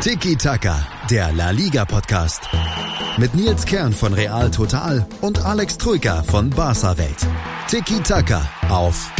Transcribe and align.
Tiki 0.00 0.36
Taka, 0.36 0.86
der 1.10 1.32
La 1.32 1.50
Liga 1.50 1.84
Podcast. 1.84 2.42
Mit 3.18 3.34
Nils 3.34 3.64
Kern 3.64 3.92
von 3.92 4.12
Real 4.12 4.50
Total 4.50 5.06
und 5.20 5.44
Alex 5.44 5.78
Troika 5.78 6.22
von 6.22 6.50
Barca 6.50 6.96
Welt. 6.98 7.26
Tiki 7.68 8.00
Taka 8.02 8.48
auf 8.68 9.10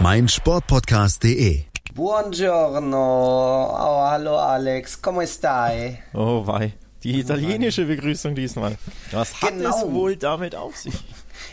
meinsportpodcast.de. 0.00 1.64
Buongiorno. 1.94 3.66
Oh, 3.70 4.02
hallo 4.08 4.38
Alex, 4.38 5.02
come 5.02 5.26
stai? 5.26 6.00
Oh 6.14 6.46
wei, 6.46 6.72
die 7.02 7.18
italienische 7.18 7.84
Begrüßung 7.86 8.34
diesmal. 8.34 8.76
Was 9.10 9.42
hat 9.42 9.50
Genau. 9.50 9.76
es 9.76 9.92
wohl 9.92 10.16
damit 10.16 10.54
auf 10.54 10.76
sich? 10.76 10.94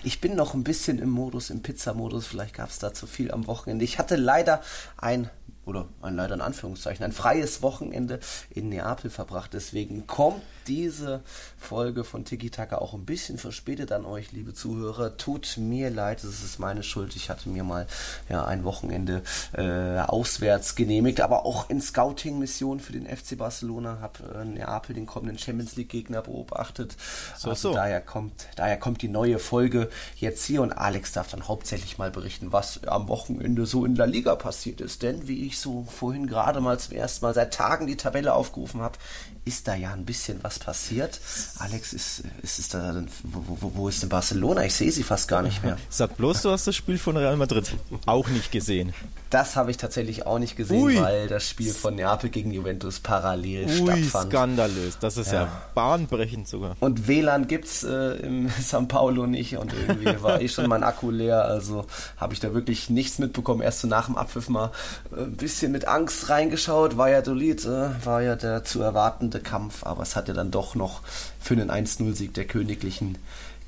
Ich 0.04 0.22
bin 0.22 0.36
noch 0.36 0.54
ein 0.54 0.64
bisschen 0.64 1.00
im 1.00 1.10
Modus, 1.10 1.50
im 1.50 1.62
Pizza-Modus. 1.62 2.28
Vielleicht 2.28 2.56
gab 2.56 2.70
es 2.70 2.78
da 2.80 2.94
zu 2.94 3.08
viel 3.08 3.32
am 3.32 3.48
Wochenende. 3.48 3.84
Ich 3.86 3.98
hatte 3.98 4.16
leider 4.16 4.62
ein, 4.98 5.30
oder 5.66 5.88
ein 6.02 6.16
leider 6.16 6.36
in 6.36 6.42
Anführungszeichen, 6.42 7.04
ein 7.04 7.12
freies 7.12 7.62
Wochenende 7.62 8.20
in 8.50 8.70
Neapel 8.70 9.10
verbracht. 9.10 9.54
Deswegen 9.54 10.08
kommt 10.08 10.42
diese 10.68 11.22
Folge 11.58 12.04
von 12.04 12.26
Tiki 12.26 12.50
Taka 12.50 12.78
auch 12.78 12.94
ein 12.94 13.06
bisschen 13.06 13.38
verspätet 13.38 13.92
an 13.92 14.06
euch, 14.06 14.32
liebe 14.32 14.54
Zuhörer. 14.54 15.18
Tut 15.18 15.58
mir 15.58 15.90
leid, 15.90 16.24
es 16.24 16.44
ist 16.44 16.60
meine 16.60 16.84
Schuld. 16.84 17.16
Ich 17.16 17.30
hatte 17.30 17.50
mir 17.50 17.64
mal 17.64 17.88
ja, 18.30 18.46
ein 18.46 18.64
Wochenende 18.64 19.24
äh, 19.54 20.00
auswärts 20.00 20.76
genehmigt, 20.76 21.22
aber 21.22 21.46
auch 21.46 21.70
in 21.70 21.82
Scouting-Mission 21.82 22.80
für 22.80 22.94
den 22.94 23.06
FC 23.06 23.38
Barcelona. 23.38 24.00
Habe 24.02 24.42
äh, 24.42 24.46
Neapel 24.46 24.96
den 24.96 25.06
kommenden 25.06 25.38
Champions 25.38 25.76
League-Gegner 25.76 26.22
beobachtet. 26.22 26.96
So, 27.38 27.50
also 27.50 27.70
so. 27.70 27.76
daher 27.76 28.02
kommt, 28.02 28.48
daher 28.56 28.78
kommt 28.78 29.02
die 29.02 29.10
neue 29.10 29.40
Folge 29.40 29.90
jetzt 30.18 30.46
hier 30.46 30.62
und 30.62 30.72
Alex 30.74 31.14
darf 31.14 31.30
dann 31.30 31.48
hauptsächlich 31.48 31.98
mal 31.98 32.12
berichten, 32.12 32.52
was 32.52 32.84
am 32.84 33.08
Wochenende 33.08 33.66
so 33.66 33.86
in 33.86 33.96
der 33.96 34.08
Liga 34.08 34.36
passiert 34.36 34.82
ist. 34.82 35.04
Denn 35.04 35.28
wie 35.28 35.46
ich 35.46 35.60
so 35.60 35.84
vorhin 35.84 36.28
gerade 36.28 36.62
mal 36.62 36.80
zum 36.80 36.96
ersten 36.96 37.26
Mal 37.26 37.34
seit 37.34 37.54
Tagen 37.54 37.88
die 37.88 37.98
Tabelle 37.98 38.34
aufgerufen 38.34 38.82
habe, 38.82 38.98
ist 39.46 39.68
da 39.68 39.76
ja 39.76 39.94
ein 39.94 40.06
bisschen 40.06 40.44
was 40.44 40.60
passiert. 40.60 41.20
Alex, 41.60 41.94
ist, 41.94 42.24
ist 42.42 42.60
es 42.60 42.70
da 42.70 43.04
wo, 43.24 43.72
wo 43.76 43.88
ist 43.88 44.02
denn 44.02 44.10
Barcelona? 44.10 44.66
Ich 44.66 44.74
sehe 44.74 44.92
sie 44.92 45.04
fast 45.04 45.28
gar 45.28 45.44
nicht 45.44 45.64
mehr. 45.64 45.78
Sag 45.90 46.18
bloß, 46.18 46.42
du 46.42 46.50
hast 46.50 46.66
das 46.66 46.76
Spiel 46.76 46.98
von 46.98 47.16
Real 47.16 47.38
Madrid 47.38 47.72
auch 48.08 48.28
nicht 48.28 48.52
gesehen. 48.52 48.94
Das 49.36 49.58
habe 49.58 49.70
ich 49.70 49.76
tatsächlich 49.76 50.26
auch 50.26 50.40
nicht 50.40 50.56
gesehen, 50.56 50.82
Ui. 50.82 50.96
weil 50.98 51.28
das 51.28 51.50
Spiel 51.50 51.74
von 51.74 51.96
Neapel 51.96 52.30
gegen 52.30 52.52
Juventus 52.52 53.02
parallel 53.02 53.66
Ui, 53.66 53.76
stattfand. 53.76 54.32
skandalös. 54.32 54.98
Das 54.98 55.18
ist 55.18 55.34
ja, 55.34 55.50
bahnbrechend 55.74 56.48
sogar. 56.48 56.78
Und 56.80 57.10
WLAN 57.10 57.46
gibt's 57.46 57.84
äh, 57.84 58.14
im 58.26 58.48
São 58.64 58.88
Paulo 58.88 59.28
nicht 59.28 59.58
und 59.58 59.74
irgendwie 59.74 60.24
war 60.24 60.40
eh 60.40 60.48
schon 60.48 60.70
mein 60.70 60.84
Akku 60.84 61.12
leer, 61.12 61.44
also 61.44 61.86
habe 62.16 62.34
ich 62.34 62.40
da 62.40 62.54
wirklich 62.54 62.90
nichts 62.90 63.20
mitbekommen. 63.20 63.62
Erst 63.62 63.82
so 63.82 63.90
nach 63.90 64.06
dem 64.06 64.16
Abpfiff 64.16 64.48
mal 64.48 64.72
äh, 65.12 65.24
ein 65.24 65.36
bisschen 65.36 65.74
mit 65.74 65.86
Angst 65.86 66.30
reingeschaut. 66.30 66.96
Valladolid 66.96 67.66
äh, 67.66 67.90
war 68.06 68.22
ja 68.22 68.38
der 68.38 68.64
zu 68.64 68.82
erwartende 68.82 69.42
Kampf, 69.42 69.86
aber 69.86 70.04
es 70.04 70.16
hat 70.16 70.30
ja 70.30 70.34
dann 70.34 70.52
doch 70.52 70.76
noch 70.76 71.02
für 71.42 71.56
einen 71.56 71.70
1-0-Sieg 71.70 72.34
der 72.36 72.46
Königlichen 72.46 73.18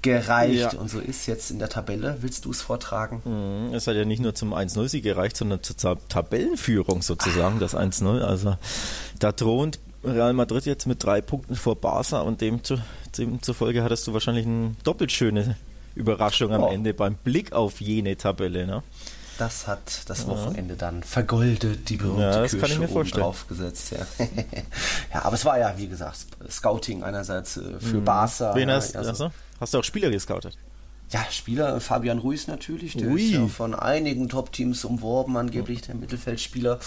gereicht. 0.02 0.74
Ja. 0.74 0.80
Und 0.80 0.90
so 0.90 1.00
ist 1.00 1.26
jetzt 1.28 1.52
in 1.52 1.60
der 1.60 1.70
Tabelle. 1.70 2.18
Willst 2.22 2.46
du 2.46 2.52
es 2.52 2.62
vortragen? 2.62 3.22
Mhm, 3.26 3.74
Es 3.74 3.88
hat 3.88 3.96
ja 3.96 4.06
nicht 4.06 4.22
nur 4.22 4.36
zum 4.36 4.54
1-0-Sieg 4.54 5.04
gereicht, 5.04 5.38
sondern 5.38 5.64
zur 5.64 5.76
Ta- 5.78 5.98
Tabellenführung 6.10 7.02
sozusagen, 7.02 7.60
das 7.60 7.76
1-0. 7.76 8.22
Also 8.22 8.58
da 9.20 9.32
thront 9.32 9.80
Real 10.04 10.34
Madrid 10.34 10.66
jetzt 10.66 10.86
mit 10.86 11.04
drei 11.04 11.22
Punkten 11.22 11.56
vor 11.56 11.76
Barca 11.76 12.22
und 12.22 12.40
demzu, 12.42 12.78
demzufolge 13.18 13.84
hattest 13.84 14.06
du 14.08 14.14
wahrscheinlich 14.14 14.46
eine 14.46 14.76
doppelt 14.84 15.12
schöne 15.12 15.56
Überraschung 15.96 16.54
am 16.54 16.62
Ja. 16.62 16.70
Ende 16.72 16.94
beim 16.94 17.16
Blick 17.16 17.52
auf 17.52 17.82
jene 17.82 18.16
Tabelle. 18.16 18.68
Ne? 18.68 18.84
Das 19.40 19.68
hat 19.68 20.02
das 20.08 20.26
Wochenende 20.28 20.76
dann 20.76 21.04
vergoldet, 21.04 21.90
die 21.90 21.98
berühmte 21.98 22.22
Ja, 22.22 22.42
das 22.42 22.58
kann 22.58 22.72
ich 22.72 22.78
mir 22.80 22.86
oben 22.86 22.94
vorstellen. 22.94 23.24
drauf 23.24 23.46
gesetzt. 23.48 23.92
Ja. 23.92 24.06
ja, 25.14 25.26
aber 25.26 25.36
es 25.36 25.46
war 25.46 25.60
ja, 25.60 25.74
wie 25.78 25.88
gesagt, 25.88 26.26
Scouting 26.50 27.04
einerseits 27.04 27.58
äh, 27.58 27.80
für 27.80 28.00
Barca. 28.00 28.52
Mhm. 28.54 28.56
Wen 28.58 28.70
ja, 28.70 28.76
hast, 28.76 28.96
also- 28.96 29.10
also, 29.10 29.32
hast 29.60 29.74
du 29.74 29.80
auch 29.80 29.84
Spieler 29.84 30.10
gescoutet? 30.10 30.58
Ja, 31.10 31.26
Spieler, 31.32 31.80
Fabian 31.80 32.18
Ruiz 32.18 32.48
natürlich, 32.48 32.98
der 32.98 33.08
Ui. 33.08 33.24
ist 33.24 33.32
ja 33.32 33.48
von 33.48 33.74
einigen 33.74 34.28
Top-Teams 34.28 34.84
umworben, 34.84 35.38
angeblich 35.38 35.82
der 35.82 35.96
Mittelfeldspieler. 35.96 36.80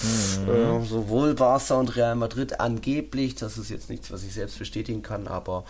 Mhm. 0.44 0.82
Äh, 0.82 0.84
sowohl 0.84 1.32
Barca 1.34 1.76
und 1.76 1.96
Real 1.96 2.14
Madrid 2.16 2.60
angeblich, 2.60 3.34
das 3.36 3.56
ist 3.56 3.70
jetzt 3.70 3.88
nichts, 3.88 4.10
was 4.10 4.22
ich 4.22 4.34
selbst 4.34 4.58
bestätigen 4.58 5.00
kann, 5.00 5.26
aber 5.26 5.64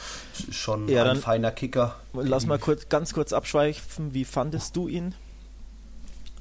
schon 0.50 0.88
Ja, 0.88 1.04
ein 1.04 1.16
feiner 1.16 1.52
Kicker. 1.52 1.94
Lass 2.12 2.46
mal 2.46 2.58
kurz, 2.58 2.88
ganz 2.88 3.12
kurz 3.12 3.32
abschweifen. 3.32 4.14
Wie 4.14 4.24
fandest 4.24 4.74
du 4.74 4.88
ihn? 4.88 5.14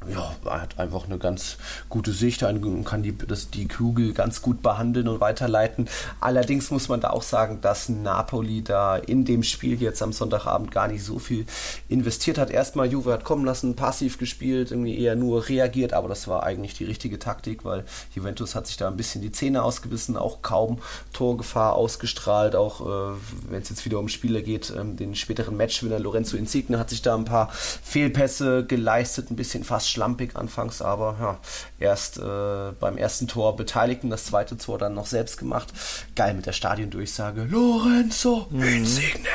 Ja, 0.08 0.34
er 0.46 0.62
hat 0.62 0.80
einfach 0.80 1.06
eine 1.06 1.18
ganz 1.20 1.58
gute 1.90 2.14
Sicht, 2.14 2.44
ein- 2.46 2.86
kann 2.86 3.04
die, 3.04 3.16
das, 3.18 3.50
die 3.52 3.68
Kugel 3.68 4.14
ganz 4.14 4.42
gut 4.42 4.62
behandeln 4.62 5.10
und 5.10 5.20
weiterleiten. 5.20 5.90
Allerdings 6.22 6.72
muss 6.72 6.88
man 6.88 7.02
da 7.02 7.10
auch 7.10 7.22
sagen, 7.22 7.60
dass 7.62 7.90
Napoli 7.90 8.64
da 8.64 8.96
in 8.96 9.26
dem 9.26 9.44
Spiel 9.44 9.80
jetzt 9.82 10.02
am 10.02 10.14
Sonntagabend 10.14 10.72
gar 10.72 10.88
nicht 10.88 11.04
so 11.04 11.20
viel 11.20 11.46
investiert 11.90 12.38
hat. 12.38 12.50
Erstmal 12.50 12.90
Juve 12.90 13.12
hat 13.12 13.26
kommen 13.26 13.44
lassen, 13.44 13.76
passiv 13.76 14.18
gespielt, 14.18 14.72
irgendwie 14.72 14.98
eher 14.98 15.18
nur 15.18 15.50
reagiert, 15.50 15.92
aber 15.92 16.08
das 16.08 16.30
war 16.30 16.44
eigentlich 16.44 16.76
die 16.76 16.86
richtige 16.86 17.20
Taktik, 17.20 17.66
weil 17.66 17.84
Juventus 18.16 18.56
hat 18.56 18.68
sich 18.68 18.78
da 18.78 18.88
ein 18.88 18.96
bisschen 18.98 19.22
die 19.22 19.34
Zähne 19.34 19.64
ausgebissen, 19.64 20.16
auch 20.16 20.42
kaum 20.42 20.80
Torgefahr 21.12 21.74
ausgestrahlt, 21.74 22.56
auch 22.56 22.82
äh, 22.82 23.18
wenn 23.50 23.62
es 23.62 23.70
jetzt 23.70 23.84
wieder 23.84 24.00
um 24.00 24.08
Spiele 24.08 24.44
geht, 24.44 24.74
ähm, 24.76 24.96
den 24.96 25.14
späteren 25.14 25.58
Matchwinner 25.58 26.00
Lorenzo 26.00 26.38
Insigne 26.38 26.80
hat 26.80 26.90
sich 26.90 27.02
da 27.02 27.16
ein 27.16 27.26
paar 27.26 27.50
Fehlpässe 27.52 28.66
geleistet, 28.66 29.30
ein 29.30 29.36
bisschen 29.36 29.66
fast 29.66 29.89
schlampig 29.90 30.36
anfangs, 30.36 30.82
aber 30.82 31.16
ja, 31.20 31.38
erst 31.80 32.18
äh, 32.18 32.72
beim 32.80 32.98
ersten 32.98 33.28
Tor 33.28 33.56
beteiligt 33.56 34.04
und 34.04 34.10
das 34.10 34.26
zweite 34.26 34.58
Tor 34.58 34.78
dann 34.78 34.94
noch 34.94 35.06
selbst 35.06 35.38
gemacht. 35.38 35.70
Geil 36.16 36.34
mit 36.34 36.46
der 36.46 36.54
Stadiondurchsage, 36.54 37.44
Lorenzo 37.44 38.48
Insigne. 38.52 39.28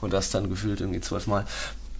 Und 0.00 0.12
das 0.12 0.30
dann 0.30 0.48
gefühlt 0.48 0.80
irgendwie 0.80 1.00
zwölfmal. 1.00 1.44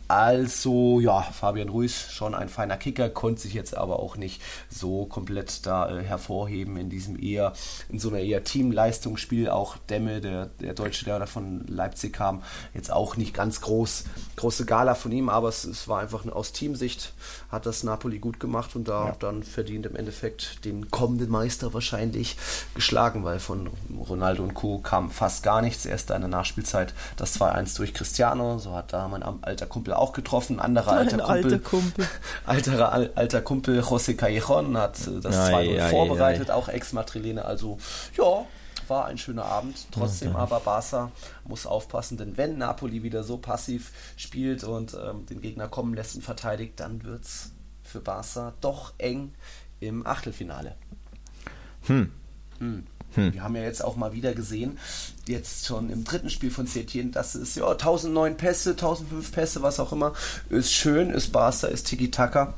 Also, 0.09 1.01
ja, 1.01 1.21
Fabian 1.21 1.69
Ruiz 1.69 2.11
schon 2.11 2.35
ein 2.35 2.49
feiner 2.49 2.79
Kicker, 2.79 3.11
konnte 3.11 3.43
sich 3.43 3.53
jetzt 3.53 3.77
aber 3.77 3.99
auch 3.99 4.17
nicht 4.17 4.41
so 4.71 5.05
komplett 5.05 5.67
da 5.67 5.91
äh, 5.91 6.03
hervorheben 6.03 6.79
in 6.79 6.89
diesem 6.89 7.23
eher, 7.23 7.53
in 7.91 7.99
so 7.99 8.09
einer 8.09 8.21
eher 8.21 8.43
Teamleistungsspiel. 8.43 9.51
Auch 9.51 9.77
Demme, 9.91 10.23
der, 10.23 10.47
der 10.47 10.73
Deutsche, 10.73 11.05
der 11.05 11.19
da 11.19 11.27
von 11.27 11.67
Leipzig 11.67 12.15
kam, 12.15 12.43
jetzt 12.73 12.91
auch 12.91 13.17
nicht 13.19 13.35
ganz 13.35 13.61
groß, 13.61 14.05
große 14.37 14.65
Gala 14.65 14.95
von 14.95 15.13
ihm, 15.13 15.29
aber 15.29 15.49
es, 15.49 15.65
es 15.65 15.89
war 15.89 16.01
einfach 16.01 16.27
aus 16.27 16.53
Teamsicht 16.53 17.13
hat 17.51 17.65
das 17.65 17.83
Napoli 17.83 18.19
gut 18.19 18.41
gemacht 18.41 18.77
und 18.77 18.89
da 18.89 19.17
dann 19.19 19.43
verdient 19.43 19.87
im 19.87 19.97
Endeffekt 19.97 20.65
den 20.65 20.91
kommenden 20.91 21.31
Meister 21.31 21.73
wahrscheinlich 21.73 22.37
geschlagen, 22.75 23.25
weil 23.25 23.39
von 23.39 23.71
Ronaldo 24.09 24.43
und 24.43 24.55
Co. 24.55 24.79
kam 24.79 25.11
fast 25.11 25.43
gar 25.43 25.63
nichts. 25.63 25.87
Erst 25.87 26.11
in 26.11 26.21
der 26.21 26.29
Nachspielzeit 26.29 26.93
das 27.17 27.41
2-1 27.41 27.77
durch 27.77 27.95
Cristiano, 27.95 28.59
so 28.59 28.75
hat 28.75 28.93
da 28.93 29.09
mein 29.09 29.23
alter 29.23 29.67
Kumpel 29.67 29.95
auch 29.99 30.13
getroffen. 30.13 30.61
Anderer 30.61 31.05
Dein 31.05 31.21
alter 31.21 31.21
Kumpel, 31.21 31.53
alter 31.53 31.59
Kumpel. 31.59 32.09
Alterer, 32.47 32.93
al- 32.93 33.11
alter 33.15 33.41
Kumpel 33.43 33.81
José 33.81 34.15
Callejon 34.15 34.77
hat 34.77 34.99
äh, 35.07 35.21
das 35.21 35.37
Ei, 35.37 35.77
2-0 35.77 35.83
ei, 35.83 35.91
vorbereitet, 35.91 36.51
auch 36.51 36.69
Ex-Madrilene. 36.69 37.45
Also 37.45 37.79
ja, 38.17 38.47
war 38.89 39.07
ein 39.07 39.19
schöner 39.19 39.45
Abend. 39.45 39.87
Trotzdem 39.93 40.35
aber 40.37 40.61
Barca 40.61 41.11
muss 41.45 41.67
aufpassen, 41.67 42.17
denn 42.17 42.37
wenn 42.37 42.59
Napoli 42.59 43.03
wieder 43.03 43.23
so 43.23 43.37
passiv 43.39 43.93
spielt 44.17 44.65
und 44.65 44.95
ähm, 44.95 45.27
den 45.27 45.41
Gegner 45.41 45.69
kommen 45.69 45.95
lässt 45.95 46.17
und 46.17 46.23
verteidigt, 46.23 46.81
dann 46.81 47.05
wird 47.05 47.25
es 47.25 47.53
für 47.83 48.01
Barca 48.01 48.55
doch 48.61 48.95
eng 48.99 49.35
im 49.81 50.07
Achtelfinale. 50.07 50.75
Hm. 51.87 52.11
Wir 53.15 53.43
haben 53.43 53.57
ja 53.57 53.63
jetzt 53.63 53.83
auch 53.83 53.97
mal 53.97 54.13
wieder 54.13 54.35
gesehen, 54.35 54.79
jetzt 55.27 55.67
schon 55.67 55.91
im 55.91 56.05
dritten 56.05 56.31
Spiel 56.31 56.51
von 56.51 56.67
Setien, 56.67 57.11
das 57.11 57.35
ist 57.35 57.57
ja 57.57 57.69
1009 57.69 58.37
Pässe, 58.37 58.71
1005 58.71 59.33
Pässe, 59.33 59.63
was 59.63 59.81
auch 59.81 59.93
immer, 59.93 60.13
ist 60.51 60.73
schön, 60.73 61.11
ist 61.11 61.33
Barca, 61.33 61.67
ist 61.69 61.87
Tiki-Taka. 61.87 62.55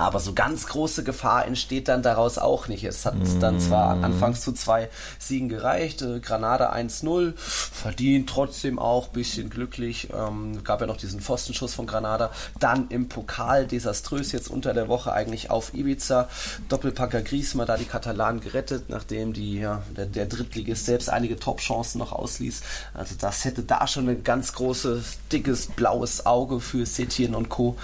Aber 0.00 0.18
so 0.18 0.32
ganz 0.32 0.66
große 0.66 1.04
Gefahr 1.04 1.44
entsteht 1.44 1.86
dann 1.86 2.02
daraus 2.02 2.38
auch 2.38 2.68
nicht. 2.68 2.84
Es 2.84 3.04
hat 3.04 3.16
dann 3.40 3.60
zwar 3.60 4.02
anfangs 4.02 4.40
zu 4.40 4.52
zwei 4.52 4.88
Siegen 5.18 5.50
gereicht, 5.50 6.00
äh, 6.00 6.20
Granada 6.20 6.72
1-0, 6.72 7.34
verdient 7.36 8.30
trotzdem 8.30 8.78
auch, 8.78 9.08
bisschen 9.08 9.50
glücklich. 9.50 10.08
Ähm, 10.10 10.64
gab 10.64 10.80
ja 10.80 10.86
noch 10.86 10.96
diesen 10.96 11.20
Pfostenschuss 11.20 11.74
von 11.74 11.86
Granada. 11.86 12.30
Dann 12.58 12.88
im 12.88 13.10
Pokal 13.10 13.66
desaströs 13.66 14.32
jetzt 14.32 14.48
unter 14.48 14.72
der 14.72 14.88
Woche 14.88 15.12
eigentlich 15.12 15.50
auf 15.50 15.74
Ibiza. 15.74 16.30
Doppelpacker 16.70 17.20
Griezmann 17.20 17.66
da 17.66 17.76
die 17.76 17.84
Katalanen 17.84 18.40
gerettet, 18.40 18.84
nachdem 18.88 19.34
die, 19.34 19.58
ja, 19.58 19.82
der, 19.94 20.06
der 20.06 20.24
Drittligist 20.24 20.86
selbst 20.86 21.10
einige 21.10 21.38
Top-Chancen 21.38 21.98
noch 21.98 22.12
ausließ. 22.12 22.62
Also 22.94 23.16
das 23.20 23.44
hätte 23.44 23.64
da 23.64 23.86
schon 23.86 24.08
ein 24.08 24.24
ganz 24.24 24.54
großes, 24.54 25.18
dickes, 25.30 25.66
blaues 25.66 26.24
Auge 26.24 26.58
für 26.60 26.86
Setien 26.86 27.34
und 27.34 27.50
Co. 27.50 27.76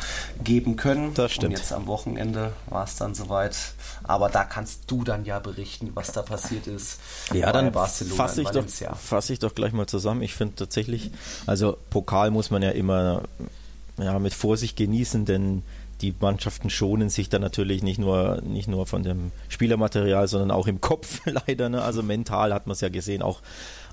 geben 0.42 0.76
können. 0.76 1.12
Das 1.12 1.32
stimmt. 1.32 1.52
Und 1.52 1.58
jetzt 1.58 1.74
am 1.74 1.86
Wochenende 1.86 2.05
war 2.68 2.84
es 2.84 2.96
dann 2.96 3.14
soweit. 3.14 3.56
Aber 4.04 4.28
da 4.28 4.44
kannst 4.44 4.90
du 4.90 5.04
dann 5.04 5.24
ja 5.24 5.38
berichten, 5.38 5.90
was 5.94 6.12
da 6.12 6.22
passiert 6.22 6.66
ist. 6.66 7.00
Ja, 7.32 7.52
dann 7.52 7.72
fasse 7.72 8.04
ich, 8.42 8.48
doch, 8.48 8.96
fass 8.96 9.30
ich 9.30 9.38
doch 9.38 9.54
gleich 9.54 9.72
mal 9.72 9.86
zusammen. 9.86 10.22
Ich 10.22 10.34
finde 10.34 10.54
tatsächlich, 10.56 11.10
also 11.46 11.76
Pokal 11.90 12.30
muss 12.30 12.50
man 12.50 12.62
ja 12.62 12.70
immer 12.70 13.22
ja, 13.98 14.18
mit 14.18 14.34
Vorsicht 14.34 14.76
genießen, 14.76 15.24
denn 15.24 15.62
die 16.02 16.14
Mannschaften 16.20 16.68
schonen 16.68 17.08
sich 17.08 17.28
dann 17.28 17.40
natürlich 17.40 17.82
nicht 17.82 17.98
nur, 17.98 18.42
nicht 18.42 18.68
nur 18.68 18.86
von 18.86 19.02
dem 19.02 19.32
Spielermaterial, 19.48 20.28
sondern 20.28 20.50
auch 20.50 20.66
im 20.66 20.80
Kopf 20.80 21.20
leider. 21.46 21.68
Ne? 21.68 21.82
Also 21.82 22.02
mental 22.02 22.52
hat 22.52 22.66
man 22.66 22.74
es 22.74 22.80
ja 22.80 22.88
gesehen, 22.88 23.22
auch, 23.22 23.40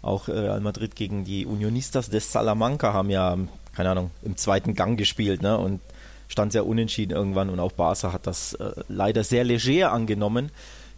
auch 0.01 0.27
äh, 0.27 0.33
Real 0.33 0.59
Madrid 0.59 0.95
gegen 0.95 1.23
die 1.23 1.45
Unionistas 1.45 2.09
des 2.09 2.31
Salamanca 2.31 2.93
haben 2.93 3.09
ja, 3.09 3.37
keine 3.73 3.91
Ahnung, 3.91 4.11
im 4.21 4.35
zweiten 4.35 4.75
Gang 4.75 4.97
gespielt 4.97 5.41
ne? 5.41 5.57
und 5.57 5.79
stand 6.27 6.51
sehr 6.51 6.65
unentschieden 6.65 7.11
irgendwann 7.13 7.49
und 7.49 7.59
auch 7.59 7.71
Barca 7.71 8.13
hat 8.13 8.27
das 8.27 8.53
äh, 8.53 8.71
leider 8.87 9.23
sehr 9.23 9.43
leger 9.43 9.91
angenommen. 9.91 10.51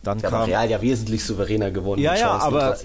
Dann 0.03 0.19
ja, 0.19 0.29
kam 0.29 0.43
Real 0.43 0.69
ja 0.69 0.81
wesentlich 0.81 1.23
souveräner 1.23 1.71
gewonnen. 1.71 2.01
Ja, 2.01 2.15
ja, 2.15 2.37
aber, 2.37 2.77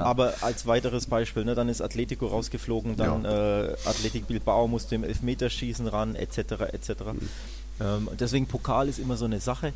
aber 0.00 0.34
als 0.42 0.66
weiteres 0.66 1.06
Beispiel, 1.06 1.46
ne, 1.46 1.54
dann 1.54 1.70
ist 1.70 1.80
Atletico 1.80 2.26
rausgeflogen, 2.26 2.96
dann 2.96 3.24
ja. 3.24 3.62
äh, 3.62 3.76
Athletic 3.86 4.26
Bilbao 4.26 4.68
musste 4.68 4.94
im 4.94 5.04
Elfmeterschießen 5.04 5.86
ran, 5.86 6.14
etc. 6.14 6.38
etc. 6.72 6.90
Mhm. 7.12 7.28
Ähm, 7.80 8.08
deswegen 8.20 8.46
Pokal 8.46 8.88
ist 8.88 8.98
immer 8.98 9.16
so 9.16 9.24
eine 9.24 9.40
Sache, 9.40 9.72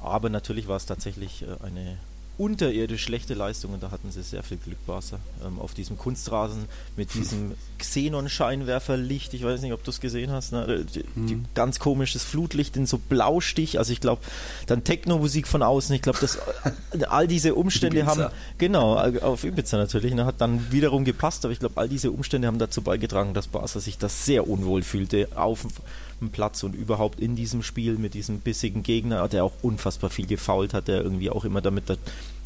aber 0.00 0.30
natürlich 0.30 0.66
war 0.66 0.76
es 0.76 0.86
tatsächlich 0.86 1.42
äh, 1.42 1.46
eine 1.62 1.98
unterirdisch 2.36 3.02
schlechte 3.02 3.34
Leistung 3.34 3.72
und 3.74 3.82
da 3.82 3.90
hatten 3.90 4.10
sie 4.10 4.22
sehr 4.22 4.42
viel 4.42 4.56
Glück, 4.56 4.84
Barca, 4.86 5.18
ähm, 5.44 5.58
auf 5.58 5.74
diesem 5.74 5.96
Kunstrasen 5.96 6.66
mit 6.96 7.14
diesem 7.14 7.54
Xenon-Scheinwerferlicht. 7.78 9.34
Ich 9.34 9.44
weiß 9.44 9.60
nicht, 9.62 9.72
ob 9.72 9.84
du 9.84 9.90
es 9.90 10.00
gesehen 10.00 10.30
hast. 10.30 10.52
Ne? 10.52 10.84
Die, 10.84 11.04
mhm. 11.14 11.26
die, 11.26 11.40
ganz 11.54 11.78
komisches 11.78 12.24
Flutlicht 12.24 12.76
in 12.76 12.86
so 12.86 12.98
Blaustich. 12.98 13.78
Also 13.78 13.92
ich 13.92 14.00
glaube, 14.00 14.22
dann 14.66 14.84
Techno-Musik 14.84 15.46
von 15.46 15.62
außen. 15.62 15.94
Ich 15.94 16.02
glaube, 16.02 16.18
dass 16.20 16.36
äh, 16.36 17.04
all 17.08 17.28
diese 17.28 17.54
Umstände 17.54 18.00
Ibiza. 18.00 18.24
haben 18.24 18.34
genau 18.58 18.96
auf 18.96 19.44
Ibiza 19.44 19.76
natürlich. 19.76 20.14
Ne, 20.14 20.24
hat 20.24 20.40
dann 20.40 20.72
wiederum 20.72 21.04
gepasst, 21.04 21.44
aber 21.44 21.52
ich 21.52 21.60
glaube, 21.60 21.80
all 21.80 21.88
diese 21.88 22.10
Umstände 22.10 22.48
haben 22.48 22.58
dazu 22.58 22.82
beigetragen, 22.82 23.34
dass 23.34 23.46
Barca 23.46 23.78
sich 23.78 23.98
das 23.98 24.24
sehr 24.24 24.48
unwohl 24.48 24.82
fühlte 24.82 25.28
auf 25.36 25.66
Platz 26.32 26.62
und 26.62 26.74
überhaupt 26.74 27.20
in 27.20 27.36
diesem 27.36 27.62
Spiel 27.62 27.96
mit 27.96 28.14
diesem 28.14 28.40
bissigen 28.40 28.82
Gegner, 28.82 29.26
der 29.28 29.44
auch 29.44 29.52
unfassbar 29.62 30.10
viel 30.10 30.26
gefault 30.26 30.74
hat, 30.74 30.88
der 30.88 31.02
irgendwie 31.02 31.30
auch 31.30 31.44
immer 31.44 31.60
damit 31.60 31.90
da, 31.90 31.96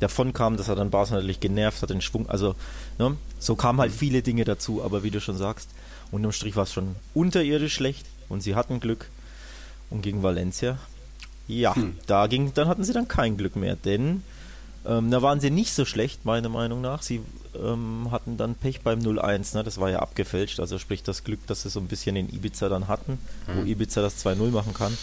davon 0.00 0.32
kam, 0.32 0.56
dass 0.56 0.68
er 0.68 0.76
dann 0.76 0.90
Barca 0.90 1.14
natürlich 1.14 1.40
genervt 1.40 1.82
hat, 1.82 1.90
den 1.90 2.00
Schwung, 2.00 2.28
also 2.28 2.54
ne, 2.98 3.16
so 3.38 3.56
kamen 3.56 3.80
halt 3.80 3.92
viele 3.92 4.22
Dinge 4.22 4.44
dazu, 4.44 4.82
aber 4.82 5.02
wie 5.02 5.10
du 5.10 5.20
schon 5.20 5.36
sagst, 5.36 5.70
unterm 6.10 6.32
Strich 6.32 6.56
war 6.56 6.64
es 6.64 6.72
schon 6.72 6.96
unterirdisch 7.14 7.74
schlecht 7.74 8.06
und 8.28 8.42
sie 8.42 8.54
hatten 8.54 8.80
Glück 8.80 9.08
und 9.90 10.02
gegen 10.02 10.22
Valencia, 10.22 10.78
ja, 11.46 11.74
hm. 11.74 11.96
da 12.06 12.26
ging, 12.26 12.52
dann 12.54 12.68
hatten 12.68 12.84
sie 12.84 12.92
dann 12.92 13.08
kein 13.08 13.36
Glück 13.36 13.56
mehr, 13.56 13.76
denn 13.76 14.22
ähm, 14.86 15.10
da 15.10 15.22
waren 15.22 15.40
sie 15.40 15.50
nicht 15.50 15.72
so 15.72 15.84
schlecht, 15.84 16.24
meiner 16.24 16.48
Meinung 16.48 16.80
nach. 16.80 17.02
Sie 17.02 17.20
ähm, 17.62 18.08
hatten 18.10 18.36
dann 18.36 18.54
Pech 18.54 18.82
beim 18.82 19.00
0-1, 19.00 19.56
ne? 19.56 19.64
das 19.64 19.78
war 19.78 19.90
ja 19.90 20.00
abgefälscht, 20.00 20.60
also 20.60 20.78
sprich 20.78 21.02
das 21.02 21.24
Glück, 21.24 21.46
dass 21.46 21.62
sie 21.62 21.70
so 21.70 21.80
ein 21.80 21.86
bisschen 21.86 22.16
in 22.16 22.28
Ibiza 22.32 22.68
dann 22.68 22.88
hatten, 22.88 23.18
mhm. 23.46 23.60
wo 23.60 23.64
Ibiza 23.64 24.02
das 24.02 24.24
2-0 24.24 24.50
machen 24.50 24.74
kann. 24.74 24.96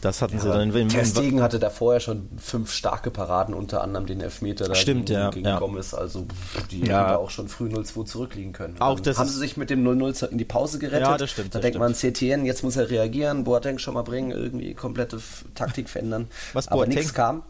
Das 0.00 0.22
hatten 0.22 0.36
ja, 0.36 0.40
sie 0.40 0.48
dann. 0.48 0.72
Wenn, 0.72 0.88
Ter 0.88 1.04
Stegen 1.04 1.42
hatte 1.42 1.58
da 1.58 1.68
vorher 1.68 2.00
schon 2.00 2.28
fünf 2.38 2.72
starke 2.72 3.10
Paraden, 3.10 3.54
unter 3.54 3.82
anderem 3.82 4.06
den 4.06 4.20
Elfmeter 4.20 4.66
da 4.66 4.74
Stimmt, 4.74 5.06
gegen, 5.06 5.20
ja, 5.20 5.30
gegen 5.30 5.46
ja. 5.46 5.58
Gomez. 5.58 5.92
Also 5.92 6.26
die 6.70 6.78
ja. 6.78 6.84
hätten 6.84 7.10
da 7.10 7.16
auch 7.16 7.30
schon 7.30 7.48
früh 7.48 7.68
0-2 7.68 8.06
zurückliegen 8.06 8.52
können. 8.52 8.76
Auch 8.78 8.98
das 8.98 9.18
haben 9.18 9.28
sie 9.28 9.38
sich 9.38 9.56
mit 9.58 9.68
dem 9.68 9.86
0-0 9.86 10.28
in 10.28 10.38
die 10.38 10.44
Pause 10.46 10.78
gerettet. 10.78 11.06
Ja, 11.06 11.18
das 11.18 11.30
stimmt. 11.30 11.54
Da 11.54 11.58
denkt 11.58 11.78
man, 11.78 11.94
CTN, 11.94 12.46
jetzt 12.46 12.62
muss 12.62 12.76
er 12.76 12.88
reagieren, 12.88 13.44
Boateng 13.44 13.78
schon 13.78 13.94
mal 13.94 14.02
bringen, 14.02 14.30
irgendwie 14.30 14.72
komplette 14.72 15.20
Taktik 15.54 15.90
verändern. 15.90 16.28
Was 16.54 16.68
Aber 16.68 16.78
Boateng? 16.78 16.94
nichts 16.94 17.12
kam. 17.12 17.42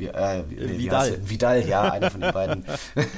Wie, 0.00 0.06
äh, 0.06 0.44
wie, 0.48 0.78
Vidal. 0.78 1.18
Wie 1.22 1.30
Vidal, 1.30 1.68
ja, 1.68 1.82
einer 1.92 2.10
von 2.10 2.20
den 2.20 2.32
beiden. 2.32 2.64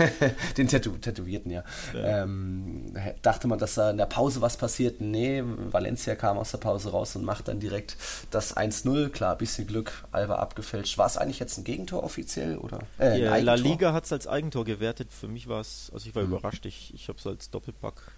den 0.56 0.69
Tätow 0.69 0.99
Tätowierten, 1.00 1.50
ja. 1.50 1.64
ja. 1.94 2.23
Ähm, 2.23 2.93
dachte 3.23 3.49
man, 3.49 3.58
dass 3.58 3.75
da 3.75 3.90
in 3.90 3.96
der 3.96 4.06
Pause 4.06 4.40
was 4.40 4.56
passiert? 4.56 5.00
Nee, 5.00 5.43
Valencia 5.44 6.14
kam 6.14 6.38
aus 6.38 6.50
der 6.50 6.58
Pause 6.58 6.90
raus 6.90 7.17
und 7.17 7.25
macht 7.25 7.49
dann 7.49 7.61
direkt 7.61 7.96
das 8.31 8.56
1-0. 8.56 9.08
Klar, 9.11 9.37
bisschen 9.37 9.67
Glück, 9.67 10.05
Alba 10.12 10.37
abgefälscht. 10.37 10.99
War 10.99 11.06
es 11.06 11.17
eigentlich 11.17 11.38
jetzt 11.38 11.56
ein 11.58 11.64
Gegentor 11.64 12.02
offiziell? 12.05 12.58
Oder? 12.58 12.81
Äh, 12.99 13.23
ja, 13.23 13.37
La 13.37 13.55
Liga 13.55 13.93
hat 13.93 14.05
es 14.05 14.12
als 14.12 14.26
Eigentor 14.26 14.64
gewertet. 14.64 15.08
Für 15.12 15.28
mich 15.28 15.49
war 15.49 15.61
es, 15.61 15.90
also 15.94 16.08
ich 16.08 16.14
war 16.14 16.23
mhm. 16.23 16.32
überrascht. 16.32 16.67
Ich, 16.67 16.93
ich 16.94 17.08
habe 17.08 17.19
es 17.19 17.26
als 17.26 17.50
Doppelpack 17.50 18.12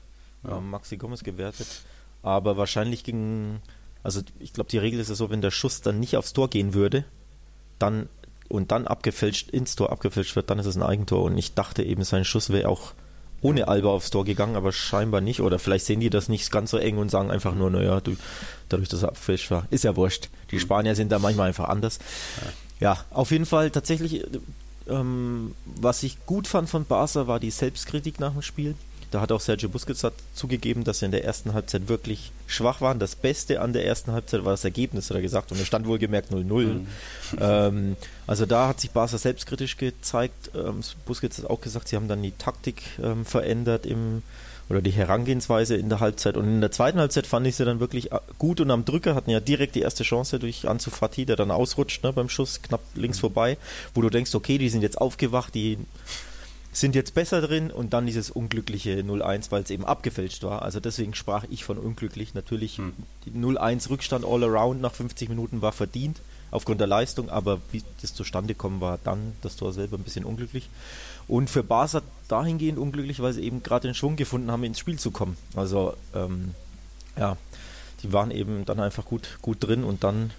ja. 0.46 0.56
ähm, 0.56 0.70
Maxi 0.70 0.96
Gomez 0.96 1.22
gewertet. 1.22 1.66
Aber 2.22 2.56
wahrscheinlich 2.56 3.04
ging, 3.04 3.60
also 4.02 4.22
ich 4.38 4.52
glaube, 4.52 4.70
die 4.70 4.78
Regel 4.78 5.00
ist 5.00 5.08
ja 5.08 5.14
so, 5.14 5.30
wenn 5.30 5.42
der 5.42 5.50
Schuss 5.50 5.82
dann 5.82 6.00
nicht 6.00 6.16
aufs 6.16 6.32
Tor 6.32 6.48
gehen 6.48 6.74
würde, 6.74 7.04
dann 7.78 8.08
und 8.48 8.72
dann 8.72 8.86
abgefälscht, 8.86 9.50
ins 9.50 9.76
Tor 9.76 9.90
abgefälscht 9.90 10.36
wird, 10.36 10.50
dann 10.50 10.58
ist 10.58 10.66
es 10.66 10.76
ein 10.76 10.82
Eigentor. 10.82 11.24
Und 11.24 11.38
ich 11.38 11.54
dachte 11.54 11.82
eben, 11.82 12.04
sein 12.04 12.24
Schuss 12.24 12.50
wäre 12.50 12.68
auch 12.68 12.92
ohne 13.40 13.68
Alba 13.68 13.90
aufs 13.90 14.10
Tor 14.10 14.24
gegangen, 14.24 14.56
aber 14.56 14.72
scheinbar 14.72 15.20
nicht. 15.20 15.40
Oder 15.40 15.58
vielleicht 15.58 15.84
sehen 15.84 16.00
die 16.00 16.10
das 16.10 16.28
nicht 16.28 16.50
ganz 16.50 16.70
so 16.70 16.78
eng 16.78 16.98
und 16.98 17.10
sagen 17.10 17.30
einfach 17.30 17.54
nur, 17.54 17.70
naja, 17.70 18.00
du, 18.00 18.16
dadurch, 18.68 18.88
dass 18.88 19.02
er 19.02 19.08
abgefälscht 19.08 19.50
war, 19.50 19.66
ist 19.70 19.84
ja 19.84 19.96
wurscht. 19.96 20.28
Die 20.50 20.56
mhm. 20.56 20.60
Spanier 20.60 20.94
sind 20.94 21.12
da 21.12 21.18
manchmal 21.18 21.48
einfach 21.48 21.68
anders. 21.68 21.98
Ja, 22.80 22.86
ja 22.92 23.04
auf 23.10 23.30
jeden 23.30 23.46
Fall 23.46 23.70
tatsächlich, 23.70 24.24
ähm, 24.88 25.54
was 25.64 26.02
ich 26.02 26.24
gut 26.24 26.46
fand 26.48 26.70
von 26.70 26.86
Barca, 26.86 27.26
war 27.26 27.38
die 27.38 27.50
Selbstkritik 27.50 28.18
nach 28.18 28.32
dem 28.32 28.42
Spiel. 28.42 28.74
Da 29.14 29.20
hat 29.20 29.30
auch 29.30 29.40
Sergio 29.40 29.68
Busquets 29.68 30.04
zugegeben, 30.34 30.82
dass 30.82 30.98
sie 30.98 31.04
in 31.04 31.12
der 31.12 31.24
ersten 31.24 31.54
Halbzeit 31.54 31.86
wirklich 31.86 32.32
schwach 32.48 32.80
waren. 32.80 32.98
Das 32.98 33.14
Beste 33.14 33.60
an 33.60 33.72
der 33.72 33.86
ersten 33.86 34.10
Halbzeit 34.10 34.44
war 34.44 34.50
das 34.50 34.64
Ergebnis, 34.64 35.08
hat 35.08 35.14
er 35.14 35.22
gesagt. 35.22 35.52
Und 35.52 35.60
er 35.60 35.66
stand 35.66 35.86
wohlgemerkt 35.86 36.32
0-0. 36.32 36.64
Mhm. 36.64 36.86
Ähm, 37.40 37.96
also 38.26 38.44
da 38.44 38.66
hat 38.66 38.80
sich 38.80 38.90
Barca 38.90 39.16
selbstkritisch 39.16 39.76
gezeigt. 39.76 40.50
Ähm, 40.56 40.80
Busquets 41.06 41.38
hat 41.38 41.48
auch 41.48 41.60
gesagt, 41.60 41.86
sie 41.86 41.94
haben 41.94 42.08
dann 42.08 42.24
die 42.24 42.32
Taktik 42.32 42.82
ähm, 43.00 43.24
verändert 43.24 43.86
im 43.86 44.24
oder 44.68 44.82
die 44.82 44.90
Herangehensweise 44.90 45.76
in 45.76 45.90
der 45.90 46.00
Halbzeit. 46.00 46.36
Und 46.36 46.46
in 46.46 46.60
der 46.60 46.72
zweiten 46.72 46.98
Halbzeit 46.98 47.28
fand 47.28 47.46
ich 47.46 47.54
sie 47.54 47.64
dann 47.64 47.78
wirklich 47.78 48.10
äh, 48.10 48.18
gut 48.40 48.60
und 48.60 48.72
am 48.72 48.84
Drücker, 48.84 49.14
hatten 49.14 49.30
ja 49.30 49.38
direkt 49.38 49.76
die 49.76 49.82
erste 49.82 50.02
Chance 50.02 50.40
durch 50.40 50.68
Ansu 50.68 50.90
Fati, 50.90 51.24
der 51.24 51.36
dann 51.36 51.52
ausrutscht 51.52 52.02
ne, 52.02 52.12
beim 52.12 52.28
Schuss, 52.28 52.62
knapp 52.62 52.80
links 52.96 53.18
mhm. 53.18 53.20
vorbei, 53.20 53.58
wo 53.94 54.02
du 54.02 54.10
denkst, 54.10 54.34
okay, 54.34 54.58
die 54.58 54.70
sind 54.70 54.82
jetzt 54.82 55.00
aufgewacht, 55.00 55.54
die 55.54 55.78
sind 56.80 56.94
jetzt 56.94 57.14
besser 57.14 57.40
drin 57.40 57.70
und 57.70 57.92
dann 57.92 58.06
dieses 58.06 58.30
unglückliche 58.30 58.98
0-1, 59.00 59.50
weil 59.50 59.62
es 59.62 59.70
eben 59.70 59.84
abgefälscht 59.84 60.42
war. 60.42 60.62
Also 60.62 60.80
deswegen 60.80 61.14
sprach 61.14 61.44
ich 61.50 61.64
von 61.64 61.78
unglücklich. 61.78 62.34
Natürlich, 62.34 62.78
hm. 62.78 62.92
die 63.26 63.30
0-1 63.30 63.90
Rückstand 63.90 64.24
all 64.24 64.42
around 64.44 64.80
nach 64.80 64.92
50 64.92 65.28
Minuten 65.28 65.62
war 65.62 65.72
verdient 65.72 66.18
aufgrund 66.50 66.80
der 66.80 66.86
Leistung, 66.86 67.30
aber 67.30 67.60
wie 67.72 67.82
das 68.00 68.14
zustande 68.14 68.54
kommen 68.54 68.80
war 68.80 68.98
dann 69.02 69.32
das 69.42 69.56
Tor 69.56 69.72
selber 69.72 69.98
ein 69.98 70.04
bisschen 70.04 70.24
unglücklich. 70.24 70.70
Und 71.26 71.50
für 71.50 71.64
Barca 71.64 72.02
dahingehend 72.28 72.78
unglücklich, 72.78 73.20
weil 73.20 73.32
sie 73.32 73.42
eben 73.42 73.62
gerade 73.62 73.88
den 73.88 73.94
Schwung 73.94 74.14
gefunden 74.14 74.50
haben, 74.50 74.62
ins 74.62 74.78
Spiel 74.78 74.98
zu 74.98 75.10
kommen. 75.10 75.36
Also 75.56 75.94
ähm, 76.14 76.54
ja, 77.18 77.36
die 78.02 78.12
waren 78.12 78.30
eben 78.30 78.64
dann 78.66 78.78
einfach 78.78 79.04
gut, 79.04 79.38
gut 79.42 79.64
drin 79.64 79.82
und 79.82 80.04
dann 80.04 80.30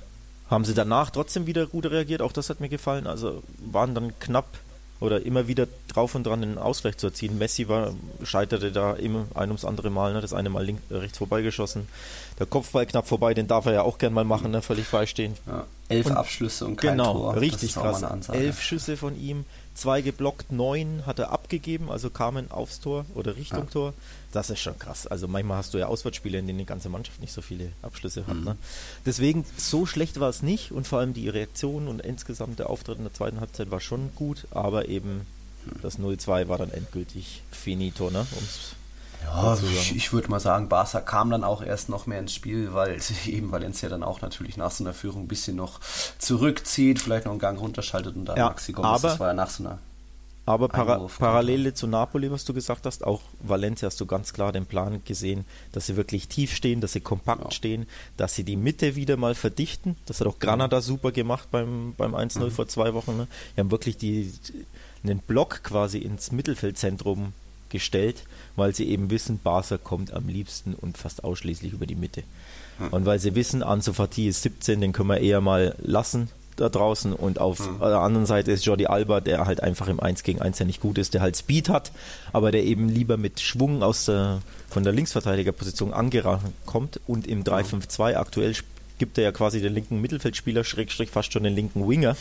haben 0.50 0.64
sie 0.64 0.74
danach 0.74 1.10
trotzdem 1.10 1.48
wieder 1.48 1.66
gut 1.66 1.86
reagiert. 1.86 2.22
Auch 2.22 2.31
das 2.31 2.50
hat 2.50 2.60
mir 2.60 2.70
gefallen. 2.70 3.08
Also 3.08 3.44
waren 3.58 3.94
dann 3.94 4.18
knapp 4.19 4.48
oder 5.00 5.26
immer 5.26 5.48
wieder 5.48 5.68
drauf 5.95 6.16
und 6.16 6.25
dran 6.25 6.42
den 6.42 6.57
Ausgleich 6.57 6.97
zu 6.97 7.07
erzielen. 7.07 7.37
Messi 7.37 7.68
war, 7.68 7.94
scheiterte 8.23 8.71
da 8.71 8.94
immer 8.94 9.25
ein 9.33 9.49
ums 9.49 9.66
andere 9.66 9.90
Mal, 9.90 10.14
ne? 10.14 10.21
das 10.21 10.33
eine 10.33 10.49
Mal 10.49 10.66
links, 10.66 10.81
äh, 10.90 10.97
rechts 10.97 11.18
vorbeigeschossen. 11.18 11.87
Der 12.40 12.45
Kopfball 12.45 12.85
knapp 12.85 13.07
vorbei, 13.07 13.33
den 13.33 13.47
darf 13.47 13.66
er 13.66 13.73
ja 13.73 13.81
auch 13.83 13.97
gern 13.97 14.14
mal 14.14 14.25
machen, 14.25 14.52
ne? 14.52 14.61
völlig 14.61 14.85
freistehen. 14.85 15.35
Ja, 15.47 15.66
elf 15.90 16.07
und, 16.07 16.14
Abschlüsse 16.14 16.66
und 16.66 16.75
kein 16.75 16.97
genau, 16.97 17.14
Tor. 17.14 17.33
Genau, 17.33 17.40
richtig 17.40 17.73
krass. 17.73 18.04
Elf 18.30 18.61
Schüsse 18.61 18.97
von 18.97 19.19
ihm, 19.19 19.45
zwei 19.73 20.02
geblockt, 20.02 20.52
neun 20.52 21.04
hat 21.06 21.19
er 21.19 21.31
abgegeben, 21.31 21.90
also 21.92 22.09
kamen 22.09 22.52
aufs 22.52 22.80
Tor 22.80 23.06
oder 23.14 23.35
Richtung 23.35 23.66
ja. 23.66 23.71
Tor. 23.71 23.94
Das 24.31 24.49
ist 24.49 24.59
schon 24.59 24.78
krass. 24.78 25.07
Also 25.07 25.30
manchmal 25.30 25.57
hast 25.57 25.73
du 25.73 25.78
ja 25.78 25.87
Auswärtsspiele, 25.87 26.37
in 26.40 26.47
denen 26.47 26.59
die 26.59 26.66
ganze 26.66 26.90
Mannschaft 26.90 27.21
nicht 27.21 27.31
so 27.31 27.42
viele 27.42 27.71
Abschlüsse 27.81 28.28
hat. 28.28 28.35
Mhm. 28.35 28.44
Ne? 28.44 28.57
Deswegen, 29.06 29.45
so 29.57 29.85
schlecht 29.85 30.19
war 30.19 30.30
es 30.30 30.42
nicht 30.42 30.71
und 30.71 30.87
vor 30.87 30.99
allem 30.99 31.14
die 31.14 31.30
Reaktion 31.30 31.87
und 31.87 32.02
insgesamt 32.02 32.59
der 32.59 32.69
Auftritt 32.69 32.97
in 32.97 33.06
der 33.06 33.14
zweiten 33.14 33.40
Halbzeit 33.40 33.71
war 33.71 33.80
schon 33.80 34.09
gut, 34.16 34.45
aber 34.52 34.90
eben 34.90 35.25
das 35.81 36.00
0-2 36.00 36.48
war 36.48 36.57
dann 36.57 36.72
endgültig 36.72 37.44
finito, 37.52 38.10
ne? 38.10 38.26
Um's 38.38 38.76
ja, 39.26 39.57
ich, 39.64 39.95
ich 39.95 40.14
würde 40.14 40.30
mal 40.30 40.40
sagen, 40.40 40.69
Barca 40.69 41.02
kam 41.02 41.30
dann 41.31 41.44
auch 41.44 41.64
erst 41.64 41.90
noch 41.90 42.06
mehr 42.06 42.19
ins 42.19 42.34
Spiel, 42.34 42.74
weil 42.74 43.00
eben 43.26 43.52
Valencia 43.52 43.90
dann 43.90 44.04
auch 44.04 44.22
natürlich 44.22 44.57
nach 44.57 44.72
so 44.72 44.84
einer 44.84 44.94
Führung 44.94 45.24
ein 45.24 45.28
bisschen 45.28 45.56
noch 45.56 45.80
zurückzieht, 46.19 47.00
vielleicht 47.00 47.26
noch 47.26 47.31
einen 47.31 47.40
Gang 47.40 47.60
runterschaltet 47.60 48.16
und 48.16 48.26
dann 48.26 48.38
ja, 48.38 48.45
Maxi 48.45 48.74
Gomez, 48.74 48.90
aber, 48.90 49.10
das 49.10 49.19
war 49.19 49.28
ja 49.28 49.34
nach 49.34 49.50
so 49.50 49.64
einer 49.64 49.80
aber 50.48 50.69
para 50.69 51.00
Parallele 51.18 51.74
zu 51.74 51.88
Napoli, 51.88 52.30
was 52.30 52.45
du 52.45 52.54
gesagt 52.54 52.86
hast, 52.86 53.04
auch 53.04 53.22
Valencia 53.40 53.88
hast 53.88 54.00
du 54.00 54.06
ganz 54.06 54.31
klar 54.31 54.52
den 54.52 54.68
Plan 54.68 55.02
gesehen, 55.04 55.44
dass 55.72 55.88
sie 55.88 55.95
wirklich 55.95 56.28
tief 56.28 56.54
stehen, 56.54 56.81
dass 56.81 56.94
sie 56.94 57.00
kompakt 57.00 57.44
ja. 57.44 57.52
stehen, 57.52 57.88
dass 58.16 58.36
sie 58.36 58.44
die 58.44 58.56
Mitte 58.56 58.95
wieder 58.95 59.18
mal 59.18 59.34
verdichten. 59.34 59.95
Das 60.06 60.19
hat 60.19 60.28
auch 60.28 60.38
Granada 60.38 60.81
super 60.81 61.12
gemacht 61.12 61.48
beim, 61.50 61.95
beim 61.98 62.14
1-0 62.14 62.40
mhm. 62.40 62.52
vor 62.52 62.68
zwei 62.68 62.94
Wochen. 62.94 63.18
Ne? 63.18 63.28
Die 63.56 63.60
haben 63.62 63.72
wirklich 63.72 63.98
die, 63.98 64.31
einen 65.09 65.19
Block 65.19 65.64
quasi 65.64 66.00
ins 66.00 66.31
Mittelfeldzentrum 66.31 67.33
gestellt, 67.69 68.24
weil 68.56 68.74
sie 68.74 68.88
eben 68.88 69.09
wissen, 69.09 69.40
Barca 69.44 69.78
kommt 69.78 70.14
am 70.14 70.28
liebsten 70.28 70.74
und 70.74 70.97
fast 70.97 71.24
ausschließlich 71.24 71.74
über 71.74 71.85
die 71.85 71.95
Mitte. 71.95 72.24
Mhm. 72.80 72.88
Und 72.90 73.06
weil 73.06 73.19
sie 73.19 73.35
wissen, 73.35 73.64
Ansu 73.64 73.94
Fati 73.94 74.28
ist 74.28 74.42
17, 74.44 74.81
den 74.81 74.94
können 74.94 75.09
wir 75.09 75.19
eher 75.19 75.42
mal 75.42 75.76
lassen, 75.80 76.30
da 76.56 76.69
draußen 76.69 77.14
und 77.14 77.40
auf 77.40 77.59
mhm. 77.59 77.80
der 77.80 78.00
anderen 78.00 78.26
Seite 78.26 78.52
ist 78.52 78.66
Jordi 78.66 78.85
Alba, 78.85 79.19
der 79.19 79.45
halt 79.45 79.62
einfach 79.62 79.88
im 79.88 80.00
1 80.00 80.24
gegen 80.24 80.42
1 80.42 80.59
ja 80.59 80.66
nicht 80.66 80.80
gut 80.80 80.97
ist, 80.97 81.14
der 81.14 81.21
halt 81.21 81.35
Speed 81.35 81.68
hat, 81.69 81.92
aber 82.31 82.52
der 82.52 82.64
eben 82.64 82.88
lieber 82.88 83.18
mit 83.18 83.42
Schwung 83.42 83.83
aus 83.83 84.06
der, 84.06 84.42
von 84.69 84.83
der 84.83 84.94
Linksverteidigerposition 84.94 85.94
angerannt 85.94 86.44
kommt 86.66 87.02
und 87.07 87.28
im 87.28 87.44
3-5-2 87.44 88.16
aktuell 88.16 88.56
gibt 88.97 89.18
er 89.18 89.26
ja 89.26 89.31
quasi 89.33 89.62
den 89.62 89.74
linken 89.74 90.00
Mittelfeldspieler, 90.00 90.64
Schrägstrich 90.64 91.09
fast 91.09 91.33
schon 91.33 91.44
den 91.44 91.56
linken 91.56 91.88
Winger. 91.88 92.16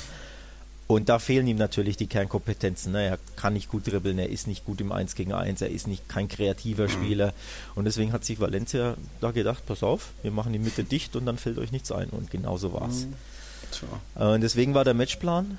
Und 0.86 1.08
da 1.08 1.18
fehlen 1.18 1.46
ihm 1.46 1.56
natürlich 1.56 1.96
die 1.96 2.06
Kernkompetenzen. 2.06 2.92
Ne? 2.92 3.06
Er 3.06 3.18
kann 3.36 3.54
nicht 3.54 3.70
gut 3.70 3.86
dribbeln, 3.90 4.18
er 4.18 4.28
ist 4.28 4.46
nicht 4.46 4.66
gut 4.66 4.80
im 4.82 4.92
1 4.92 5.14
gegen 5.14 5.32
1, 5.32 5.62
er 5.62 5.70
ist 5.70 5.86
nicht 5.86 6.08
kein 6.08 6.28
kreativer 6.28 6.88
Spieler. 6.88 7.32
Und 7.74 7.86
deswegen 7.86 8.12
hat 8.12 8.24
sich 8.24 8.38
Valencia 8.38 8.96
da 9.20 9.30
gedacht, 9.30 9.64
pass 9.66 9.82
auf, 9.82 10.10
wir 10.22 10.30
machen 10.30 10.52
die 10.52 10.58
Mitte 10.58 10.84
dicht 10.84 11.16
und 11.16 11.24
dann 11.24 11.38
fällt 11.38 11.58
euch 11.58 11.72
nichts 11.72 11.90
ein. 11.90 12.10
Und 12.10 12.30
genau 12.30 12.58
so 12.58 12.72
war 12.74 12.88
es. 12.88 13.06
Mhm. 13.06 13.14
Und 14.14 14.42
deswegen 14.42 14.74
war 14.74 14.84
der 14.84 14.94
Matchplan 14.94 15.58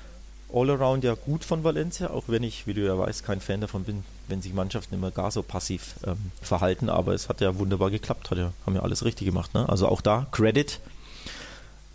all 0.52 0.70
around 0.70 1.02
ja 1.02 1.14
gut 1.14 1.44
von 1.44 1.64
Valencia, 1.64 2.10
auch 2.10 2.24
wenn 2.28 2.44
ich, 2.44 2.66
wie 2.68 2.74
du 2.74 2.86
ja 2.86 2.96
weißt, 2.96 3.24
kein 3.24 3.40
Fan 3.40 3.60
davon 3.60 3.82
bin, 3.82 4.04
wenn 4.28 4.42
sich 4.42 4.54
Mannschaften 4.54 4.94
immer 4.94 5.10
gar 5.10 5.32
so 5.32 5.42
passiv 5.42 5.96
ähm, 6.06 6.30
verhalten. 6.40 6.88
Aber 6.88 7.14
es 7.14 7.28
hat 7.28 7.40
ja 7.40 7.58
wunderbar 7.58 7.90
geklappt, 7.90 8.30
hat 8.30 8.38
ja, 8.38 8.52
haben 8.64 8.76
ja 8.76 8.82
alles 8.82 9.04
richtig 9.04 9.26
gemacht. 9.26 9.54
Ne? 9.54 9.68
Also 9.68 9.88
auch 9.88 10.00
da 10.00 10.26
Credit 10.30 10.78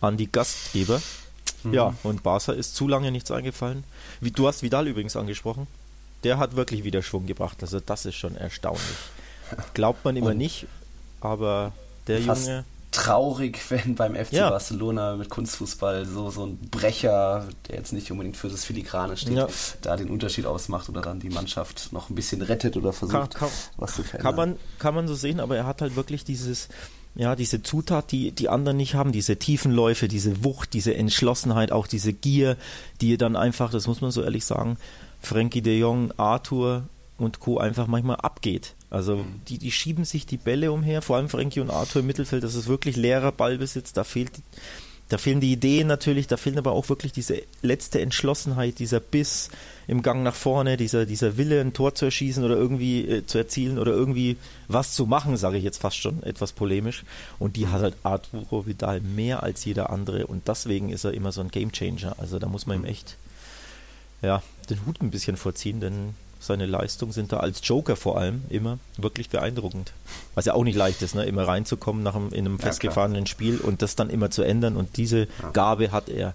an 0.01 0.17
die 0.17 0.29
Gastgeber 0.31 1.01
Mhm. 1.63 1.73
Ja, 1.73 1.93
und 2.03 2.23
Barca 2.23 2.51
ist 2.51 2.75
zu 2.75 2.87
lange 2.87 3.11
nichts 3.11 3.31
eingefallen. 3.31 3.83
Wie, 4.19 4.31
du 4.31 4.47
hast 4.47 4.63
Vidal 4.63 4.87
übrigens 4.87 5.15
angesprochen. 5.15 5.67
Der 6.23 6.37
hat 6.37 6.55
wirklich 6.55 6.83
wieder 6.83 7.01
Schwung 7.01 7.25
gebracht. 7.25 7.57
Also 7.61 7.79
das 7.79 8.05
ist 8.05 8.15
schon 8.15 8.35
erstaunlich. 8.35 8.83
Glaubt 9.73 10.05
man 10.05 10.15
immer 10.15 10.31
und 10.31 10.37
nicht, 10.37 10.67
aber 11.19 11.73
der 12.07 12.19
Junge 12.19 12.63
traurig, 12.91 13.59
wenn 13.69 13.95
beim 13.95 14.15
FC 14.15 14.33
ja. 14.33 14.49
Barcelona 14.49 15.15
mit 15.15 15.29
Kunstfußball 15.29 16.05
so, 16.05 16.29
so 16.29 16.45
ein 16.45 16.57
Brecher, 16.69 17.47
der 17.67 17.77
jetzt 17.77 17.93
nicht 17.93 18.11
unbedingt 18.11 18.37
für 18.37 18.49
das 18.49 18.65
Filigrane 18.65 19.15
steht, 19.17 19.37
ja. 19.37 19.47
da 19.81 19.95
den 19.95 20.09
Unterschied 20.09 20.45
ausmacht 20.45 20.89
oder 20.89 21.01
dann 21.01 21.19
die 21.19 21.29
Mannschaft 21.29 21.93
noch 21.93 22.09
ein 22.09 22.15
bisschen 22.15 22.41
rettet 22.41 22.75
oder 22.77 22.91
versucht, 22.91 23.35
kann, 23.35 23.47
kann, 23.47 23.49
was 23.77 23.95
zu 23.95 24.03
verändern. 24.03 24.35
Kann 24.35 24.35
man, 24.35 24.59
kann 24.77 24.93
man 24.93 25.07
so 25.07 25.15
sehen, 25.15 25.39
aber 25.39 25.55
er 25.55 25.65
hat 25.65 25.81
halt 25.81 25.95
wirklich 25.95 26.25
dieses, 26.25 26.67
ja, 27.15 27.35
diese 27.35 27.61
Zutat, 27.61 28.11
die 28.11 28.31
die 28.31 28.49
anderen 28.49 28.77
nicht 28.77 28.95
haben, 28.95 29.11
diese 29.11 29.37
Tiefenläufe, 29.37 30.07
diese 30.07 30.43
Wucht, 30.43 30.73
diese 30.73 30.95
Entschlossenheit, 30.95 31.71
auch 31.71 31.87
diese 31.87 32.13
Gier, 32.13 32.57
die 33.01 33.17
dann 33.17 33.35
einfach, 33.35 33.71
das 33.71 33.87
muss 33.87 34.01
man 34.01 34.11
so 34.11 34.23
ehrlich 34.23 34.45
sagen, 34.45 34.77
Frankie 35.19 35.61
de 35.61 35.77
Jong, 35.77 36.13
Arthur 36.17 36.83
und 37.17 37.39
Co. 37.39 37.57
einfach 37.57 37.87
manchmal 37.87 38.17
abgeht. 38.17 38.75
Also 38.89 39.17
mhm. 39.17 39.41
die, 39.47 39.57
die 39.57 39.71
schieben 39.71 40.05
sich 40.05 40.25
die 40.25 40.37
Bälle 40.37 40.71
umher, 40.71 41.01
vor 41.01 41.17
allem 41.17 41.29
Frankie 41.29 41.59
und 41.59 41.69
Arthur 41.69 42.01
im 42.01 42.07
Mittelfeld, 42.07 42.43
das 42.43 42.55
ist 42.55 42.67
wirklich 42.67 42.95
leerer 42.95 43.31
Ballbesitz, 43.31 43.93
da 43.93 44.03
fehlt 44.03 44.31
da 45.11 45.17
fehlen 45.17 45.41
die 45.41 45.51
Ideen 45.51 45.87
natürlich, 45.87 46.27
da 46.27 46.37
fehlen 46.37 46.57
aber 46.57 46.71
auch 46.71 46.87
wirklich 46.87 47.11
diese 47.11 47.41
letzte 47.61 47.99
Entschlossenheit, 47.99 48.79
dieser 48.79 49.01
Biss 49.01 49.49
im 49.85 50.03
Gang 50.03 50.23
nach 50.23 50.33
vorne, 50.33 50.77
dieser, 50.77 51.05
dieser 51.05 51.35
Wille, 51.35 51.59
ein 51.59 51.73
Tor 51.73 51.95
zu 51.95 52.05
erschießen 52.05 52.45
oder 52.45 52.55
irgendwie 52.55 53.05
äh, 53.05 53.25
zu 53.25 53.37
erzielen 53.37 53.77
oder 53.77 53.91
irgendwie 53.91 54.37
was 54.69 54.93
zu 54.93 55.05
machen, 55.05 55.35
sage 55.35 55.57
ich 55.57 55.65
jetzt 55.65 55.81
fast 55.81 55.97
schon 55.97 56.23
etwas 56.23 56.53
polemisch. 56.53 57.03
Und 57.39 57.57
die 57.57 57.67
hat 57.67 57.81
halt 57.81 57.95
Arturo 58.03 58.65
Vidal 58.65 59.01
mehr 59.01 59.43
als 59.43 59.65
jeder 59.65 59.89
andere 59.89 60.27
und 60.27 60.47
deswegen 60.47 60.89
ist 60.91 61.03
er 61.03 61.13
immer 61.13 61.33
so 61.33 61.41
ein 61.41 61.51
Gamechanger. 61.51 62.15
Also 62.17 62.39
da 62.39 62.47
muss 62.47 62.65
man 62.65 62.77
ihm 62.77 62.85
echt 62.85 63.17
ja, 64.21 64.41
den 64.69 64.85
Hut 64.85 65.01
ein 65.01 65.11
bisschen 65.11 65.35
vorziehen, 65.35 65.81
denn 65.81 66.15
seine 66.41 66.65
Leistungen 66.65 67.12
sind 67.12 67.31
da 67.31 67.38
als 67.38 67.62
Joker 67.63 67.95
vor 67.95 68.17
allem 68.17 68.43
immer 68.50 68.79
wirklich 68.98 69.29
beeindruckend. 69.29 69.93
Was 70.33 70.45
ja 70.45 70.53
auch 70.53 70.63
nicht 70.63 70.75
leicht 70.75 71.01
ist, 71.03 71.13
ne? 71.13 71.24
immer 71.25 71.48
reinzukommen 71.48 72.01
nach 72.01 72.15
einem, 72.15 72.29
in 72.29 72.45
einem 72.45 72.60
festgefahrenen 72.60 73.27
Spiel 73.27 73.60
und 73.60 73.81
das 73.83 73.95
dann 73.95 74.10
immer 74.10 74.31
zu 74.31 74.41
ändern. 74.41 74.75
Und 74.75 74.98
diese 74.98 75.19
ja. 75.19 75.50
Gabe 75.53 75.91
hat 75.91 76.10
er. 76.10 76.33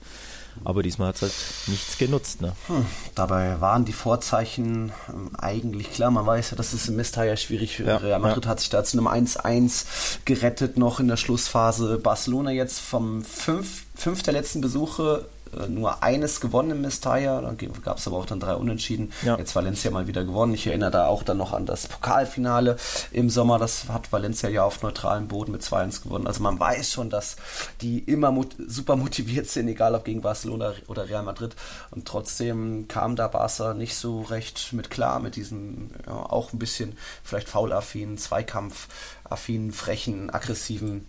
Aber 0.64 0.82
diesmal 0.82 1.08
hat 1.08 1.16
es 1.16 1.22
halt 1.22 1.34
nichts 1.66 1.98
genutzt. 1.98 2.40
Ne? 2.40 2.52
Hm. 2.68 2.86
Dabei 3.14 3.60
waren 3.60 3.84
die 3.84 3.92
Vorzeichen 3.92 4.92
ähm, 5.08 5.30
eigentlich 5.36 5.92
klar. 5.92 6.10
Man 6.10 6.24
weiß 6.24 6.52
ja, 6.52 6.56
das 6.56 6.72
ist 6.72 6.88
im 6.88 6.96
Mestalla 6.96 7.36
schwierig. 7.36 7.78
Ja, 7.80 7.98
Real 7.98 8.20
Madrid 8.20 8.44
ja. 8.44 8.52
hat 8.52 8.60
sich 8.60 8.70
da 8.70 8.82
zu 8.82 8.96
einem 8.96 9.06
1-1 9.06 9.84
gerettet 10.24 10.78
noch 10.78 10.98
in 10.98 11.08
der 11.08 11.18
Schlussphase. 11.18 11.98
Barcelona 11.98 12.52
jetzt 12.52 12.80
vom 12.80 13.22
fünf, 13.22 13.84
fünf 13.94 14.22
der 14.22 14.32
letzten 14.32 14.62
Besuche 14.62 15.26
nur 15.68 16.02
eines 16.02 16.40
gewonnen 16.40 16.70
im 16.72 16.80
Mestalla, 16.82 17.40
dann 17.40 17.56
gab 17.82 17.98
es 17.98 18.06
aber 18.06 18.16
auch 18.16 18.26
dann 18.26 18.40
drei 18.40 18.54
Unentschieden. 18.54 19.12
Ja. 19.22 19.36
Jetzt 19.36 19.54
Valencia 19.56 19.90
mal 19.90 20.06
wieder 20.06 20.24
gewonnen. 20.24 20.54
Ich 20.54 20.66
erinnere 20.66 20.90
da 20.90 21.06
auch 21.06 21.22
dann 21.22 21.38
noch 21.38 21.52
an 21.52 21.66
das 21.66 21.86
Pokalfinale 21.86 22.76
im 23.12 23.30
Sommer. 23.30 23.58
Das 23.58 23.88
hat 23.88 24.12
Valencia 24.12 24.48
ja 24.48 24.64
auf 24.64 24.82
neutralem 24.82 25.28
Boden 25.28 25.52
mit 25.52 25.62
2-1 25.62 26.02
gewonnen. 26.02 26.26
Also 26.26 26.42
man 26.42 26.58
weiß 26.58 26.92
schon, 26.92 27.10
dass 27.10 27.36
die 27.80 27.98
immer 28.00 28.30
mot 28.30 28.54
super 28.66 28.96
motiviert 28.96 29.48
sind, 29.48 29.68
egal 29.68 29.94
ob 29.94 30.04
gegen 30.04 30.22
Barcelona 30.22 30.72
oder 30.86 31.08
Real 31.08 31.22
Madrid. 31.22 31.56
Und 31.90 32.06
trotzdem 32.06 32.88
kam 32.88 33.16
da 33.16 33.28
Barca 33.28 33.74
nicht 33.74 33.96
so 33.96 34.22
recht 34.22 34.72
mit 34.72 34.90
klar, 34.90 35.20
mit 35.20 35.36
diesem 35.36 35.90
ja, 36.06 36.12
auch 36.12 36.52
ein 36.52 36.58
bisschen 36.58 36.96
vielleicht 37.22 37.48
faulaffinen, 37.48 38.18
zweikampfaffinen, 38.18 39.72
frechen, 39.72 40.30
aggressiven 40.30 41.06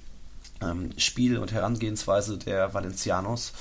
Spiel 0.97 1.37
und 1.37 1.51
Herangehensweise 1.51 2.37
der 2.37 2.73
Valencianos. 2.73 3.53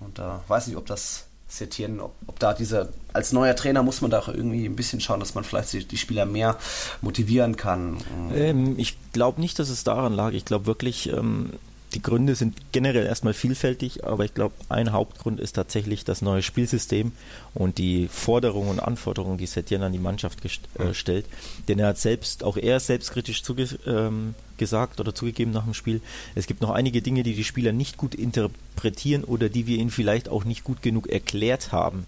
Und 0.00 0.18
da 0.18 0.42
äh, 0.46 0.50
weiß 0.50 0.68
nicht, 0.68 0.76
ob 0.76 0.86
das 0.86 1.26
Setien, 1.48 2.00
ob, 2.00 2.14
ob, 2.26 2.38
da 2.38 2.52
dieser, 2.52 2.88
als 3.12 3.32
neuer 3.32 3.54
Trainer 3.54 3.82
muss 3.82 4.00
man 4.00 4.10
da 4.10 4.18
auch 4.18 4.28
irgendwie 4.28 4.64
ein 4.64 4.76
bisschen 4.76 5.00
schauen, 5.00 5.20
dass 5.20 5.34
man 5.34 5.44
vielleicht 5.44 5.72
die, 5.72 5.84
die 5.84 5.96
Spieler 5.96 6.26
mehr 6.26 6.56
motivieren 7.00 7.56
kann. 7.56 7.98
Ähm, 8.34 8.78
ich 8.78 8.96
glaube 9.12 9.40
nicht, 9.40 9.58
dass 9.58 9.68
es 9.68 9.84
daran 9.84 10.12
lag. 10.12 10.32
Ich 10.32 10.44
glaube 10.44 10.66
wirklich, 10.66 11.08
ähm, 11.10 11.50
die 11.94 12.02
Gründe 12.02 12.34
sind 12.34 12.56
generell 12.72 13.06
erstmal 13.06 13.34
vielfältig, 13.34 14.04
aber 14.04 14.24
ich 14.24 14.34
glaube, 14.34 14.54
ein 14.68 14.92
Hauptgrund 14.92 15.38
ist 15.38 15.52
tatsächlich 15.52 16.04
das 16.04 16.22
neue 16.22 16.42
Spielsystem 16.42 17.12
und 17.54 17.78
die 17.78 18.08
Forderungen 18.08 18.70
und 18.70 18.80
Anforderungen, 18.80 19.38
die 19.38 19.46
Setien 19.46 19.82
an 19.82 19.92
die 19.92 19.98
Mannschaft 19.98 20.40
äh, 20.44 20.92
stellt. 20.92 21.26
Denn 21.68 21.78
er 21.78 21.88
hat 21.88 21.98
selbst, 21.98 22.42
auch 22.42 22.56
er 22.56 22.80
selbstkritisch 22.80 23.42
zuge 23.42 23.68
ähm, 23.86 24.34
gesagt 24.56 25.00
oder 25.00 25.14
zugegeben 25.14 25.52
nach 25.52 25.64
dem 25.64 25.74
Spiel, 25.74 26.00
es 26.34 26.46
gibt 26.46 26.62
noch 26.62 26.70
einige 26.70 27.00
Dinge, 27.00 27.22
die 27.22 27.34
die 27.34 27.44
Spieler 27.44 27.72
nicht 27.72 27.96
gut 27.96 28.14
interpretieren 28.14 29.24
oder 29.24 29.48
die 29.48 29.66
wir 29.66 29.78
ihnen 29.78 29.90
vielleicht 29.90 30.28
auch 30.28 30.44
nicht 30.44 30.64
gut 30.64 30.82
genug 30.82 31.08
erklärt 31.08 31.70
haben. 31.70 32.06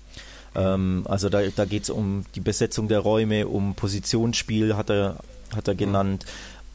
Ähm, 0.57 1.05
also 1.09 1.29
da, 1.29 1.43
da 1.55 1.65
geht 1.65 1.85
es 1.85 1.91
um 1.91 2.25
die 2.35 2.41
Besetzung 2.41 2.89
der 2.89 3.01
Räume, 3.01 3.47
um 3.47 3.75
Positionsspiel, 3.75 4.77
hat 4.77 4.91
er, 4.91 5.19
hat 5.55 5.69
er 5.69 5.75
genannt. 5.75 6.27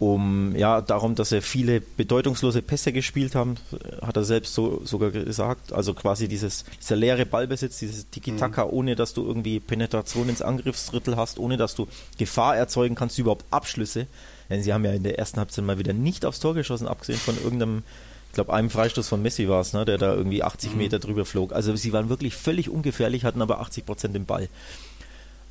Um 0.01 0.55
ja 0.55 0.81
darum, 0.81 1.13
dass 1.13 1.31
er 1.31 1.43
viele 1.43 1.79
bedeutungslose 1.79 2.63
Pässe 2.63 2.91
gespielt 2.91 3.35
haben, 3.35 3.57
hat 4.01 4.17
er 4.17 4.23
selbst 4.23 4.55
so 4.55 4.81
sogar 4.83 5.11
gesagt. 5.11 5.73
Also 5.73 5.93
quasi 5.93 6.27
dieses 6.27 6.65
dieser 6.81 6.95
leere 6.95 7.27
Ballbesitz, 7.27 7.77
dieses 7.77 8.09
Tiki-Taka, 8.09 8.65
mhm. 8.65 8.71
ohne 8.71 8.95
dass 8.95 9.13
du 9.13 9.23
irgendwie 9.23 9.59
Penetration 9.59 10.27
ins 10.27 10.41
Angriffsdrittel 10.41 11.17
hast, 11.17 11.37
ohne 11.37 11.55
dass 11.55 11.75
du 11.75 11.87
Gefahr 12.17 12.57
erzeugen 12.57 12.95
kannst, 12.95 13.19
überhaupt 13.19 13.45
Abschlüsse. 13.51 14.07
Denn 14.49 14.63
sie 14.63 14.73
haben 14.73 14.83
ja 14.85 14.91
in 14.91 15.03
der 15.03 15.19
ersten 15.19 15.37
Halbzeit 15.37 15.65
mal 15.65 15.77
wieder 15.77 15.93
nicht 15.93 16.25
aufs 16.25 16.39
Tor 16.39 16.55
geschossen, 16.55 16.87
abgesehen 16.87 17.19
von 17.19 17.37
irgendeinem 17.37 17.83
ich 18.29 18.33
glaube, 18.33 18.53
einem 18.53 18.71
Freistoß 18.71 19.07
von 19.07 19.21
Messi 19.21 19.49
war 19.49 19.61
es, 19.61 19.73
ne, 19.73 19.85
der 19.85 19.99
da 19.99 20.15
irgendwie 20.15 20.41
80 20.41 20.71
mhm. 20.71 20.77
Meter 20.79 20.97
drüber 20.97 21.25
flog. 21.25 21.53
Also 21.53 21.75
sie 21.75 21.93
waren 21.93 22.09
wirklich 22.09 22.35
völlig 22.35 22.69
ungefährlich, 22.69 23.23
hatten 23.23 23.41
aber 23.43 23.59
80 23.59 23.85
Prozent 23.85 24.15
im 24.15 24.25
Ball. 24.25 24.49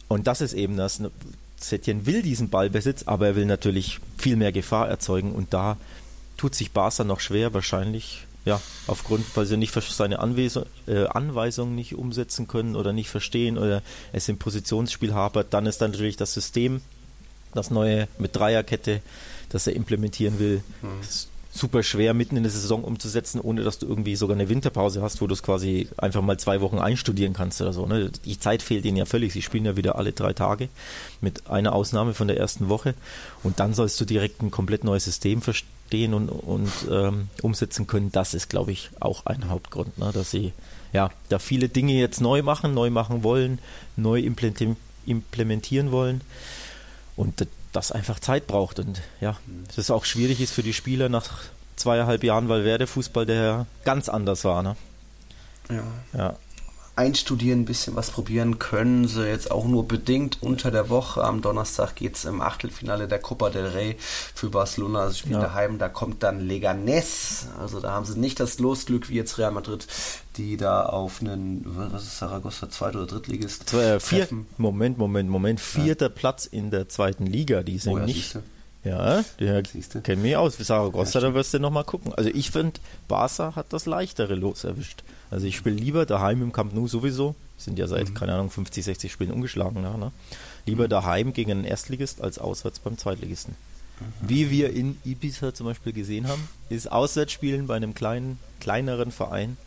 Und 0.09 0.26
das 0.26 0.40
ist 0.40 0.54
eben 0.54 0.76
das. 0.76 1.00
Setien 1.61 2.07
will 2.07 2.23
diesen 2.23 2.50
Ballbesitz, 2.50 3.05
aber 3.05 3.29
er 3.29 3.37
will 3.37 3.47
natürlich 3.47 4.00
viel 4.17 4.37
mehr 4.37 4.52
Gefahr 4.52 4.88
erzeugen 4.88 5.33
und 5.33 5.52
da 5.52 5.76
tut 6.37 6.55
sich 6.55 6.73
Barca 6.73 7.05
noch 7.05 7.21
schwer, 7.21 7.52
wahrscheinlich 7.55 8.26
ja, 8.47 8.61
aufgrund, 8.87 9.25
weil 9.37 9.45
sie 9.45 9.59
nicht 9.59 9.75
seine 9.75 10.21
Anweisung, 10.21 10.64
äh, 10.87 11.05
Anweisungen 11.07 11.75
nicht 11.75 11.95
umsetzen 11.95 12.49
können 12.49 12.75
oder 12.75 12.95
nicht 12.95 13.11
verstehen 13.11 13.59
oder 13.59 13.83
es 14.12 14.29
im 14.31 14.38
Positionsspiel 14.38 15.12
hapert, 15.12 15.52
dann 15.52 15.67
ist 15.67 15.83
dann 15.83 15.90
natürlich 15.90 16.17
das 16.17 16.33
System, 16.33 16.81
das 17.52 17.71
neue 17.71 18.09
mit 18.19 18.35
Dreierkette, 18.35 19.02
das 19.50 19.67
er 19.67 19.76
implementieren 19.76 20.38
will, 20.38 20.62
mhm 20.81 21.29
super 21.52 21.83
schwer 21.83 22.14
mitten 22.14 22.37
in 22.37 22.45
der 22.45 22.52
Saison 22.52 22.85
umzusetzen, 22.85 23.40
ohne 23.40 23.62
dass 23.62 23.78
du 23.78 23.87
irgendwie 23.87 24.14
sogar 24.14 24.37
eine 24.37 24.49
Winterpause 24.49 25.02
hast, 25.02 25.21
wo 25.21 25.26
du 25.26 25.35
es 25.35 25.42
quasi 25.42 25.88
einfach 25.97 26.23
mal 26.23 26.38
zwei 26.38 26.61
Wochen 26.61 26.78
einstudieren 26.78 27.33
kannst 27.33 27.61
oder 27.61 27.73
so. 27.73 27.87
Ne? 27.87 28.11
Die 28.25 28.38
Zeit 28.38 28.62
fehlt 28.62 28.85
ihnen 28.85 28.97
ja 28.97 29.04
völlig. 29.04 29.33
Sie 29.33 29.42
spielen 29.42 29.64
ja 29.64 29.76
wieder 29.76 29.97
alle 29.97 30.12
drei 30.12 30.33
Tage 30.33 30.69
mit 31.21 31.49
einer 31.50 31.75
Ausnahme 31.75 32.14
von 32.14 32.28
der 32.28 32.37
ersten 32.37 32.69
Woche 32.69 32.95
und 33.42 33.59
dann 33.59 33.75
sollst 33.75 34.00
du 34.00 34.04
direkt 34.04 34.42
ein 34.42 34.52
komplett 34.52 34.85
neues 34.85 35.04
System 35.04 35.42
verstehen 35.42 36.14
und, 36.14 36.28
und 36.28 36.71
ähm, 36.88 37.28
umsetzen 37.42 37.88
können. 37.88 38.12
Das 38.12 38.33
ist, 38.33 38.49
glaube 38.49 38.71
ich, 38.71 38.90
auch 39.00 39.26
ein 39.26 39.49
Hauptgrund, 39.49 39.99
ne? 39.99 40.12
dass 40.14 40.30
sie 40.30 40.52
ja 40.92 41.11
da 41.28 41.40
viele 41.40 41.69
Dinge 41.69 41.95
jetzt 41.95 42.21
neu 42.21 42.42
machen, 42.42 42.75
neu 42.75 42.90
machen 42.90 43.25
wollen, 43.25 43.59
neu 43.97 44.21
implementieren 44.21 45.90
wollen. 45.90 46.21
Und 47.16 47.47
das 47.73 47.93
einfach 47.93 48.19
Zeit 48.19 48.47
braucht 48.47 48.79
und 48.79 49.00
ja, 49.21 49.37
dass 49.69 49.79
es 49.79 49.91
auch 49.91 50.05
schwierig 50.05 50.41
ist 50.41 50.53
für 50.53 50.62
die 50.62 50.73
Spieler 50.73 51.09
nach 51.09 51.29
zweieinhalb 51.77 52.25
Jahren, 52.25 52.49
weil 52.49 52.65
Werder-Fußball 52.65 53.27
der 53.27 53.67
ganz 53.85 54.09
anders 54.09 54.45
war. 54.45 54.62
Ne? 54.62 54.77
Ja. 55.69 55.83
ja 56.12 56.37
einstudieren, 57.00 57.61
ein 57.61 57.64
bisschen 57.64 57.97
was 57.97 58.11
probieren 58.11 58.59
können 58.59 59.09
sie 59.09 59.26
jetzt 59.26 59.50
auch 59.50 59.66
nur 59.66 59.88
bedingt 59.88 60.42
unter 60.42 60.71
der 60.71 60.90
Woche. 60.90 61.25
Am 61.25 61.40
Donnerstag 61.40 61.97
geht 61.97 62.16
es 62.16 62.26
im 62.26 62.42
Achtelfinale 62.42 63.09
der 63.09 63.19
Copa 63.19 63.49
del 63.49 63.66
Rey 63.66 63.97
für 63.99 64.50
Barcelona. 64.50 65.00
Also 65.00 65.14
spielen 65.14 65.40
ja. 65.40 65.47
daheim, 65.47 65.78
da 65.78 65.88
kommt 65.88 66.23
dann 66.23 66.47
Leganés. 66.47 67.47
Also 67.59 67.80
da 67.80 67.92
haben 67.92 68.04
sie 68.04 68.19
nicht 68.19 68.38
das 68.38 68.59
Losglück 68.59 69.09
wie 69.09 69.14
jetzt 69.14 69.38
Real 69.38 69.50
Madrid, 69.50 69.87
die 70.37 70.59
da 70.59 70.85
auf 70.85 71.21
einen, 71.21 71.64
was 71.64 72.02
ist 72.02 72.19
Saragossa, 72.19 72.69
Zweit- 72.69 72.97
oder 72.97 73.07
Drittligist? 73.07 73.71
Zwei, 73.71 73.83
äh, 73.83 74.00
vier, 74.00 74.28
Moment, 74.59 74.99
Moment, 74.99 75.30
Moment. 75.30 75.59
Vierter 75.61 76.07
ja. 76.07 76.12
Platz 76.14 76.45
in 76.45 76.71
der 76.71 76.90
zweiten 76.90 77.26
Liga. 77.26 77.62
Die 77.62 77.78
sind 77.78 77.92
oh 77.95 77.99
ja, 77.99 78.04
nicht. 78.04 78.38
Ja, 78.82 79.22
der 79.38 79.62
kennt 79.62 80.22
mich 80.22 80.37
aus. 80.37 80.56
Saragossa, 80.56 81.18
ja, 81.18 81.28
da 81.28 81.34
wirst 81.34 81.52
du 81.52 81.58
nochmal 81.58 81.84
gucken. 81.84 82.14
Also 82.14 82.30
ich 82.30 82.50
finde, 82.50 82.80
Barca 83.08 83.54
hat 83.54 83.72
das 83.72 83.87
leichtere 83.87 84.34
Los 84.34 84.64
erwischt. 84.64 85.02
Also 85.30 85.46
ich 85.46 85.56
spiele 85.56 85.76
lieber 85.76 86.06
daheim 86.06 86.42
im 86.42 86.52
Camp 86.52 86.72
Nou 86.72 86.88
sowieso. 86.88 87.34
Sind 87.58 87.78
ja 87.78 87.87
seit, 87.87 88.08
mhm. 88.08 88.14
keine 88.14 88.34
Ahnung, 88.34 88.50
50, 88.50 88.84
60 88.84 89.12
Spielen 89.12 89.30
umgeschlagen. 89.30 89.82
Ne? 89.82 89.99
ne? 89.99 90.12
Lieber 90.64 90.84
mhm. 90.84 90.90
daheim 90.90 91.32
gegen 91.34 91.50
einen 91.50 91.64
Erstligist 91.64 92.22
als 92.22 92.38
auswärts 92.38 92.78
beim 92.78 92.96
Zweitligisten. 92.96 93.54
Mhm. 94.00 94.28
Wie 94.28 94.50
wir 94.50 94.72
in 94.72 94.99
Ibiza 95.04 95.52
zum 95.52 95.66
Beispiel 95.66 95.92
gesehen 95.92 96.26
haben, 96.26 96.49
ist 96.70 96.90
Auswärtsspielen 96.90 97.66
bei 97.66 97.76
einem 97.76 97.94
kleinen, 97.94 98.38
kleineren 98.60 99.12
Verein 99.12 99.58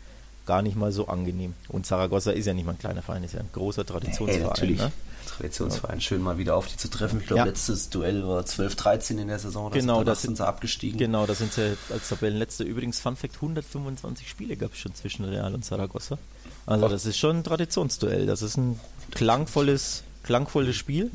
gar 0.44 0.60
nicht 0.60 0.76
mal 0.76 0.90
so 0.90 1.06
angenehm. 1.06 1.54
Und 1.68 1.86
Saragossa 1.86 2.32
ist 2.32 2.46
ja 2.46 2.54
nicht 2.54 2.66
mal 2.66 2.72
ein 2.72 2.78
kleiner 2.78 3.02
Verein, 3.02 3.22
ist 3.22 3.34
ja 3.34 3.40
ein 3.40 3.48
großer 3.52 3.86
Traditionsverein. 3.86 4.56
Hey. 4.58 4.74
Ne? 4.74 4.92
Traditionsverein, 5.24 6.00
schön 6.00 6.22
mal 6.22 6.38
wieder 6.38 6.56
auf 6.56 6.66
die 6.66 6.76
zu 6.76 6.88
treffen. 6.88 7.20
Ich 7.20 7.26
glaube, 7.26 7.40
ja. 7.40 7.44
letztes 7.44 7.90
Duell 7.90 8.26
war 8.26 8.42
12-13 8.42 9.18
in 9.18 9.28
der 9.28 9.38
Saison. 9.38 9.70
Genau, 9.70 10.04
da 10.04 10.14
sind 10.14 10.36
sie 10.36 10.46
abgestiegen. 10.46 10.98
Genau, 10.98 11.26
da 11.26 11.34
sind 11.34 11.52
sie 11.52 11.76
als 11.90 12.08
Tabellenletzter. 12.08 12.64
Übrigens, 12.64 13.00
Fun 13.00 13.16
Fact: 13.16 13.36
125 13.36 14.28
Spiele 14.28 14.56
gab 14.56 14.72
es 14.72 14.78
schon 14.78 14.94
zwischen 14.94 15.24
Real 15.24 15.54
und 15.54 15.64
Saragossa. 15.64 16.18
Also, 16.66 16.88
das 16.88 17.06
ist 17.06 17.18
schon 17.18 17.38
ein 17.38 17.44
Traditionsduell. 17.44 18.26
Das 18.26 18.42
ist 18.42 18.56
ein 18.56 18.78
klangvolles, 19.12 20.02
klangvolles 20.22 20.76
Spiel. 20.76 21.10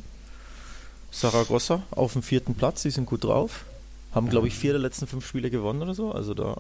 Saragossa 1.11 1.83
auf 1.91 2.13
dem 2.13 2.23
vierten 2.23 2.55
Platz, 2.55 2.83
die 2.83 2.91
sind 2.91 3.05
gut 3.05 3.23
drauf. 3.23 3.65
Haben, 4.13 4.29
glaube 4.29 4.47
ich, 4.47 4.55
vier 4.55 4.73
der 4.73 4.81
letzten 4.81 5.07
fünf 5.07 5.27
Spiele 5.27 5.49
gewonnen 5.49 5.81
oder 5.81 5.93
so. 5.93 6.11
Also 6.11 6.33
da 6.33 6.55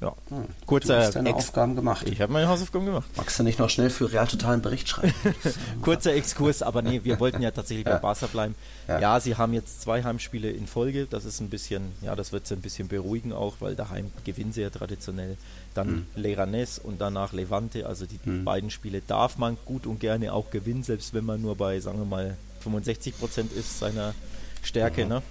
ja. 0.00 0.14
Hm. 0.28 0.46
Kurzer 0.66 0.98
du 0.98 1.04
hast 1.04 1.16
deine 1.16 1.30
Ex 1.30 1.38
Aufgaben 1.38 1.76
gemacht. 1.76 2.06
Ich 2.08 2.20
habe 2.20 2.32
meine 2.32 2.48
Hausaufgaben 2.48 2.84
gemacht. 2.84 3.08
Magst 3.16 3.38
du 3.38 3.42
nicht 3.42 3.58
noch 3.58 3.70
schnell 3.70 3.90
für 3.90 4.12
Real 4.12 4.26
totalen 4.26 4.60
Bericht 4.60 4.88
schreiben? 4.88 5.14
Kurzer 5.82 6.14
Exkurs, 6.14 6.62
aber 6.62 6.82
nee, 6.82 7.00
wir 7.04 7.20
wollten 7.20 7.42
ja 7.42 7.50
tatsächlich 7.50 7.86
ja. 7.86 7.94
bei 7.94 7.98
Barca 8.00 8.26
bleiben. 8.26 8.54
Ja. 8.88 9.00
ja. 9.00 9.20
sie 9.20 9.36
haben 9.36 9.52
jetzt 9.52 9.82
zwei 9.82 10.02
Heimspiele 10.02 10.50
in 10.50 10.66
Folge. 10.66 11.06
Das 11.06 11.24
ist 11.24 11.40
ein 11.40 11.48
bisschen, 11.48 11.92
ja, 12.02 12.16
das 12.16 12.32
wird 12.32 12.46
sie 12.46 12.54
ein 12.54 12.60
bisschen 12.60 12.88
beruhigen 12.88 13.32
auch, 13.32 13.56
weil 13.60 13.76
daheim 13.76 14.10
gewinnen 14.24 14.52
sie 14.52 14.62
ja 14.62 14.70
traditionell. 14.70 15.36
Dann 15.74 16.06
mhm. 16.16 16.22
Leganés 16.22 16.80
und 16.80 17.00
danach 17.00 17.32
Levante. 17.32 17.86
Also 17.86 18.06
die 18.06 18.18
mhm. 18.24 18.44
beiden 18.44 18.70
Spiele 18.70 19.00
darf 19.06 19.38
man 19.38 19.56
gut 19.64 19.86
und 19.86 20.00
gerne 20.00 20.32
auch 20.32 20.50
gewinnen, 20.50 20.82
selbst 20.82 21.14
wenn 21.14 21.24
man 21.24 21.40
nur 21.40 21.56
bei, 21.56 21.80
sagen 21.80 21.98
wir 21.98 22.06
mal, 22.06 22.36
65 22.60 23.18
Prozent 23.18 23.52
ist 23.52 23.78
seiner 23.78 24.14
Stärke. 24.62 25.04
Mhm. 25.04 25.08
Ne? 25.08 25.22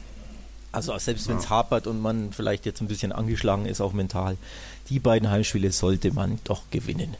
Also 0.73 0.97
selbst 0.97 1.29
wenn 1.29 1.37
es 1.37 1.49
hapert 1.49 1.87
und 1.87 2.01
man 2.01 2.33
vielleicht 2.33 2.65
jetzt 2.65 2.81
ein 2.81 2.87
bisschen 2.87 3.11
angeschlagen 3.11 3.65
ist, 3.65 3.79
auch 3.79 3.93
mental, 3.93 4.37
die 4.89 4.99
beiden 4.99 5.29
Heimspiele 5.29 5.71
sollte 5.71 6.11
man 6.11 6.39
doch 6.43 6.63
gewinnen. 6.71 7.15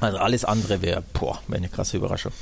Also 0.00 0.18
alles 0.18 0.44
andere 0.44 0.82
wäre 0.82 1.02
wär 1.20 1.38
eine 1.50 1.68
krasse 1.68 1.98
Überraschung. 1.98 2.32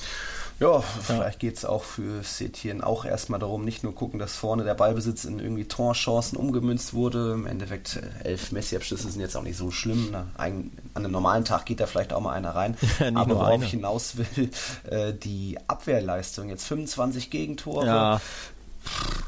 Ja, 0.60 0.82
vielleicht 0.82 1.38
geht 1.38 1.56
es 1.56 1.64
auch 1.64 1.82
für 1.82 2.22
Setien 2.22 2.82
auch 2.82 3.06
erstmal 3.06 3.40
darum, 3.40 3.64
nicht 3.64 3.82
nur 3.82 3.94
gucken, 3.94 4.18
dass 4.18 4.36
vorne 4.36 4.62
der 4.62 4.74
Ballbesitz 4.74 5.24
in 5.24 5.40
irgendwie 5.40 5.64
Torchancen 5.64 6.36
umgemünzt 6.36 6.92
wurde. 6.92 7.32
Im 7.32 7.46
Endeffekt 7.46 7.96
äh, 7.96 8.28
elf 8.28 8.52
Messi-Abschlüsse 8.52 9.10
sind 9.10 9.22
jetzt 9.22 9.36
auch 9.38 9.42
nicht 9.42 9.56
so 9.56 9.70
schlimm. 9.70 10.10
Ne? 10.10 10.26
Ein, 10.36 10.70
an 10.92 11.04
einem 11.04 11.12
normalen 11.12 11.46
Tag 11.46 11.64
geht 11.64 11.80
da 11.80 11.86
vielleicht 11.86 12.12
auch 12.12 12.20
mal 12.20 12.34
einer 12.34 12.54
rein. 12.54 12.76
Ja, 13.00 13.10
Aber 13.14 13.36
worauf 13.36 13.62
ich 13.62 13.70
hinaus 13.70 14.16
will, 14.18 14.50
äh, 14.90 15.14
die 15.14 15.56
Abwehrleistung. 15.66 16.50
Jetzt 16.50 16.66
25 16.66 17.30
Gegentore. 17.30 17.86
Ja 17.86 18.20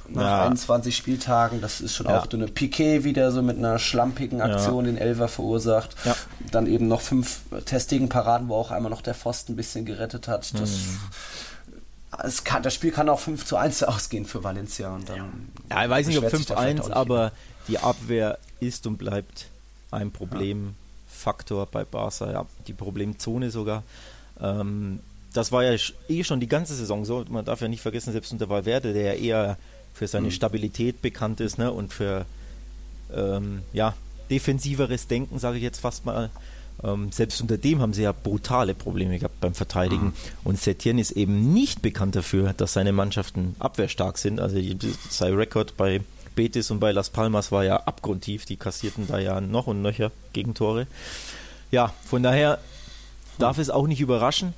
nach 0.09 0.23
ja. 0.23 0.45
21 0.47 0.97
Spieltagen. 0.97 1.61
Das 1.61 1.81
ist 1.81 1.95
schon 1.95 2.07
ja. 2.07 2.19
auch 2.19 2.31
eine 2.33 2.47
Piquet 2.47 3.05
wieder 3.05 3.33
so 3.33 3.43
mit 3.43 3.59
einer 3.59 3.79
schlampigen 3.79 4.41
Aktion 4.41 4.85
ja. 4.85 4.93
den 4.93 4.99
Elver 4.99 5.29
verursacht. 5.29 5.97
Dann 6.51 6.67
eben 6.67 6.89
noch 6.89 7.01
fünf 7.01 7.41
testigen 7.65 8.09
Paraden, 8.09 8.49
wo 8.49 8.57
auch 8.57 8.71
einmal 8.71 8.91
noch 8.91 9.03
der 9.03 9.15
Pfosten 9.15 9.53
ein 9.53 9.57
bisschen 9.57 9.85
gerettet 9.85 10.29
hat. 10.29 10.53
Das, 10.59 10.71
mhm. 10.71 12.45
kann, 12.45 12.63
das 12.63 12.75
Spiel 12.75 12.91
kann 12.91 13.09
auch 13.09 13.21
5 13.21 13.45
zu 13.45 13.57
1 13.57 13.83
ausgehen 13.85 14.27
für 14.27 14.45
Valencia. 14.45 14.95
Und 14.95 15.09
dann 15.09 15.49
ja, 15.71 15.85
ich 15.85 15.91
weiß 15.91 16.07
nicht, 16.07 16.19
ob 16.19 16.29
5 16.29 16.47
zu 16.47 16.57
1, 16.57 16.91
aber 16.91 17.33
die 17.69 17.79
Abwehr 17.79 18.39
ist 18.61 18.87
und 18.87 18.99
bleibt 18.99 19.47
ein 19.91 20.11
Problemfaktor 20.11 21.67
bei 21.67 21.85
Barca. 21.85 22.31
Ja, 22.31 22.47
die 22.67 22.73
Problemzone 22.73 23.51
sogar. 23.51 23.83
Ähm, 24.41 25.01
das 25.33 25.53
war 25.53 25.65
ja 25.65 25.77
eh 26.09 26.25
schon 26.25 26.41
die 26.41 26.49
ganze 26.49 26.75
Saison 26.75 27.05
so. 27.05 27.25
Man 27.29 27.45
darf 27.45 27.61
ja 27.61 27.69
nicht 27.69 27.81
vergessen, 27.81 28.13
selbst 28.13 28.33
unter 28.33 28.49
Valverde, 28.49 28.93
der 28.93 29.15
ja 29.15 29.21
eher 29.21 29.59
für 29.95 30.07
seine 30.07 30.27
mhm. 30.27 30.33
Stabilität 30.33 31.03
bekannt 31.03 31.41
ist 31.41 31.59
ne? 31.59 31.71
und 31.71 31.93
für 31.93 32.25
ähm, 33.15 33.63
ja, 33.73 33.95
defensiveres 34.31 35.07
Denken, 35.07 35.39
sage 35.39 35.59
ich 35.59 35.63
jetzt 35.63 35.81
fast 35.81 36.07
mal. 36.07 36.31
Ähm, 36.83 37.13
selbst 37.13 37.41
unter 37.41 37.59
dem 37.59 37.81
haben 37.81 37.93
sie 37.93 38.03
ja 38.03 38.13
brutale 38.13 38.75
Probleme 38.75 39.19
gehabt 39.19 39.41
beim 39.41 39.55
Verteidigen. 39.55 40.07
Mhm. 40.07 40.13
Und 40.45 40.61
Setien 40.61 40.99
ist 40.99 41.13
eben 41.13 41.53
nicht 41.53 41.83
bekannt 41.83 42.17
dafür, 42.17 42.55
dass 42.55 42.73
seine 42.73 42.93
Mannschaften 42.93 43.55
abwehrstark 43.59 44.19
sind. 44.19 44.41
Also 44.41 44.59
sein 45.11 45.35
Rekord 45.35 45.77
bei 45.77 46.01
Betis 46.35 46.71
und 46.71 46.81
bei 46.81 46.93
Las 46.93 47.11
Palmas 47.11 47.53
war 47.53 47.65
ja 47.65 47.77
abgrundtief. 47.77 48.47
Die 48.47 48.57
kassierten 48.57 49.07
da 49.07 49.19
ja 49.19 49.41
noch 49.41 49.67
und 49.67 49.83
nöcher 49.83 50.11
Gegentore. 50.33 50.87
Ja, 51.71 51.93
von 52.05 52.23
daher 52.23 52.59
darf 53.39 53.59
es 53.59 53.71
auch 53.71 53.87
nicht 53.87 54.01
überraschen. 54.01 54.55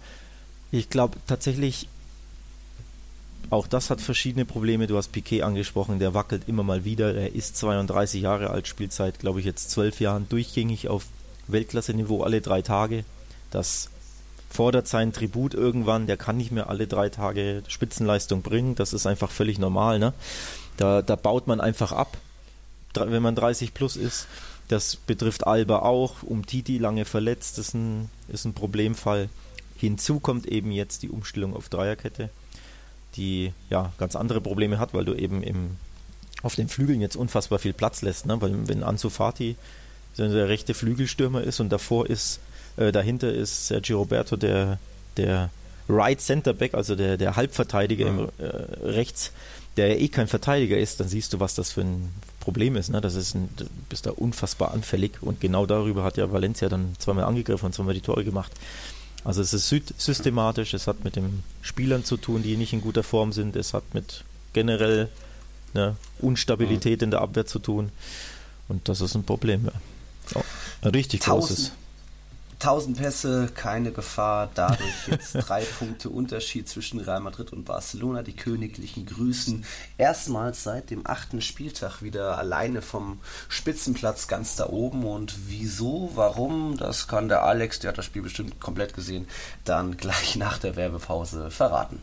Ich 0.75 0.91
glaube 0.91 1.19
tatsächlich, 1.29 1.87
auch 3.49 3.69
das 3.69 3.91
hat 3.91 4.01
verschiedene 4.01 4.45
Probleme. 4.45 4.89
Du 4.89 4.97
hast 4.97 5.13
Piquet 5.13 5.43
angesprochen, 5.43 6.01
der 6.01 6.15
wackelt 6.15 6.49
immer 6.49 6.65
mal 6.65 6.85
wieder. 6.85 7.15
Er 7.15 7.33
ist 7.33 7.57
32 7.59 8.23
Jahre 8.23 8.51
alt, 8.51 8.67
Spielzeit, 8.67 9.21
glaube 9.21 9.39
ich, 9.39 9.47
jetzt 9.47 9.71
zwölf 9.71 10.01
Jahren 10.01 10.29
durchgängig 10.29 10.89
auf 10.89 11.07
Weltklasse-Niveau 11.47 12.25
alle 12.25 12.41
drei 12.41 12.61
Tage. 12.61 13.05
Das 13.53 13.89
fordert 14.51 14.89
seinen 14.89 15.13
Tribut 15.13 15.55
irgendwann. 15.55 16.09
Der 16.09 16.17
kann 16.17 16.39
nicht 16.39 16.51
mehr 16.51 16.69
alle 16.69 16.89
drei 16.89 17.09
Tage 17.09 17.63
Spitzenleistung 17.69 18.43
bringen. 18.43 18.75
Das 18.75 18.93
ist 18.93 19.07
einfach 19.07 19.31
völlig 19.31 19.61
normal. 19.61 20.01
Ne? 20.01 20.13
Da, 20.77 21.03
da 21.03 21.15
baut 21.15 21.47
man 21.47 21.61
einfach 21.61 21.93
ab, 21.93 22.17
wenn 22.95 23.23
man 23.23 23.37
30 23.37 23.75
plus 23.75 23.95
ist. 23.95 24.27
Das 24.67 24.97
betrifft 24.97 25.47
Alba 25.47 25.81
auch. 25.83 26.25
Um 26.25 26.45
Titi 26.47 26.79
lange 26.79 27.05
verletzt, 27.05 27.61
ist 27.61 27.75
ein, 27.75 28.11
ist 28.27 28.45
ein 28.45 28.55
Problemfall. 28.55 29.29
Hinzu 29.85 30.21
kommt 30.21 30.47
eben 30.47 30.73
jetzt 30.73 31.03
die 31.03 31.09
Umstellung 31.09 31.55
auf 31.55 31.69
Dreierkette, 31.69 32.31
die 33.17 33.53
ja 33.71 33.93
ganz 33.99 34.17
andere 34.17 34.41
Probleme 34.41 34.79
hat, 34.79 34.95
weil 34.95 35.05
du 35.05 35.15
eben 35.15 35.43
im, 35.43 35.77
auf 36.43 36.55
den 36.55 36.69
Flügeln 36.69 37.01
jetzt 37.01 37.17
unfassbar 37.17 37.59
viel 37.59 37.73
Platz 37.73 38.03
lässt. 38.03 38.27
Ne? 38.27 38.41
Weil 38.41 38.69
wenn 38.69 38.83
Ansu 38.83 39.11
Fati 39.11 39.57
der 40.17 40.49
rechte 40.49 40.75
Flügelstürmer 40.75 41.43
ist 41.43 41.61
und 41.61 41.71
davor 41.71 42.09
ist, 42.09 42.41
äh, 42.77 42.93
dahinter 42.93 43.33
ist 43.33 43.67
Sergio 43.67 43.99
Roberto 43.99 44.37
der, 44.37 44.79
der 45.17 45.51
Right 45.89 46.21
Center 46.21 46.53
Back, 46.53 46.75
also 46.75 46.95
der, 46.95 47.17
der 47.17 47.37
Halbverteidiger 47.37 48.07
ja. 48.07 48.11
im, 48.11 48.29
äh, 48.39 48.87
rechts, 48.87 49.33
der 49.77 49.89
ja 49.89 49.95
eh 49.97 50.09
kein 50.09 50.29
Verteidiger 50.29 50.79
ist, 50.79 51.01
dann 51.01 51.09
siehst 51.09 51.33
du, 51.33 51.41
was 51.41 51.55
das 51.55 51.73
für 51.73 51.83
ein 51.83 52.13
Problem 52.41 52.77
ist. 52.77 52.91
Ne? 52.91 53.01
Das 53.01 53.15
ist 53.15 53.35
ein, 53.35 53.49
du 53.57 53.65
bist 53.89 54.07
da 54.07 54.13
unfassbar 54.13 54.73
anfällig 54.73 55.13
und 55.21 55.41
genau 55.41 55.67
darüber 55.67 56.05
hat 56.05 56.17
ja 56.17 56.31
Valencia 56.31 56.69
dann 56.69 56.95
zweimal 56.99 57.25
angegriffen 57.25 57.67
und 57.67 57.75
zweimal 57.75 57.95
die 57.95 58.01
Tore 58.01 58.25
gemacht. 58.25 58.53
Also 59.25 59.41
es 59.41 59.55
ist 59.55 59.75
systematisch, 59.97 60.75
es 60.75 60.87
hat 60.87 61.03
mit 61.03 61.17
den 61.17 61.43
Spielern 61.63 62.05
zu 62.05 62.19
tun, 62.19 62.43
die 62.43 62.57
nicht 62.57 62.75
in 62.75 62.83
guter 62.83 63.03
Form 63.03 63.33
sind, 63.33 63.57
es 63.57 63.73
hat 63.73 63.95
mit 63.95 64.23
generell 64.53 65.09
ne, 65.73 65.97
Unstabilität 66.21 67.01
in 67.03 67.11
der 67.11 67.23
Abwehr 67.23 67.47
zu 67.47 67.59
tun. 67.59 67.91
Und 68.69 68.89
das 68.89 69.01
ist 69.01 69.15
ein 69.15 69.25
Problem. 69.25 69.67
Ja. 69.67 69.73
Oh, 70.35 70.43
ein 70.83 70.91
richtig 70.91 71.21
Tausend, 71.21 71.59
großes. 71.59 71.73
1000 72.65 72.97
Pässe, 72.97 73.51
keine 73.55 73.93
Gefahr. 73.93 74.49
Dadurch 74.55 75.09
jetzt 75.09 75.35
drei 75.35 75.65
Punkte 75.65 76.09
Unterschied 76.09 76.67
zwischen 76.67 76.99
Real 76.99 77.21
Madrid 77.21 77.53
und 77.53 77.65
Barcelona. 77.65 78.23
Die 78.23 78.35
Königlichen 78.35 79.05
grüßen 79.05 79.67
erstmals 79.99 80.63
seit 80.63 80.89
dem 80.89 81.07
achten 81.07 81.43
Spieltag 81.43 82.01
wieder 82.01 82.39
alleine 82.39 82.81
vom 82.81 83.21
Spitzenplatz 83.51 84.29
ganz 84.29 84.57
da 84.57 84.71
oben. 84.71 85.05
Und 85.05 85.35
wieso, 85.47 86.13
warum, 86.15 86.79
das 86.79 87.07
kann 87.07 87.29
der 87.29 87.45
Alex, 87.45 87.81
der 87.81 87.91
hat 87.91 87.99
das 87.99 88.07
Spiel 88.07 88.23
bestimmt 88.23 88.59
komplett 88.61 88.95
gesehen, 88.95 89.29
dann 89.65 89.99
gleich 89.99 90.37
nach 90.37 90.57
der 90.57 90.75
Werbepause 90.75 91.51
verraten. 91.51 92.01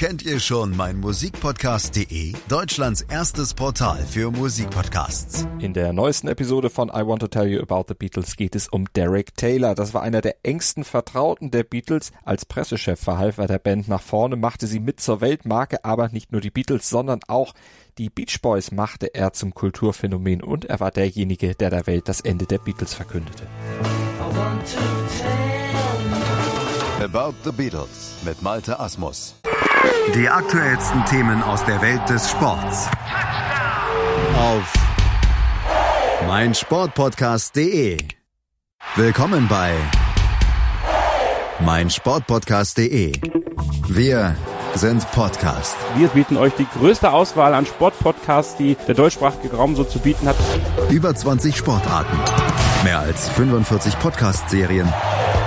Kennt 0.00 0.22
ihr 0.22 0.40
schon 0.40 0.74
mein 0.74 0.98
Musikpodcast.de? 0.98 2.32
Deutschlands 2.48 3.02
erstes 3.02 3.52
Portal 3.52 3.98
für 3.98 4.30
Musikpodcasts. 4.30 5.46
In 5.58 5.74
der 5.74 5.92
neuesten 5.92 6.28
Episode 6.28 6.70
von 6.70 6.88
I 6.88 7.06
Want 7.06 7.20
to 7.20 7.26
Tell 7.26 7.46
You 7.46 7.60
About 7.60 7.84
the 7.88 7.94
Beatles 7.94 8.36
geht 8.36 8.56
es 8.56 8.66
um 8.66 8.86
Derek 8.94 9.36
Taylor. 9.36 9.74
Das 9.74 9.92
war 9.92 10.00
einer 10.00 10.22
der 10.22 10.36
engsten 10.42 10.84
Vertrauten 10.84 11.50
der 11.50 11.64
Beatles. 11.64 12.12
Als 12.24 12.46
Pressechef 12.46 12.98
verhalf 12.98 13.36
er 13.36 13.46
der 13.46 13.58
Band 13.58 13.88
nach 13.88 14.00
vorne, 14.00 14.36
machte 14.36 14.66
sie 14.66 14.80
mit 14.80 15.00
zur 15.00 15.20
Weltmarke, 15.20 15.84
aber 15.84 16.08
nicht 16.08 16.32
nur 16.32 16.40
die 16.40 16.50
Beatles, 16.50 16.88
sondern 16.88 17.20
auch 17.28 17.52
die 17.98 18.08
Beach 18.08 18.40
Boys 18.40 18.70
machte 18.70 19.14
er 19.14 19.34
zum 19.34 19.52
Kulturphänomen 19.52 20.42
und 20.42 20.64
er 20.64 20.80
war 20.80 20.92
derjenige, 20.92 21.54
der 21.54 21.68
der 21.68 21.86
Welt 21.86 22.08
das 22.08 22.22
Ende 22.22 22.46
der 22.46 22.56
Beatles 22.56 22.94
verkündete. 22.94 23.46
About 27.02 27.34
the 27.44 27.52
Beatles 27.52 28.14
mit 28.24 28.40
Malte 28.40 28.80
Asmus. 28.80 29.34
Die 30.14 30.28
aktuellsten 30.28 31.04
Themen 31.06 31.42
aus 31.42 31.64
der 31.64 31.80
Welt 31.82 32.08
des 32.08 32.30
Sports. 32.30 32.88
Auf 34.36 34.72
meinsportpodcast.de. 36.26 37.98
Willkommen 38.96 39.48
bei 39.48 39.74
meinsportpodcast.de. 41.60 43.12
Wir 43.88 44.36
sind 44.74 45.10
Podcast. 45.12 45.76
Wir 45.96 46.08
bieten 46.08 46.36
euch 46.36 46.54
die 46.54 46.66
größte 46.78 47.12
Auswahl 47.12 47.54
an 47.54 47.66
Sportpodcasts, 47.66 48.56
die 48.56 48.76
der 48.86 48.94
deutschsprachige 48.94 49.54
Raum 49.56 49.76
so 49.76 49.84
zu 49.84 49.98
bieten 49.98 50.28
hat. 50.28 50.36
Über 50.90 51.14
20 51.14 51.56
Sportarten, 51.56 52.16
mehr 52.84 53.00
als 53.00 53.28
45 53.30 53.98
Podcast-Serien, 53.98 54.92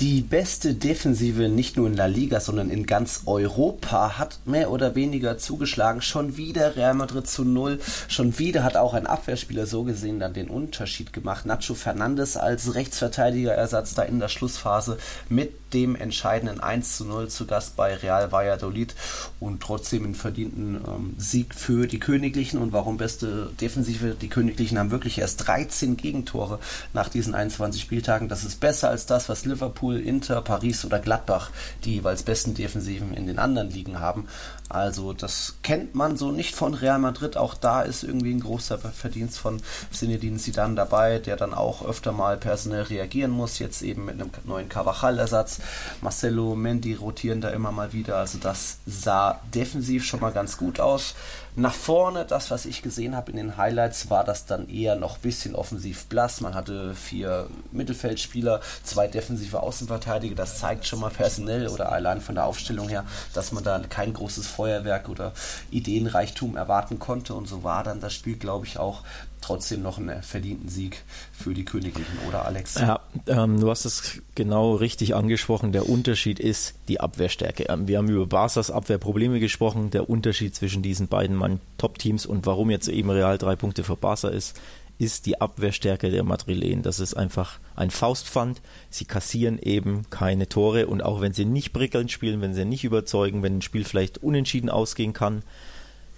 Die 0.00 0.22
beste 0.22 0.74
Defensive 0.74 1.48
nicht 1.48 1.76
nur 1.76 1.86
in 1.86 1.94
La 1.94 2.06
Liga, 2.06 2.40
sondern 2.40 2.68
in 2.68 2.84
ganz 2.84 3.22
Europa 3.26 4.18
hat 4.18 4.40
mehr 4.44 4.72
oder 4.72 4.96
weniger 4.96 5.38
zugeschlagen. 5.38 6.02
Schon 6.02 6.36
wieder 6.36 6.74
Real 6.74 6.94
Madrid 6.94 7.28
zu 7.28 7.44
null. 7.44 7.78
Schon 8.08 8.36
wieder 8.40 8.64
hat 8.64 8.76
auch 8.76 8.94
ein 8.94 9.06
Abwehrspieler 9.06 9.66
so 9.66 9.84
gesehen 9.84 10.18
dann 10.18 10.34
den 10.34 10.48
Unterschied 10.48 11.12
gemacht. 11.12 11.46
Nacho 11.46 11.74
Fernandes 11.74 12.36
als 12.36 12.74
Rechtsverteidigerersatz 12.74 13.94
da 13.94 14.02
in 14.02 14.18
der 14.18 14.28
Schlussphase 14.28 14.98
mit 15.28 15.52
dem 15.74 15.96
entscheidenden 15.96 16.60
1 16.60 16.96
zu 16.96 17.04
0 17.04 17.28
zu 17.28 17.46
Gast 17.46 17.76
bei 17.76 17.94
Real 17.94 18.32
Valladolid 18.32 18.94
und 19.40 19.60
trotzdem 19.60 20.04
einen 20.04 20.14
verdienten 20.14 20.76
ähm, 20.86 21.14
Sieg 21.18 21.54
für 21.54 21.86
die 21.86 21.98
Königlichen. 21.98 22.60
Und 22.60 22.72
warum 22.72 22.96
beste 22.96 23.50
Defensive? 23.60 24.16
Die 24.20 24.28
Königlichen 24.28 24.78
haben 24.78 24.90
wirklich 24.90 25.18
erst 25.18 25.46
13 25.46 25.96
Gegentore 25.96 26.58
nach 26.92 27.08
diesen 27.08 27.34
21 27.34 27.82
Spieltagen. 27.82 28.28
Das 28.28 28.44
ist 28.44 28.60
besser 28.60 28.88
als 28.88 29.06
das, 29.06 29.28
was 29.28 29.44
Liverpool, 29.44 29.83
Inter, 29.92 30.42
Paris 30.42 30.84
oder 30.84 30.98
Gladbach, 30.98 31.50
die 31.84 31.94
jeweils 31.94 32.22
besten 32.22 32.54
Defensiven 32.54 33.14
in 33.14 33.26
den 33.26 33.38
anderen 33.38 33.70
Ligen 33.70 34.00
haben. 34.00 34.28
Also 34.68 35.12
das 35.12 35.56
kennt 35.62 35.94
man 35.94 36.16
so 36.16 36.32
nicht 36.32 36.54
von 36.54 36.74
Real 36.74 36.98
Madrid. 36.98 37.36
Auch 37.36 37.54
da 37.54 37.82
ist 37.82 38.02
irgendwie 38.02 38.32
ein 38.32 38.40
großer 38.40 38.78
Verdienst 38.78 39.38
von 39.38 39.60
Zinedine 39.90 40.38
Zidane 40.38 40.74
dabei, 40.74 41.18
der 41.18 41.36
dann 41.36 41.52
auch 41.52 41.84
öfter 41.84 42.12
mal 42.12 42.36
personell 42.36 42.82
reagieren 42.82 43.30
muss. 43.30 43.58
Jetzt 43.58 43.82
eben 43.82 44.06
mit 44.06 44.14
einem 44.14 44.30
neuen 44.44 44.68
Carvajal-Ersatz. 44.68 45.60
Marcelo 46.00 46.54
Mendy 46.54 46.94
rotieren 46.94 47.40
da 47.40 47.50
immer 47.50 47.72
mal 47.72 47.92
wieder. 47.92 48.16
Also 48.16 48.38
das 48.38 48.78
sah 48.86 49.40
defensiv 49.54 50.04
schon 50.04 50.20
mal 50.20 50.32
ganz 50.32 50.56
gut 50.56 50.80
aus. 50.80 51.14
Nach 51.56 51.74
vorne, 51.74 52.24
das 52.24 52.50
was 52.50 52.66
ich 52.66 52.82
gesehen 52.82 53.14
habe 53.14 53.30
in 53.30 53.36
den 53.36 53.56
Highlights, 53.56 54.10
war 54.10 54.24
das 54.24 54.44
dann 54.44 54.68
eher 54.68 54.96
noch 54.96 55.16
ein 55.18 55.22
bisschen 55.22 55.54
offensiv 55.54 56.06
blass. 56.06 56.40
Man 56.40 56.56
hatte 56.56 56.96
vier 56.96 57.46
Mittelfeldspieler, 57.70 58.60
zwei 58.82 59.06
defensive 59.06 59.60
Außenverteidiger. 59.60 60.34
Das 60.34 60.58
zeigt 60.58 60.84
schon 60.84 60.98
mal 60.98 61.12
personell 61.12 61.68
oder 61.68 61.92
allein 61.92 62.20
von 62.20 62.34
der 62.34 62.46
Aufstellung 62.46 62.88
her, 62.88 63.04
dass 63.34 63.52
man 63.52 63.62
da 63.62 63.78
kein 63.88 64.12
großes 64.14 64.48
Feuerwerk 64.54 65.08
oder 65.08 65.32
Ideenreichtum 65.70 66.56
erwarten 66.56 66.98
konnte. 66.98 67.34
Und 67.34 67.46
so 67.46 67.64
war 67.64 67.84
dann 67.84 68.00
das 68.00 68.14
Spiel, 68.14 68.36
glaube 68.36 68.66
ich, 68.66 68.78
auch 68.78 69.02
trotzdem 69.40 69.82
noch 69.82 69.98
einen 69.98 70.22
verdienten 70.22 70.68
Sieg 70.68 71.02
für 71.32 71.52
die 71.52 71.64
Königlichen, 71.64 72.16
oder 72.26 72.46
Alex? 72.46 72.76
Ja, 72.76 73.00
ähm, 73.26 73.60
du 73.60 73.68
hast 73.68 73.84
es 73.84 74.22
genau 74.34 74.74
richtig 74.74 75.14
angesprochen. 75.14 75.72
Der 75.72 75.88
Unterschied 75.88 76.40
ist 76.40 76.74
die 76.88 77.00
Abwehrstärke. 77.00 77.64
Ähm, 77.68 77.86
wir 77.86 77.98
haben 77.98 78.08
über 78.08 78.26
Barca's 78.26 78.70
Abwehrprobleme 78.70 79.40
gesprochen. 79.40 79.90
Der 79.90 80.08
Unterschied 80.08 80.54
zwischen 80.54 80.82
diesen 80.82 81.08
beiden 81.08 81.60
Top-Teams 81.76 82.24
und 82.24 82.46
warum 82.46 82.70
jetzt 82.70 82.88
eben 82.88 83.10
Real 83.10 83.36
drei 83.36 83.56
Punkte 83.56 83.84
vor 83.84 83.96
Barca 83.96 84.28
ist, 84.28 84.58
ist 84.98 85.26
die 85.26 85.40
Abwehrstärke 85.40 86.10
der 86.10 86.24
Madrilen. 86.24 86.82
Das 86.82 87.00
ist 87.00 87.14
einfach 87.14 87.58
ein 87.74 87.90
Faustpfand. 87.90 88.60
Sie 88.90 89.04
kassieren 89.04 89.58
eben 89.58 90.08
keine 90.10 90.48
Tore 90.48 90.86
und 90.86 91.02
auch 91.02 91.20
wenn 91.20 91.32
sie 91.32 91.44
nicht 91.44 91.72
prickelnd 91.72 92.12
spielen, 92.12 92.40
wenn 92.40 92.54
sie 92.54 92.64
nicht 92.64 92.84
überzeugen, 92.84 93.42
wenn 93.42 93.58
ein 93.58 93.62
Spiel 93.62 93.84
vielleicht 93.84 94.18
unentschieden 94.18 94.70
ausgehen 94.70 95.12
kann, 95.12 95.42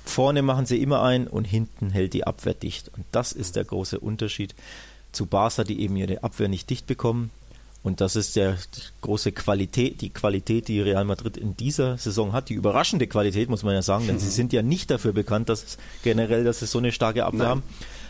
Vorne 0.07 0.43
machen 0.43 0.67
sie 0.67 0.81
immer 0.81 1.03
ein 1.03 1.27
und 1.27 1.45
hinten 1.45 1.91
hält 1.91 2.15
die 2.15 2.27
Abwehr 2.27 2.55
dicht. 2.55 2.91
Und 2.97 3.05
das 3.11 3.33
ist 3.33 3.57
der 3.57 3.65
große 3.65 3.99
Unterschied 3.99 4.55
zu 5.11 5.27
Barca, 5.27 5.65
die 5.65 5.81
eben 5.81 5.97
ihre 5.97 6.23
Abwehr 6.23 6.49
nicht 6.49 6.71
dicht 6.71 6.87
bekommen. 6.87 7.31
Und 7.83 8.01
das 8.01 8.17
ist 8.17 8.37
der 8.37 8.53
die 8.53 8.81
große 9.01 9.33
Qualität, 9.33 10.01
die 10.01 10.11
Qualität, 10.11 10.69
die 10.69 10.81
Real 10.81 11.05
Madrid 11.05 11.37
in 11.37 11.57
dieser 11.57 11.99
Saison 11.99 12.33
hat, 12.33 12.49
die 12.49 12.55
überraschende 12.55 13.07
Qualität, 13.07 13.49
muss 13.49 13.63
man 13.63 13.75
ja 13.75 13.83
sagen, 13.83 14.07
denn 14.07 14.19
sie 14.19 14.31
sind 14.31 14.53
ja 14.53 14.63
nicht 14.63 14.91
dafür 14.91 15.13
bekannt, 15.13 15.49
dass 15.49 15.77
generell, 16.03 16.45
dass 16.45 16.61
sie 16.61 16.67
so 16.67 16.79
eine 16.79 16.93
starke 16.93 17.25
Abwehr 17.25 17.39
Nein. 17.39 17.49
haben. 17.49 17.63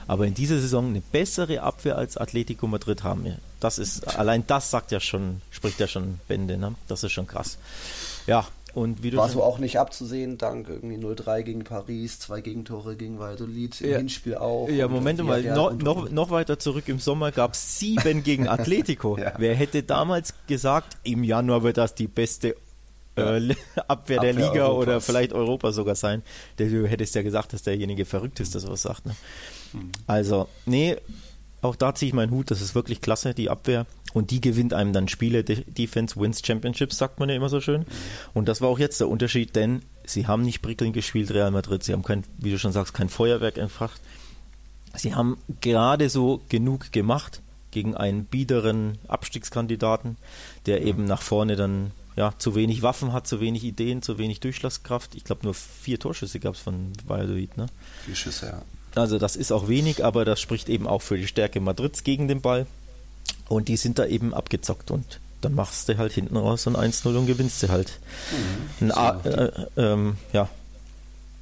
Aber 0.07 0.27
in 0.27 0.35
dieser 0.35 0.61
Saison 0.61 0.87
eine 0.89 1.01
bessere 1.01 1.63
Abwehr 1.63 1.97
als 1.97 2.17
Atletico 2.17 2.67
Madrid 2.67 3.03
haben 3.03 3.25
wir. 3.25 3.39
Das 3.61 3.79
ist, 3.79 4.07
allein 4.19 4.47
das 4.47 4.71
sagt 4.71 4.93
ja 4.93 5.01
schon, 5.01 5.41
spricht 5.51 5.81
ja 5.81 5.89
schon 5.89 6.21
Bände, 6.29 6.57
ne? 6.57 6.75
Das 6.89 7.03
ist 7.03 7.13
schon 7.13 7.27
krass. 7.27 7.59
Ja, 8.27 8.47
und 8.77 9.03
wie 9.03 9.11
du 9.11 9.17
War 9.17 9.31
so 9.31 9.43
auch 9.43 9.59
nicht 9.59 9.79
abzusehen, 9.79 10.37
dank 10.37 10.69
irgendwie 10.69 10.97
0-3 10.97 11.43
gegen 11.45 11.65
Paris, 11.65 12.21
zwei 12.21 12.43
Gegentore 12.43 12.95
gegen 12.95 13.19
Valladolid, 13.19 13.81
im 13.81 13.91
ja. 13.91 13.97
Hinspiel 13.97 14.35
auch. 14.35 14.69
Ja, 14.69 14.87
Moment 14.87 15.25
mal, 15.25 15.43
no, 15.43 15.71
noch, 15.71 16.11
noch 16.11 16.29
weiter 16.29 16.59
zurück 16.59 16.85
im 16.89 16.99
Sommer 16.99 17.33
gab 17.33 17.55
es 17.55 17.79
sieben 17.79 18.23
gegen 18.23 18.47
Atletico. 18.49 19.17
ja. 19.17 19.33
Wer 19.39 19.55
hätte 19.55 19.83
damals 19.83 20.35
gesagt, 20.47 20.99
im 21.05 21.25
Januar 21.25 21.63
wird 21.63 21.79
das 21.79 21.95
die 21.95 22.07
beste 22.07 22.55
äh, 23.17 23.55
Abwehr 23.89 24.21
der 24.21 24.33
Abwehr 24.33 24.33
Liga 24.35 24.67
Europas. 24.67 24.83
oder 24.83 25.01
vielleicht 25.01 25.33
Europa 25.33 25.73
sogar 25.73 25.95
sein. 25.95 26.23
Du 26.59 26.87
hättest 26.87 27.15
ja 27.15 27.23
gesagt, 27.23 27.55
dass 27.55 27.63
derjenige 27.63 28.05
verrückt 28.05 28.41
ist, 28.41 28.53
der 28.53 28.61
sowas 28.61 28.83
sagt. 28.83 29.07
Ne? 29.07 29.17
Hm. 29.73 29.91
Also, 30.07 30.49
nee, 30.65 30.97
auch 31.63 31.77
da 31.77 31.95
ziehe 31.95 32.09
ich 32.09 32.15
meinen 32.15 32.31
Hut, 32.31 32.51
das 32.51 32.61
ist 32.61 32.75
wirklich 32.75 33.01
klasse, 33.01 33.35
die 33.35 33.51
Abwehr. 33.51 33.87
Und 34.15 34.31
die 34.31 34.41
gewinnt 34.41 34.73
einem 34.73 34.93
dann 34.93 35.09
Spiele. 35.09 35.45
Defense 35.45 36.19
wins 36.19 36.41
Championships, 36.45 36.97
sagt 36.97 37.21
man 37.21 37.29
ja 37.29 37.35
immer 37.35 37.51
so 37.51 37.61
schön. 37.61 37.85
Und 38.33 38.49
das 38.49 38.63
war 38.63 38.69
auch 38.69 38.79
jetzt 38.79 39.01
der 39.01 39.09
Unterschied, 39.09 39.55
denn 39.55 39.83
sie 40.07 40.27
haben 40.27 40.43
nicht 40.43 40.63
prickelnd 40.63 40.95
gespielt, 40.95 41.31
Real 41.33 41.51
Madrid. 41.51 41.83
Sie 41.83 41.93
haben 41.93 42.03
kein, 42.03 42.25
wie 42.39 42.51
du 42.51 42.59
schon 42.59 42.73
sagst, 42.73 42.95
kein 42.95 43.11
Feuerwerk 43.11 43.59
entfacht. 43.59 44.01
Sie 44.95 45.15
haben 45.15 45.37
gerade 45.61 46.09
so 46.09 46.41
genug 46.49 46.93
gemacht 46.93 47.43
gegen 47.73 47.95
einen 47.95 48.25
biederen 48.25 48.97
Abstiegskandidaten, 49.07 50.17
der 50.65 50.81
eben 50.83 51.05
nach 51.05 51.21
vorne 51.21 51.57
dann 51.57 51.91
ja, 52.17 52.33
zu 52.39 52.55
wenig 52.55 52.81
Waffen 52.81 53.13
hat, 53.13 53.27
zu 53.27 53.41
wenig 53.41 53.65
Ideen, 53.65 54.01
zu 54.01 54.17
wenig 54.17 54.41
Durchschlagskraft. 54.41 55.15
Ich 55.15 55.25
glaube, 55.25 55.45
nur 55.45 55.53
vier 55.53 56.01
Torschüsse 56.01 56.41
gab 56.41 56.55
es 56.55 56.61
von 56.61 56.93
Valladolid. 57.07 57.59
Ne? 57.59 57.67
Vier 58.07 58.15
Schüsse, 58.15 58.47
ja. 58.47 58.63
Also 58.97 59.19
das 59.19 59.37
ist 59.37 59.53
auch 59.53 59.69
wenig, 59.69 60.05
aber 60.05 60.25
das 60.25 60.41
spricht 60.41 60.69
eben 60.69 60.87
auch 60.87 61.03
für 61.03 61.17
die 61.17 61.27
Stärke 61.27 61.61
Madrids 61.61 62.03
gegen 62.03 62.29
den 62.29 62.41
Ball. 62.41 62.67
Und 63.49 63.69
die 63.69 63.77
sind 63.77 63.99
da 63.99 64.07
eben 64.07 64.35
abgezockt 64.35 64.91
und 64.91 65.21
dann 65.41 65.55
machst 65.55 65.89
du 65.89 65.99
halt 65.99 66.13
hinten 66.13 66.37
raus 66.37 66.67
ein 66.67 66.77
1-0 66.77 67.17
und 67.17 67.27
gewinnst 67.27 67.63
du 67.63 67.69
halt. 67.69 67.99
Mhm, 68.81 68.91
ein, 68.91 69.25
äh, 69.25 69.51
ähm, 69.77 70.17
ja, 70.33 70.49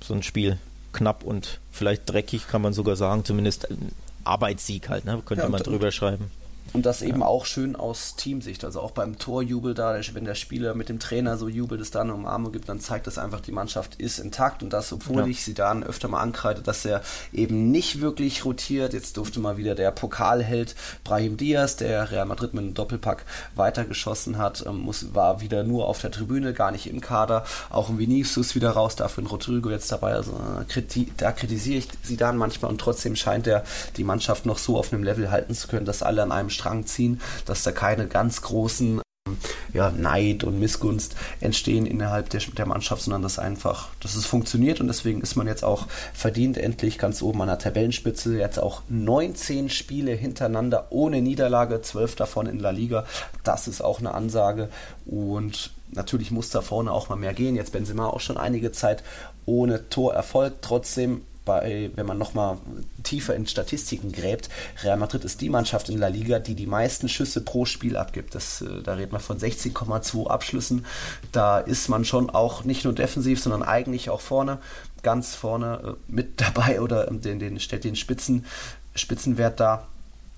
so 0.02 0.14
ein 0.14 0.22
Spiel 0.22 0.58
knapp 0.92 1.24
und 1.24 1.60
vielleicht 1.72 2.10
dreckig, 2.10 2.46
kann 2.48 2.62
man 2.62 2.72
sogar 2.72 2.96
sagen, 2.96 3.24
zumindest 3.24 3.70
ein 3.70 3.92
Arbeitssieg 4.24 4.88
halt, 4.88 5.04
ne? 5.04 5.22
könnte 5.24 5.44
ja, 5.44 5.48
man 5.48 5.62
drüber 5.62 5.90
schreiben. 5.92 6.30
Und 6.74 6.86
das 6.86 7.02
eben 7.02 7.20
ja. 7.20 7.26
auch 7.26 7.46
schön 7.46 7.76
aus 7.76 8.16
Teamsicht. 8.16 8.64
Also 8.64 8.80
auch 8.80 8.90
beim 8.90 9.16
Torjubel 9.16 9.74
da, 9.74 9.96
wenn 10.12 10.24
der 10.24 10.34
Spieler 10.34 10.74
mit 10.74 10.88
dem 10.88 10.98
Trainer 10.98 11.38
so 11.38 11.48
jubelt, 11.48 11.80
es 11.80 11.92
da 11.92 12.00
eine 12.00 12.12
Umarmung 12.12 12.50
gibt, 12.50 12.68
dann 12.68 12.80
zeigt 12.80 13.06
das 13.06 13.16
einfach, 13.16 13.40
die 13.40 13.52
Mannschaft 13.52 13.94
ist 13.94 14.18
intakt. 14.18 14.60
Und 14.64 14.72
das, 14.72 14.92
obwohl 14.92 15.22
ja. 15.22 15.28
ich 15.28 15.44
sie 15.44 15.54
dann 15.54 15.84
öfter 15.84 16.08
mal 16.08 16.20
ankreide, 16.20 16.62
dass 16.62 16.84
er 16.84 17.02
eben 17.32 17.70
nicht 17.70 18.00
wirklich 18.00 18.44
rotiert. 18.44 18.92
Jetzt 18.92 19.16
durfte 19.18 19.38
mal 19.38 19.56
wieder 19.56 19.76
der 19.76 19.92
Pokalheld 19.92 20.74
Brahim 21.04 21.36
Diaz, 21.36 21.76
der 21.76 22.10
Real 22.10 22.26
Madrid 22.26 22.54
mit 22.54 22.64
einem 22.64 22.74
Doppelpack 22.74 23.24
weitergeschossen 23.54 24.38
hat, 24.38 24.66
ähm, 24.66 24.80
muss, 24.80 25.14
war 25.14 25.40
wieder 25.40 25.62
nur 25.62 25.86
auf 25.86 26.00
der 26.00 26.10
Tribüne, 26.10 26.54
gar 26.54 26.72
nicht 26.72 26.88
im 26.88 27.00
Kader. 27.00 27.44
Auch 27.70 27.88
ein 27.88 27.98
Vinicius 27.98 28.56
wieder 28.56 28.70
raus, 28.70 28.96
dafür 28.96 29.22
ein 29.22 29.28
Rodrigo 29.28 29.70
jetzt 29.70 29.92
dabei. 29.92 30.14
Also 30.14 30.32
äh, 30.32 31.04
da 31.18 31.30
kritisiere 31.30 31.78
ich 31.78 31.88
sie 32.02 32.16
dann 32.16 32.36
manchmal 32.36 32.72
und 32.72 32.80
trotzdem 32.80 33.14
scheint 33.14 33.46
er 33.46 33.62
die 33.96 34.02
Mannschaft 34.02 34.44
noch 34.44 34.58
so 34.58 34.76
auf 34.76 34.92
einem 34.92 35.04
Level 35.04 35.30
halten 35.30 35.54
zu 35.54 35.68
können, 35.68 35.86
dass 35.86 36.02
alle 36.02 36.20
an 36.24 36.32
einem 36.32 36.50
Strang 36.50 36.63
Strang 36.64 36.86
ziehen, 36.86 37.20
dass 37.44 37.62
da 37.62 37.72
keine 37.72 38.06
ganz 38.06 38.40
großen 38.40 39.02
ähm, 39.26 39.36
ja, 39.74 39.90
Neid 39.90 40.44
und 40.44 40.58
Missgunst 40.58 41.14
entstehen 41.40 41.84
innerhalb 41.84 42.30
der, 42.30 42.40
der, 42.40 42.64
Mannschaft, 42.64 43.02
sondern 43.02 43.22
dass 43.22 43.38
einfach, 43.38 43.88
dass 44.00 44.14
es 44.14 44.24
funktioniert 44.24 44.80
und 44.80 44.86
deswegen 44.86 45.20
ist 45.20 45.36
man 45.36 45.46
jetzt 45.46 45.62
auch 45.62 45.86
verdient 46.14 46.56
endlich 46.56 46.96
ganz 46.96 47.20
oben 47.20 47.42
an 47.42 47.48
der 47.48 47.58
Tabellenspitze. 47.58 48.38
Jetzt 48.38 48.58
auch 48.58 48.82
19 48.88 49.68
Spiele 49.68 50.12
hintereinander 50.12 50.86
ohne 50.90 51.20
Niederlage, 51.20 51.82
12 51.82 52.16
davon 52.16 52.46
in 52.46 52.60
La 52.60 52.70
Liga. 52.70 53.04
Das 53.42 53.68
ist 53.68 53.82
auch 53.82 53.98
eine 53.98 54.14
Ansage 54.14 54.70
und 55.04 55.70
natürlich 55.90 56.30
muss 56.30 56.48
da 56.48 56.62
vorne 56.62 56.92
auch 56.92 57.10
mal 57.10 57.16
mehr 57.16 57.34
gehen. 57.34 57.56
Jetzt 57.56 57.72
Benzema 57.72 58.06
auch 58.06 58.20
schon 58.20 58.38
einige 58.38 58.72
Zeit 58.72 59.02
ohne 59.44 59.90
Tor 59.90 60.14
erfolgt. 60.14 60.62
Trotzdem 60.62 61.22
bei, 61.44 61.90
wenn 61.94 62.06
man 62.06 62.18
nochmal 62.18 62.58
tiefer 63.02 63.34
in 63.34 63.46
Statistiken 63.46 64.12
gräbt, 64.12 64.48
Real 64.82 64.96
Madrid 64.96 65.24
ist 65.24 65.40
die 65.40 65.50
Mannschaft 65.50 65.88
in 65.88 65.98
La 65.98 66.08
Liga, 66.08 66.38
die 66.38 66.54
die 66.54 66.66
meisten 66.66 67.08
Schüsse 67.08 67.42
pro 67.42 67.64
Spiel 67.64 67.96
abgibt. 67.96 68.34
Das, 68.34 68.62
äh, 68.62 68.82
da 68.82 68.94
redet 68.94 69.12
man 69.12 69.20
von 69.20 69.38
16,2 69.38 70.26
Abschlüssen. 70.26 70.86
Da 71.32 71.58
ist 71.58 71.88
man 71.88 72.04
schon 72.04 72.30
auch 72.30 72.64
nicht 72.64 72.84
nur 72.84 72.94
defensiv, 72.94 73.40
sondern 73.40 73.62
eigentlich 73.62 74.10
auch 74.10 74.20
vorne, 74.20 74.58
ganz 75.02 75.34
vorne 75.34 75.80
äh, 75.84 76.12
mit 76.12 76.40
dabei 76.40 76.80
oder 76.80 77.06
den, 77.06 77.38
den, 77.38 77.60
stellt 77.60 77.84
den 77.84 77.96
Spitzen, 77.96 78.46
Spitzenwert 78.94 79.60
da. 79.60 79.86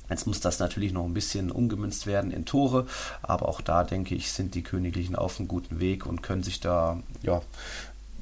Jetzt 0.09 0.27
muss 0.27 0.41
das 0.41 0.61
natürlich 0.61 0.93
noch 0.93 1.05
ein 1.05 1.15
bisschen 1.15 1.51
umgemünzt 1.51 2.07
werden 2.07 2.31
in 2.31 2.45
Tore, 2.45 2.87
aber 3.23 3.49
auch 3.49 3.61
da 3.61 3.83
denke 3.83 4.15
ich, 4.15 4.31
sind 4.31 4.55
die 4.55 4.63
Königlichen 4.63 5.17
auf 5.17 5.41
einem 5.41 5.49
guten 5.49 5.81
Weg 5.81 6.07
und 6.07 6.23
können 6.23 6.45
sich 6.45 6.61
da 6.61 7.03
ja, 7.23 7.43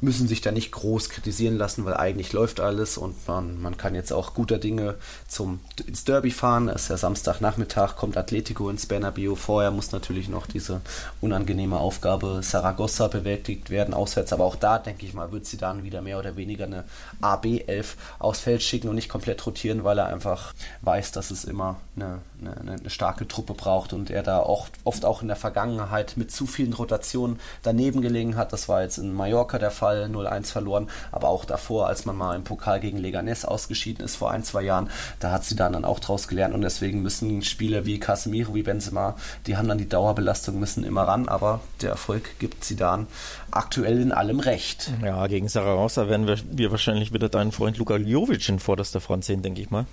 müssen 0.00 0.28
sich 0.28 0.40
da 0.40 0.52
nicht 0.52 0.72
groß 0.72 1.08
kritisieren 1.08 1.56
lassen, 1.56 1.84
weil 1.84 1.96
eigentlich 1.96 2.32
läuft 2.32 2.60
alles 2.60 2.98
und 2.98 3.26
man, 3.26 3.60
man 3.60 3.76
kann 3.76 3.94
jetzt 3.94 4.12
auch 4.12 4.34
guter 4.34 4.58
Dinge 4.58 4.96
zum, 5.26 5.60
ins 5.86 6.04
Derby 6.04 6.30
fahren. 6.30 6.68
Es 6.68 6.82
ist 6.82 6.88
ja 6.90 6.96
Samstagnachmittag, 6.96 7.96
kommt 7.96 8.16
Atletico 8.16 8.68
ins 8.68 8.86
Bernabeu. 8.86 9.34
Vorher 9.34 9.70
muss 9.70 9.92
natürlich 9.92 10.28
noch 10.28 10.46
diese 10.46 10.80
unangenehme 11.20 11.78
Aufgabe 11.78 12.40
Saragossa 12.42 13.08
bewältigt 13.08 13.70
werden, 13.70 13.94
auswärts. 13.94 14.32
Aber 14.32 14.44
auch 14.44 14.56
da, 14.56 14.78
denke 14.78 15.06
ich 15.06 15.14
mal, 15.14 15.32
wird 15.32 15.46
sie 15.46 15.56
dann 15.56 15.84
wieder 15.84 16.02
mehr 16.02 16.18
oder 16.18 16.36
weniger 16.36 16.64
eine 16.64 16.84
AB-11 17.22 17.86
aufs 18.18 18.40
Feld 18.40 18.62
schicken 18.62 18.88
und 18.88 18.96
nicht 18.96 19.08
komplett 19.08 19.44
rotieren, 19.46 19.84
weil 19.84 19.98
er 19.98 20.06
einfach 20.06 20.54
weiß, 20.82 21.12
dass 21.12 21.30
es 21.30 21.44
immer 21.44 21.76
eine, 21.96 22.18
eine, 22.40 22.72
eine 22.78 22.90
starke 22.90 23.26
Truppe 23.26 23.54
braucht 23.54 23.92
und 23.92 24.10
er 24.10 24.22
da 24.22 24.40
auch 24.40 24.68
oft 24.84 25.04
auch 25.04 25.22
in 25.22 25.28
der 25.28 25.36
Vergangenheit 25.36 26.16
mit 26.16 26.30
zu 26.30 26.46
vielen 26.46 26.72
Rotationen 26.72 27.38
daneben 27.62 28.02
gelegen 28.02 28.36
hat. 28.36 28.52
Das 28.52 28.68
war 28.68 28.82
jetzt 28.82 28.98
in 28.98 29.12
Mallorca 29.12 29.58
der 29.58 29.70
Fall 29.70 29.83
Pokal 29.84 30.04
0-1 30.06 30.46
verloren, 30.46 30.88
aber 31.12 31.28
auch 31.28 31.44
davor, 31.44 31.88
als 31.88 32.06
man 32.06 32.16
mal 32.16 32.34
im 32.34 32.44
Pokal 32.44 32.80
gegen 32.80 32.98
Leganes 32.98 33.44
ausgeschieden 33.44 34.04
ist 34.04 34.16
vor 34.16 34.30
ein, 34.30 34.42
zwei 34.42 34.62
Jahren, 34.62 34.88
da 35.20 35.30
hat 35.30 35.44
sie 35.44 35.56
dann, 35.56 35.74
dann 35.74 35.84
auch 35.84 36.00
draus 36.00 36.26
gelernt 36.26 36.54
und 36.54 36.62
deswegen 36.62 37.02
müssen 37.02 37.42
Spieler 37.42 37.84
wie 37.84 37.98
Casemiro, 37.98 38.54
wie 38.54 38.62
Benzema, 38.62 39.16
die 39.46 39.56
haben 39.56 39.68
dann 39.68 39.78
die 39.78 39.88
Dauerbelastung, 39.88 40.58
müssen 40.58 40.84
immer 40.84 41.02
ran, 41.02 41.28
aber 41.28 41.60
der 41.82 41.90
Erfolg 41.90 42.38
gibt 42.38 42.64
sie 42.64 42.76
dann 42.76 43.06
aktuell 43.50 44.00
in 44.00 44.12
allem 44.12 44.40
recht. 44.40 44.90
Ja, 45.04 45.26
gegen 45.26 45.48
Saragossa 45.48 46.08
werden 46.08 46.26
wir, 46.26 46.38
wir 46.50 46.70
wahrscheinlich 46.70 47.12
wieder 47.12 47.28
deinen 47.28 47.52
Freund 47.52 47.76
Luka 47.76 47.96
Jovic 47.96 48.48
in 48.48 48.58
vorderster 48.58 49.00
Front 49.00 49.24
sehen, 49.24 49.42
denke 49.42 49.60
ich 49.60 49.70
mal. 49.70 49.84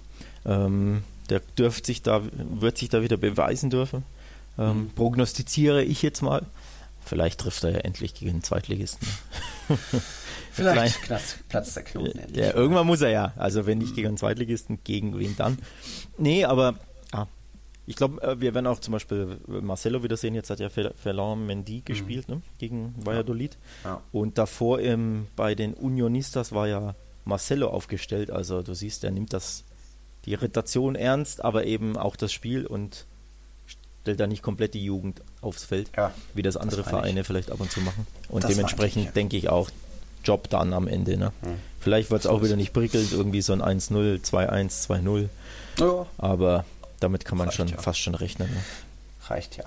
Ähm, 0.46 1.04
der 1.30 1.42
dürft 1.58 1.86
sich 1.86 2.02
da, 2.02 2.22
wird 2.34 2.78
sich 2.78 2.90
da 2.90 3.02
wieder 3.02 3.18
beweisen 3.18 3.70
dürfen. 3.70 4.04
Ähm. 4.58 4.90
Prognostiziere 4.96 5.84
ich 5.84 6.02
jetzt 6.02 6.22
mal. 6.22 6.44
Vielleicht 7.04 7.40
trifft 7.40 7.64
er 7.64 7.72
ja 7.72 7.80
endlich 7.80 8.14
gegen 8.14 8.32
den 8.32 8.44
Zweitligisten. 8.44 9.08
Vielleicht, 10.52 10.96
Vielleicht 10.98 11.48
platzt 11.48 11.76
der 11.76 11.84
Knoten 11.84 12.20
endlich. 12.20 12.46
Ja, 12.46 12.54
irgendwann 12.54 12.86
muss 12.86 13.02
er 13.02 13.10
ja. 13.10 13.34
Also 13.38 13.66
wenn 13.66 13.78
nicht 13.78 13.96
gegen 13.96 14.10
den 14.10 14.18
Zweitligisten, 14.18 14.80
gegen 14.84 15.18
wen 15.18 15.36
dann? 15.38 15.58
Nee, 16.18 16.44
aber 16.44 16.76
ja, 17.14 17.28
ich 17.86 17.96
glaube, 17.96 18.22
äh, 18.22 18.40
wir 18.40 18.54
werden 18.54 18.68
auch 18.68 18.80
zum 18.80 18.92
Beispiel 18.92 19.40
Marcelo 19.48 20.04
wieder 20.04 20.18
sehen. 20.18 20.36
Jetzt 20.36 20.50
hat 20.50 20.60
ja 20.60 20.70
Ferland 20.70 21.48
Mendy 21.48 21.78
mhm. 21.78 21.86
gespielt 21.86 22.28
mhm. 22.28 22.36
ne, 22.36 22.42
gegen 22.58 22.96
Valladolid. 22.98 23.58
Ja. 23.84 24.02
Und 24.12 24.38
davor 24.38 24.80
im, 24.80 25.28
bei 25.36 25.56
den 25.56 25.74
Unionistas 25.74 26.52
war 26.52 26.68
ja 26.68 26.96
Marcelo 27.26 27.70
aufgestellt. 27.70 28.32
Also 28.32 28.62
du 28.62 28.74
siehst, 28.74 29.04
er 29.04 29.12
nimmt 29.12 29.34
das 29.34 29.64
die 30.26 30.34
Irritation 30.34 30.96
ernst, 30.96 31.44
aber 31.44 31.66
eben 31.66 31.98
auch 31.98 32.16
das 32.16 32.32
Spiel 32.32 32.66
und 32.66 33.08
stellt 34.02 34.20
da 34.20 34.28
nicht 34.28 34.42
komplett 34.42 34.74
die 34.74 34.84
Jugend 34.84 35.22
aufs 35.42 35.64
Feld, 35.64 35.92
ja, 35.96 36.12
wie 36.34 36.42
das 36.42 36.58
andere 36.58 36.82
das 36.82 36.90
Vereine 36.90 37.24
vielleicht 37.24 37.52
ab 37.52 37.60
und 37.60 37.72
zu 37.72 37.82
machen. 37.82 38.08
Und 38.30 38.44
das 38.44 38.52
dementsprechend 38.52 39.16
denke 39.16 39.38
ich 39.38 39.50
auch, 39.50 39.70
Job 40.24 40.50
dann 40.50 40.74
am 40.74 40.88
Ende. 40.88 41.18
Ne? 41.18 41.34
Hm. 41.42 41.56
Vielleicht 41.80 42.12
wird 42.12 42.22
es 42.22 42.28
auch 42.28 42.44
wieder 42.44 42.56
nicht 42.56 42.74
prickelnd, 42.74 43.12
irgendwie 43.12 43.42
so 43.42 43.54
ein 43.54 43.62
1-0, 43.62 44.24
2-1, 44.24 44.88
2-0. 44.88 45.30
Ja. 45.80 46.06
Aber 46.18 46.66
damit 47.00 47.26
kann 47.26 47.38
man 47.38 47.48
Reicht 47.48 47.58
schon 47.58 47.68
ja. 47.70 47.78
fast 47.82 48.00
schon 48.00 48.14
rechnen. 48.14 48.50
Ne? 48.50 48.64
Reicht 49.28 49.58
ja 49.58 49.66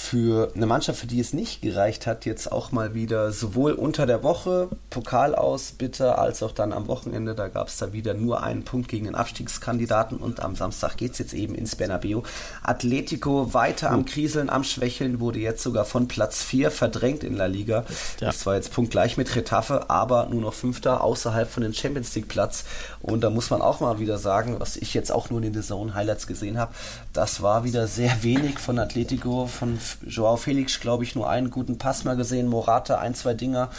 für 0.00 0.50
eine 0.56 0.66
Mannschaft, 0.66 0.98
für 0.98 1.06
die 1.06 1.20
es 1.20 1.32
nicht 1.32 1.62
gereicht 1.62 2.06
hat, 2.06 2.24
jetzt 2.24 2.50
auch 2.50 2.72
mal 2.72 2.94
wieder 2.94 3.30
sowohl 3.32 3.72
unter 3.72 4.06
der 4.06 4.22
Woche 4.22 4.68
Pokal 4.88 5.34
aus, 5.34 5.72
bitte, 5.72 6.18
als 6.18 6.42
auch 6.42 6.52
dann 6.52 6.72
am 6.72 6.88
Wochenende. 6.88 7.34
Da 7.34 7.48
gab 7.48 7.68
es 7.68 7.76
da 7.76 7.92
wieder 7.92 8.14
nur 8.14 8.42
einen 8.42 8.64
Punkt 8.64 8.88
gegen 8.88 9.04
den 9.04 9.14
Abstiegskandidaten 9.14 10.16
und 10.16 10.40
am 10.40 10.56
Samstag 10.56 10.96
geht 10.96 11.12
es 11.12 11.18
jetzt 11.18 11.34
eben 11.34 11.54
ins 11.54 11.76
Bernabeu. 11.76 12.22
Atletico 12.62 13.54
weiter 13.54 13.90
am 13.90 14.04
Kriseln, 14.04 14.50
am 14.50 14.64
Schwächeln, 14.64 15.20
wurde 15.20 15.38
jetzt 15.38 15.62
sogar 15.62 15.84
von 15.84 16.08
Platz 16.08 16.42
4 16.42 16.70
verdrängt 16.70 17.22
in 17.22 17.36
La 17.36 17.46
Liga. 17.46 17.84
Ja. 18.20 18.28
Das 18.28 18.46
war 18.46 18.56
jetzt 18.56 18.72
punktgleich 18.72 19.16
mit 19.16 19.36
Retafe, 19.36 19.90
aber 19.90 20.26
nur 20.26 20.40
noch 20.40 20.54
Fünfter 20.54 21.04
außerhalb 21.04 21.48
von 21.48 21.62
den 21.62 21.74
Champions 21.74 22.14
League 22.14 22.28
Platz. 22.28 22.64
Und 23.00 23.20
da 23.20 23.30
muss 23.30 23.50
man 23.50 23.62
auch 23.62 23.80
mal 23.80 24.00
wieder 24.00 24.18
sagen, 24.18 24.56
was 24.58 24.76
ich 24.76 24.94
jetzt 24.94 25.12
auch 25.12 25.30
nur 25.30 25.42
in 25.42 25.52
den 25.52 25.62
Zone 25.62 25.94
Highlights 25.94 26.26
gesehen 26.26 26.58
habe, 26.58 26.72
das 27.12 27.42
war 27.42 27.64
wieder 27.64 27.86
sehr 27.86 28.22
wenig 28.22 28.58
von 28.58 28.78
Atletico, 28.78 29.46
von 29.46 29.78
Joao 30.06 30.36
Felix, 30.36 30.80
glaube 30.80 31.04
ich, 31.04 31.14
nur 31.14 31.28
einen 31.28 31.50
guten 31.50 31.78
Pass 31.78 32.04
mal 32.04 32.16
gesehen, 32.16 32.48
Morata 32.48 32.98
ein, 32.98 33.14
zwei 33.14 33.34
Dinger. 33.34 33.70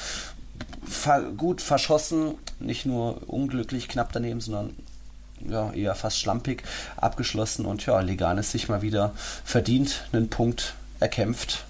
Ver 0.88 1.22
gut 1.38 1.62
verschossen, 1.62 2.36
nicht 2.60 2.86
nur 2.86 3.30
unglücklich 3.30 3.88
knapp 3.88 4.12
daneben, 4.12 4.42
sondern 4.42 4.76
ja, 5.48 5.72
eher 5.72 5.96
fast 5.96 6.20
schlampig 6.20 6.64
abgeschlossen. 6.98 7.66
Und 7.66 7.86
ja, 7.86 8.00
Leganes 8.00 8.52
sich 8.52 8.70
mal 8.70 8.82
wieder 8.82 9.14
verdient 9.44 10.08
einen 10.12 10.30
Punkt 10.30 10.76
erkämpft. 11.00 11.66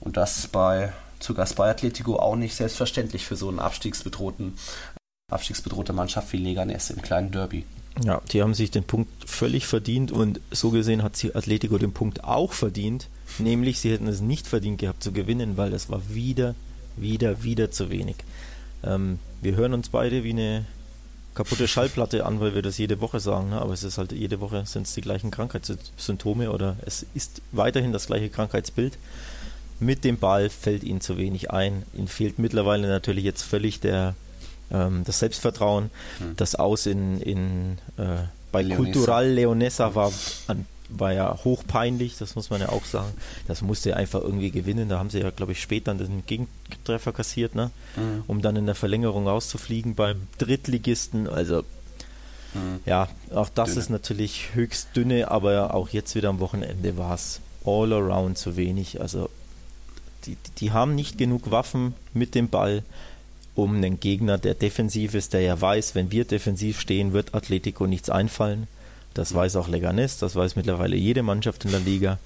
Und 0.00 0.16
das 0.16 0.46
bei 0.48 0.92
zu 1.18 1.34
Gast 1.34 1.56
bei 1.56 1.70
Atletico 1.70 2.16
auch 2.16 2.36
nicht 2.36 2.56
selbstverständlich 2.56 3.26
für 3.26 3.36
so 3.36 3.48
einen 3.48 3.58
abstiegsbedrohten 3.58 4.54
abstiegsbedrohte 5.30 5.92
Mannschaft 5.92 6.32
wie 6.32 6.38
Leganes 6.38 6.90
im 6.90 7.02
kleinen 7.02 7.30
Derby. 7.30 7.64
Ja, 8.02 8.22
die 8.32 8.40
haben 8.40 8.54
sich 8.54 8.70
den 8.70 8.84
Punkt 8.84 9.10
völlig 9.28 9.66
verdient 9.66 10.12
und 10.12 10.40
so 10.50 10.70
gesehen 10.70 11.02
hat 11.02 11.16
sie 11.16 11.34
Atletico 11.34 11.76
den 11.76 11.92
Punkt 11.92 12.24
auch 12.24 12.52
verdient, 12.52 13.08
nämlich 13.38 13.80
sie 13.80 13.90
hätten 13.90 14.06
es 14.06 14.20
nicht 14.20 14.46
verdient 14.46 14.78
gehabt 14.78 15.02
zu 15.02 15.12
gewinnen, 15.12 15.56
weil 15.56 15.70
das 15.70 15.90
war 15.90 16.00
wieder, 16.08 16.54
wieder, 16.96 17.42
wieder 17.42 17.70
zu 17.70 17.90
wenig. 17.90 18.16
Ähm, 18.84 19.18
wir 19.42 19.56
hören 19.56 19.74
uns 19.74 19.88
beide 19.88 20.24
wie 20.24 20.30
eine 20.30 20.64
kaputte 21.34 21.68
Schallplatte 21.68 22.24
an, 22.24 22.40
weil 22.40 22.54
wir 22.54 22.62
das 22.62 22.78
jede 22.78 23.00
Woche 23.00 23.20
sagen, 23.20 23.50
ne? 23.50 23.60
aber 23.60 23.72
es 23.72 23.84
ist 23.84 23.98
halt 23.98 24.12
jede 24.12 24.40
Woche 24.40 24.64
sind 24.66 24.86
es 24.86 24.94
die 24.94 25.00
gleichen 25.00 25.30
Krankheitssymptome 25.30 26.50
oder 26.50 26.76
es 26.84 27.06
ist 27.14 27.42
weiterhin 27.52 27.92
das 27.92 28.06
gleiche 28.06 28.30
Krankheitsbild. 28.30 28.98
Mit 29.78 30.04
dem 30.04 30.18
Ball 30.18 30.50
fällt 30.50 30.84
ihnen 30.84 31.00
zu 31.00 31.16
wenig 31.16 31.50
ein. 31.50 31.84
Ihnen 31.94 32.08
fehlt 32.08 32.38
mittlerweile 32.38 32.88
natürlich 32.88 33.24
jetzt 33.24 33.42
völlig 33.42 33.80
der 33.80 34.14
ähm, 34.70 35.02
das 35.04 35.18
Selbstvertrauen. 35.18 35.90
Hm. 36.18 36.36
Das 36.36 36.54
Aus 36.54 36.86
in, 36.86 37.20
in 37.20 37.78
äh, 37.96 38.16
bei 38.52 38.62
Leonessa. 38.62 38.92
Cultural 38.92 39.28
Leonessa 39.28 39.94
war, 39.94 40.12
war 40.88 41.12
ja 41.12 41.38
hochpeinlich, 41.44 42.18
das 42.18 42.34
muss 42.34 42.50
man 42.50 42.60
ja 42.60 42.70
auch 42.70 42.84
sagen. 42.84 43.12
Das 43.46 43.62
musste 43.62 43.90
er 43.90 43.96
einfach 43.96 44.20
irgendwie 44.20 44.50
gewinnen. 44.50 44.88
Da 44.88 44.98
haben 44.98 45.10
sie 45.10 45.20
ja, 45.20 45.30
glaube 45.30 45.52
ich, 45.52 45.62
später 45.62 45.94
den 45.94 46.24
Gegentreffer 46.26 47.12
kassiert, 47.12 47.54
ne? 47.54 47.70
Mhm. 47.96 48.24
um 48.26 48.42
dann 48.42 48.56
in 48.56 48.66
der 48.66 48.74
Verlängerung 48.74 49.28
rauszufliegen 49.28 49.94
beim 49.94 50.26
Drittligisten. 50.38 51.28
Also 51.28 51.62
mhm. 52.54 52.80
ja, 52.86 53.08
auch 53.34 53.48
das 53.48 53.70
dünne. 53.70 53.80
ist 53.80 53.90
natürlich 53.90 54.50
höchst 54.54 54.88
dünne, 54.96 55.30
aber 55.30 55.74
auch 55.74 55.88
jetzt 55.90 56.14
wieder 56.14 56.28
am 56.28 56.40
Wochenende 56.40 56.96
war 56.98 57.14
es 57.14 57.40
all 57.64 57.92
around 57.92 58.38
zu 58.38 58.56
wenig. 58.56 59.00
Also 59.00 59.30
die, 60.26 60.36
die 60.58 60.72
haben 60.72 60.94
nicht 60.94 61.18
genug 61.18 61.50
Waffen 61.50 61.94
mit 62.12 62.34
dem 62.34 62.48
Ball 62.48 62.82
um 63.62 63.76
einen 63.76 64.00
Gegner, 64.00 64.38
der 64.38 64.54
defensiv 64.54 65.14
ist, 65.14 65.32
der 65.32 65.40
ja 65.42 65.60
weiß, 65.60 65.94
wenn 65.94 66.10
wir 66.10 66.24
defensiv 66.24 66.80
stehen, 66.80 67.12
wird 67.12 67.34
Atletico 67.34 67.86
nichts 67.86 68.10
einfallen. 68.10 68.66
Das 69.14 69.34
weiß 69.34 69.56
auch 69.56 69.68
Leganes, 69.68 70.18
das 70.18 70.36
weiß 70.36 70.56
mittlerweile 70.56 70.96
jede 70.96 71.22
Mannschaft 71.22 71.64
in 71.64 71.70
der 71.70 71.80
Liga. 71.80 72.18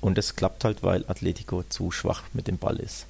Und 0.00 0.18
es 0.18 0.36
klappt 0.36 0.64
halt, 0.64 0.82
weil 0.82 1.04
Atletico 1.08 1.64
zu 1.68 1.90
schwach 1.90 2.22
mit 2.32 2.46
dem 2.46 2.58
Ball 2.58 2.76
ist. 2.76 3.06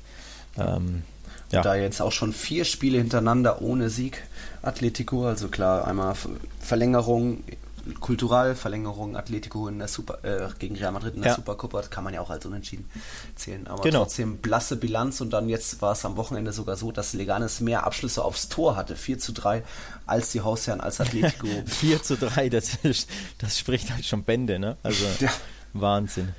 Ähm, 0.57 1.03
ja. 1.51 1.63
Da 1.63 1.75
jetzt 1.75 2.01
auch 2.01 2.13
schon 2.13 2.33
vier 2.33 2.65
Spiele 2.65 2.99
hintereinander 2.99 3.63
ohne 3.63 3.91
Sieg 3.91 4.25
Atletico, 4.63 5.27
also 5.27 5.49
klar, 5.49 5.87
einmal 5.87 6.15
Verlängerung 6.61 7.45
Kulturalverlängerung 8.01 9.17
Atletico 9.17 9.69
in 9.69 9.79
der 9.79 9.89
Super, 9.89 10.25
äh, 10.25 10.49
gegen 10.59 10.77
Real 10.77 10.93
Madrid 10.93 11.15
in 11.15 11.23
der 11.23 11.33
ja. 11.33 11.37
Supercopa, 11.37 11.79
das 11.79 11.91
kann 11.91 12.05
man 12.05 12.15
ja 12.15 12.21
auch 12.21 12.31
als 12.31 12.47
unentschieden 12.47 12.89
zählen. 13.35 13.67
Aber 13.67 13.83
genau. 13.83 14.01
trotzdem 14.01 14.39
blasse 14.39 14.77
Bilanz 14.77 15.21
und 15.21 15.31
dann 15.31 15.49
jetzt 15.49 15.83
war 15.83 15.93
es 15.93 16.05
am 16.05 16.17
Wochenende 16.17 16.53
sogar 16.53 16.77
so, 16.77 16.93
dass 16.93 17.13
Leganes 17.13 17.61
mehr 17.61 17.85
Abschlüsse 17.85 18.25
aufs 18.25 18.49
Tor 18.49 18.77
hatte, 18.77 18.97
4 18.97 19.19
zu 19.19 19.33
3, 19.33 19.63
als 20.07 20.31
die 20.33 20.41
Hausherren, 20.41 20.81
als 20.81 21.01
Atletico. 21.01 21.49
4 21.67 22.03
zu 22.03 22.17
3, 22.17 22.49
das, 22.49 22.77
ist, 22.83 23.09
das 23.39 23.59
spricht 23.59 23.91
halt 23.91 24.05
schon 24.05 24.25
Bände, 24.25 24.59
ne? 24.59 24.77
Also 24.83 25.05
ja. 25.21 25.31
Wahnsinn. 25.73 26.33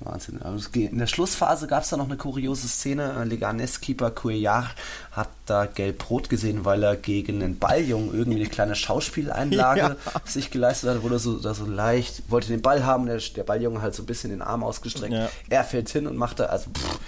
Wahnsinn. 0.00 0.42
Also 0.42 0.68
in 0.72 0.98
der 0.98 1.06
Schlussphase 1.06 1.66
gab 1.66 1.82
es 1.82 1.90
da 1.90 1.96
noch 1.96 2.06
eine 2.06 2.16
kuriose 2.16 2.68
Szene. 2.68 3.24
Leganes-Keeper 3.24 4.10
Cuellar 4.10 4.70
hat 5.12 5.28
da 5.46 5.66
gelb-rot 5.66 6.28
gesehen, 6.28 6.64
weil 6.64 6.82
er 6.82 6.96
gegen 6.96 7.40
den 7.40 7.58
Balljungen 7.58 8.12
irgendwie 8.12 8.40
eine 8.40 8.48
kleine 8.48 8.74
Schauspieleinlage 8.74 9.80
ja. 10.06 10.20
sich 10.24 10.50
geleistet 10.50 10.90
hat, 10.90 11.02
wo 11.02 11.08
er 11.08 11.18
so, 11.18 11.38
da 11.38 11.54
so 11.54 11.66
leicht, 11.66 12.30
wollte 12.30 12.48
den 12.48 12.62
Ball 12.62 12.84
haben, 12.84 13.06
der, 13.06 13.18
der 13.18 13.44
Balljunge 13.44 13.82
halt 13.82 13.94
so 13.94 14.02
ein 14.02 14.06
bisschen 14.06 14.30
den 14.30 14.42
Arm 14.42 14.62
ausgestreckt. 14.62 15.14
Ja. 15.14 15.28
Er 15.48 15.64
fällt 15.64 15.88
hin 15.88 16.06
und 16.06 16.16
macht 16.16 16.40
da, 16.40 16.46
also 16.46 16.70
pff, 16.70 16.98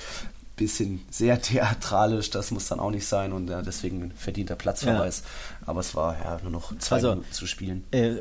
bisschen 0.57 1.05
sehr 1.11 1.41
theatralisch, 1.41 2.31
das 2.31 2.51
muss 2.51 2.67
dann 2.69 2.81
auch 2.81 2.91
nicht 2.91 3.07
sein 3.07 3.33
und 3.33 3.49
ja, 3.49 3.63
deswegen 3.63 4.11
verdient 4.13 4.51
er 4.51 4.57
Platzverweis. 4.57 5.23
Ja. 5.23 5.69
Aber 5.69 5.81
es 5.81 5.95
war 5.95 6.17
ja 6.19 6.39
nur 6.43 6.51
noch 6.51 6.77
zwei 6.79 6.97
also, 6.97 7.11
Minuten 7.11 7.33
zu 7.33 7.47
spielen. 7.47 7.85
Äh, 7.91 8.17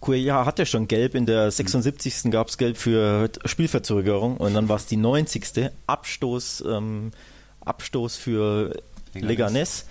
Cuellar 0.00 0.46
hatte 0.46 0.66
schon 0.66 0.86
gelb, 0.86 1.14
in 1.14 1.26
der 1.26 1.50
76. 1.50 2.30
gab 2.30 2.48
es 2.48 2.58
gelb 2.58 2.76
für 2.76 3.30
Spielverzögerung 3.44 4.36
und 4.36 4.54
dann 4.54 4.68
war 4.68 4.76
es 4.76 4.86
die 4.86 4.96
90. 4.96 5.70
Abstoß, 5.86 6.64
ähm, 6.68 7.10
Abstoß 7.64 8.16
für 8.16 8.74
Leganes. 9.14 9.28
Leganes. 9.28 9.84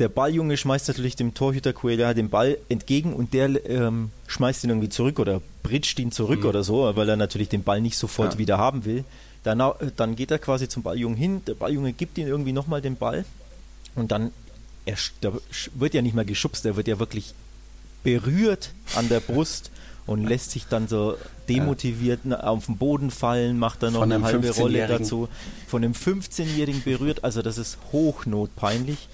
Der 0.00 0.08
Balljunge 0.08 0.56
schmeißt 0.56 0.88
natürlich 0.88 1.14
dem 1.14 1.34
Torhüter 1.34 1.72
Cuellar 1.72 2.14
den 2.14 2.28
Ball 2.28 2.58
entgegen 2.68 3.12
und 3.12 3.32
der 3.32 3.64
ähm, 3.70 4.10
schmeißt 4.26 4.64
ihn 4.64 4.70
irgendwie 4.70 4.88
zurück 4.88 5.20
oder 5.20 5.40
britscht 5.62 5.98
ihn 6.00 6.10
zurück 6.10 6.40
mhm. 6.40 6.46
oder 6.46 6.64
so, 6.64 6.96
weil 6.96 7.08
er 7.08 7.16
natürlich 7.16 7.48
den 7.48 7.62
Ball 7.62 7.80
nicht 7.80 7.96
sofort 7.96 8.34
ja. 8.34 8.38
wieder 8.38 8.58
haben 8.58 8.84
will. 8.84 9.04
Dann, 9.44 9.62
dann 9.96 10.16
geht 10.16 10.32
er 10.32 10.38
quasi 10.38 10.68
zum 10.68 10.82
Balljungen 10.82 11.16
hin, 11.16 11.42
der 11.46 11.54
Balljunge 11.54 11.92
gibt 11.92 12.18
ihm 12.18 12.26
irgendwie 12.26 12.52
nochmal 12.52 12.82
den 12.82 12.96
Ball 12.96 13.24
und 13.94 14.10
dann 14.10 14.32
er, 14.84 14.96
wird 15.74 15.94
ja 15.94 16.02
nicht 16.02 16.14
mehr 16.14 16.24
geschubst, 16.24 16.66
er 16.66 16.76
wird 16.76 16.88
ja 16.88 16.98
wirklich 16.98 17.34
berührt 18.04 18.70
an 18.94 19.08
der 19.08 19.20
Brust 19.20 19.72
und 20.06 20.24
lässt 20.24 20.50
sich 20.50 20.66
dann 20.66 20.86
so 20.86 21.16
demotiviert 21.48 22.20
ja. 22.24 22.40
auf 22.40 22.66
den 22.66 22.76
Boden 22.76 23.10
fallen, 23.10 23.58
macht 23.58 23.82
dann 23.82 23.94
noch 23.94 24.02
eine 24.02 24.22
halbe 24.22 24.50
Rolle 24.50 24.86
dazu. 24.86 25.28
Von 25.66 25.82
einem 25.82 25.94
15-Jährigen 25.94 26.82
berührt, 26.82 27.24
also 27.24 27.42
das 27.42 27.58
ist 27.58 27.78
hochnotpeinlich. 27.92 29.08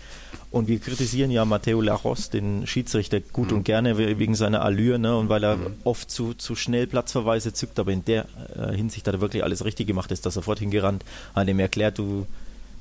Und 0.50 0.66
wir 0.66 0.81
kritisieren 0.81 1.31
ja 1.31 1.44
Matteo 1.44 1.81
Lajos, 1.81 2.31
den 2.31 2.66
Schiedsrichter, 2.66 3.20
gut 3.20 3.50
mhm. 3.50 3.59
und 3.59 3.64
gerne 3.64 3.98
wegen 3.98 4.35
seiner 4.35 4.62
Allure 4.62 4.98
ne, 4.98 5.16
und 5.16 5.29
weil 5.29 5.44
er 5.44 5.57
mhm. 5.57 5.74
oft 5.85 6.11
zu, 6.11 6.35
zu 6.35 6.57
schnell 6.57 6.88
Platzverweise 6.88 7.53
zückt, 7.53 7.79
aber 7.79 7.92
in 7.92 8.05
der 8.05 8.26
äh, 8.57 8.74
Hinsicht 8.74 9.07
hat 9.07 9.14
er 9.14 9.20
wirklich 9.20 9.44
alles 9.44 9.64
richtig 9.64 9.87
gemacht, 9.87 10.11
ist 10.11 10.26
da 10.26 10.31
sofort 10.31 10.59
hingerannt, 10.59 11.05
hat 11.35 11.48
ihm 11.48 11.61
erklärt, 11.61 11.98
du 11.98 12.26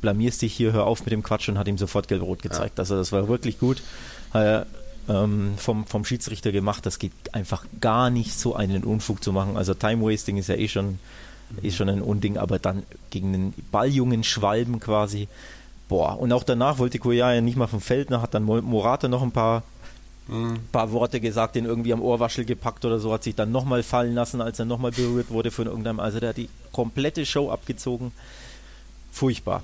blamierst 0.01 0.41
dich 0.41 0.53
hier, 0.53 0.73
hör 0.73 0.85
auf 0.85 1.05
mit 1.05 1.11
dem 1.11 1.21
Quatsch 1.21 1.49
und 1.49 1.57
hat 1.57 1.67
ihm 1.67 1.77
sofort 1.77 2.07
gelb-rot 2.07 2.41
gezeigt. 2.41 2.77
Ja. 2.77 2.81
Also 2.81 2.95
das 2.95 3.11
war 3.11 3.27
wirklich 3.27 3.59
gut. 3.59 3.81
Äh, 4.33 4.61
ähm, 5.09 5.53
vom, 5.57 5.85
vom 5.85 6.05
Schiedsrichter 6.05 6.51
gemacht. 6.51 6.85
Das 6.85 6.99
geht 6.99 7.11
einfach 7.33 7.65
gar 7.81 8.09
nicht 8.09 8.37
so 8.37 8.55
einen 8.55 8.83
Unfug 8.83 9.23
zu 9.23 9.33
machen. 9.33 9.57
Also 9.57 9.73
Time 9.73 10.05
Wasting 10.05 10.37
ist 10.37 10.47
ja 10.47 10.55
eh 10.55 10.67
schon, 10.67 10.99
eh 11.61 11.71
schon 11.71 11.89
ein 11.89 12.01
Unding, 12.01 12.37
aber 12.37 12.59
dann 12.59 12.83
gegen 13.09 13.33
den 13.33 13.53
Balljungen 13.71 14.23
Schwalben 14.23 14.79
quasi. 14.79 15.27
Boah, 15.89 16.19
und 16.19 16.31
auch 16.31 16.43
danach 16.43 16.77
wollte 16.77 16.99
Koya 16.99 17.41
nicht 17.41 17.57
mal 17.57 17.67
vom 17.67 17.81
Feld, 17.81 18.11
hat 18.11 18.35
dann 18.35 18.43
Morata 18.43 19.07
noch 19.07 19.23
ein 19.23 19.31
paar 19.31 19.63
mhm. 20.29 20.59
paar 20.71 20.91
Worte 20.91 21.19
gesagt, 21.19 21.55
den 21.55 21.65
irgendwie 21.65 21.93
am 21.93 22.01
Ohrwaschel 22.01 22.45
gepackt 22.45 22.85
oder 22.85 22.99
so, 22.99 23.11
hat 23.11 23.23
sich 23.23 23.35
dann 23.35 23.51
nochmal 23.51 23.83
fallen 23.83 24.13
lassen, 24.13 24.41
als 24.41 24.59
er 24.59 24.65
nochmal 24.65 24.91
berührt 24.91 25.31
wurde 25.31 25.51
von 25.51 25.65
irgendeinem. 25.65 25.99
Also 25.99 26.19
der 26.19 26.29
hat 26.29 26.37
die 26.37 26.49
komplette 26.71 27.25
Show 27.25 27.49
abgezogen. 27.49 28.11
Furchtbar. 29.11 29.63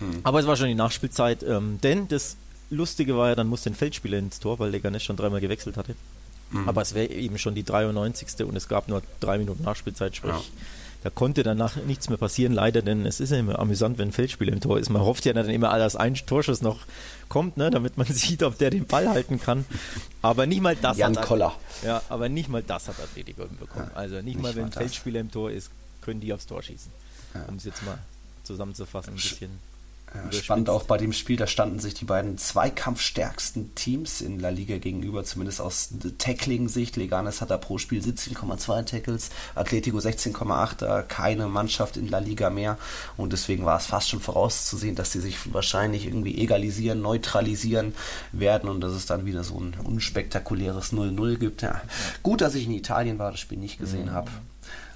Mhm. 0.00 0.20
Aber 0.22 0.40
es 0.40 0.46
war 0.46 0.56
schon 0.56 0.68
die 0.68 0.74
Nachspielzeit, 0.74 1.42
ähm, 1.42 1.78
denn 1.82 2.08
das 2.08 2.36
Lustige 2.72 3.16
war 3.16 3.30
ja, 3.30 3.34
dann 3.34 3.48
musste 3.48 3.70
ein 3.70 3.74
Feldspieler 3.74 4.18
ins 4.18 4.40
Tor, 4.40 4.58
weil 4.58 4.70
Leganes 4.70 5.02
schon 5.02 5.16
dreimal 5.16 5.40
gewechselt 5.40 5.76
hatte. 5.76 5.94
Mhm. 6.50 6.68
Aber 6.68 6.82
es 6.82 6.94
wäre 6.94 7.08
eben 7.08 7.38
schon 7.38 7.54
die 7.54 7.64
93. 7.64 8.46
und 8.46 8.56
es 8.56 8.68
gab 8.68 8.88
nur 8.88 9.02
drei 9.20 9.38
Minuten 9.38 9.62
Nachspielzeit, 9.64 10.16
sprich, 10.16 10.32
ja. 10.32 10.42
da 11.04 11.10
konnte 11.10 11.42
danach 11.42 11.76
nichts 11.76 12.08
mehr 12.08 12.18
passieren, 12.18 12.52
leider, 12.52 12.82
denn 12.82 13.06
es 13.06 13.20
ist 13.20 13.30
ja 13.30 13.38
immer 13.38 13.58
amüsant, 13.58 13.98
wenn 13.98 14.08
ein 14.08 14.12
Feldspieler 14.12 14.52
im 14.52 14.60
Tor 14.60 14.78
ist. 14.78 14.90
Man 14.90 15.02
hofft 15.02 15.24
ja 15.24 15.32
dann 15.32 15.48
immer, 15.48 15.76
dass 15.78 15.96
ein 15.96 16.14
Torschuss 16.14 16.62
noch 16.62 16.80
kommt, 17.28 17.56
ne, 17.56 17.70
damit 17.70 17.96
man 17.96 18.06
sieht, 18.10 18.42
ob 18.42 18.58
der 18.58 18.70
den 18.70 18.86
Ball 18.86 19.08
halten 19.08 19.40
kann. 19.40 19.64
Aber 20.20 20.46
nicht 20.46 20.60
mal 20.60 20.76
das 20.76 20.98
Jan 20.98 21.16
hat 21.16 21.24
Koller. 21.24 21.54
Ja, 21.84 22.02
aber 22.08 22.28
nicht 22.28 22.48
mal 22.48 22.62
das 22.62 22.88
hat 22.88 23.00
Atletico 23.00 23.46
bekommen. 23.46 23.90
Ja, 23.92 23.96
also 23.96 24.16
nicht, 24.16 24.24
nicht 24.24 24.42
mal, 24.42 24.54
wenn 24.54 24.64
ein 24.64 24.72
Feldspieler 24.72 25.20
im 25.20 25.30
Tor 25.30 25.50
ist, 25.50 25.70
können 26.02 26.20
die 26.20 26.32
aufs 26.32 26.46
Tor 26.46 26.62
schießen. 26.62 26.92
Ja. 27.34 27.44
Um 27.48 27.56
es 27.56 27.64
jetzt 27.64 27.82
mal 27.84 27.98
zusammenzufassen, 28.44 29.14
ein 29.14 29.16
bisschen. 29.16 29.71
Ja, 30.14 30.32
spannend 30.32 30.68
auch 30.68 30.84
bei 30.84 30.98
dem 30.98 31.12
Spiel, 31.12 31.36
da 31.36 31.46
standen 31.46 31.78
sich 31.78 31.94
die 31.94 32.04
beiden 32.04 32.36
zweikampfstärksten 32.36 33.74
Teams 33.74 34.20
in 34.20 34.38
La 34.38 34.50
Liga 34.50 34.78
gegenüber, 34.78 35.24
zumindest 35.24 35.60
aus 35.60 35.90
Tackling-Sicht. 36.18 36.96
Leganes 36.96 37.40
hat 37.40 37.50
da 37.50 37.56
pro 37.56 37.78
Spiel 37.78 38.02
17,2 38.02 38.84
Tackles, 38.84 39.30
Atletico 39.54 39.98
16,8, 39.98 40.76
da 40.78 41.02
keine 41.02 41.46
Mannschaft 41.46 41.96
in 41.96 42.08
La 42.08 42.18
Liga 42.18 42.50
mehr. 42.50 42.78
Und 43.16 43.32
deswegen 43.32 43.64
war 43.64 43.78
es 43.78 43.86
fast 43.86 44.10
schon 44.10 44.20
vorauszusehen, 44.20 44.96
dass 44.96 45.12
sie 45.12 45.20
sich 45.20 45.52
wahrscheinlich 45.54 46.06
irgendwie 46.06 46.38
egalisieren, 46.38 47.00
neutralisieren 47.00 47.94
werden 48.32 48.68
und 48.68 48.80
dass 48.80 48.92
es 48.92 49.06
dann 49.06 49.24
wieder 49.24 49.44
so 49.44 49.58
ein 49.58 49.74
unspektakuläres 49.82 50.92
0-0 50.92 51.36
gibt. 51.36 51.62
Ja. 51.62 51.80
Gut, 52.22 52.42
dass 52.42 52.54
ich 52.54 52.66
in 52.66 52.72
Italien 52.72 53.18
war, 53.18 53.30
das 53.30 53.40
Spiel 53.40 53.58
nicht 53.58 53.78
gesehen 53.78 54.06
mhm. 54.06 54.12
habe. 54.12 54.30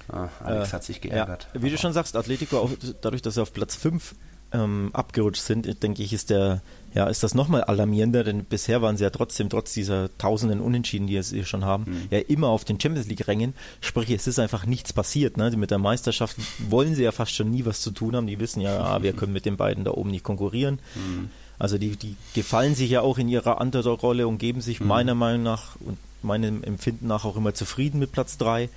Ah, 0.09 0.29
Alex 0.43 0.69
äh, 0.69 0.73
hat 0.73 0.83
sich 0.83 1.01
geärgert. 1.01 1.47
Ja, 1.53 1.61
wie 1.61 1.69
du 1.69 1.77
schon 1.77 1.91
sagst, 1.91 2.15
Atletico, 2.15 2.59
auch 2.59 2.71
dadurch, 3.01 3.21
dass 3.21 3.35
er 3.35 3.43
auf 3.43 3.53
Platz 3.53 3.75
5 3.75 4.15
ähm, 4.51 4.89
abgerutscht 4.93 5.41
sind, 5.41 5.83
denke 5.83 6.03
ich, 6.03 6.13
ist 6.13 6.29
der, 6.29 6.61
ja, 6.93 7.07
ist 7.07 7.23
das 7.23 7.35
nochmal 7.35 7.63
alarmierender, 7.63 8.23
denn 8.23 8.45
bisher 8.45 8.81
waren 8.81 8.97
sie 8.97 9.03
ja 9.03 9.09
trotzdem, 9.09 9.49
trotz 9.49 9.73
dieser 9.73 10.15
tausenden 10.17 10.61
Unentschieden, 10.61 11.07
die 11.07 11.21
sie 11.21 11.45
schon 11.45 11.65
haben, 11.65 11.83
mhm. 11.87 12.07
ja 12.11 12.19
immer 12.19 12.47
auf 12.47 12.63
den 12.63 12.79
Champions 12.79 13.07
League-Rängen. 13.07 13.53
Sprich, 13.81 14.09
es 14.09 14.27
ist 14.27 14.39
einfach 14.39 14.65
nichts 14.65 14.93
passiert. 14.93 15.37
Ne? 15.37 15.51
Mit 15.51 15.71
der 15.71 15.79
Meisterschaft 15.79 16.37
wollen 16.69 16.95
sie 16.95 17.03
ja 17.03 17.11
fast 17.11 17.33
schon 17.33 17.51
nie 17.51 17.65
was 17.65 17.81
zu 17.81 17.91
tun 17.91 18.15
haben. 18.15 18.27
Die 18.27 18.39
wissen 18.39 18.61
ja, 18.61 18.79
ah, 18.79 19.03
wir 19.03 19.13
können 19.13 19.33
mit 19.33 19.45
den 19.45 19.57
beiden 19.57 19.83
da 19.83 19.91
oben 19.91 20.11
nicht 20.11 20.23
konkurrieren. 20.23 20.79
Mhm. 20.95 21.29
Also 21.59 21.77
die, 21.77 21.95
die 21.95 22.15
gefallen 22.33 22.75
sich 22.75 22.89
ja 22.89 23.01
auch 23.01 23.17
in 23.17 23.27
ihrer 23.27 23.59
Underdog-Rolle 23.59 24.27
und 24.27 24.37
geben 24.37 24.61
sich 24.61 24.79
mhm. 24.79 24.87
meiner 24.87 25.15
Meinung 25.15 25.43
nach 25.43 25.75
und 25.79 25.97
meinem 26.21 26.63
Empfinden 26.63 27.07
nach 27.07 27.25
auch 27.25 27.35
immer 27.35 27.53
zufrieden 27.53 27.99
mit 27.99 28.11
Platz 28.11 28.37
3. 28.37 28.69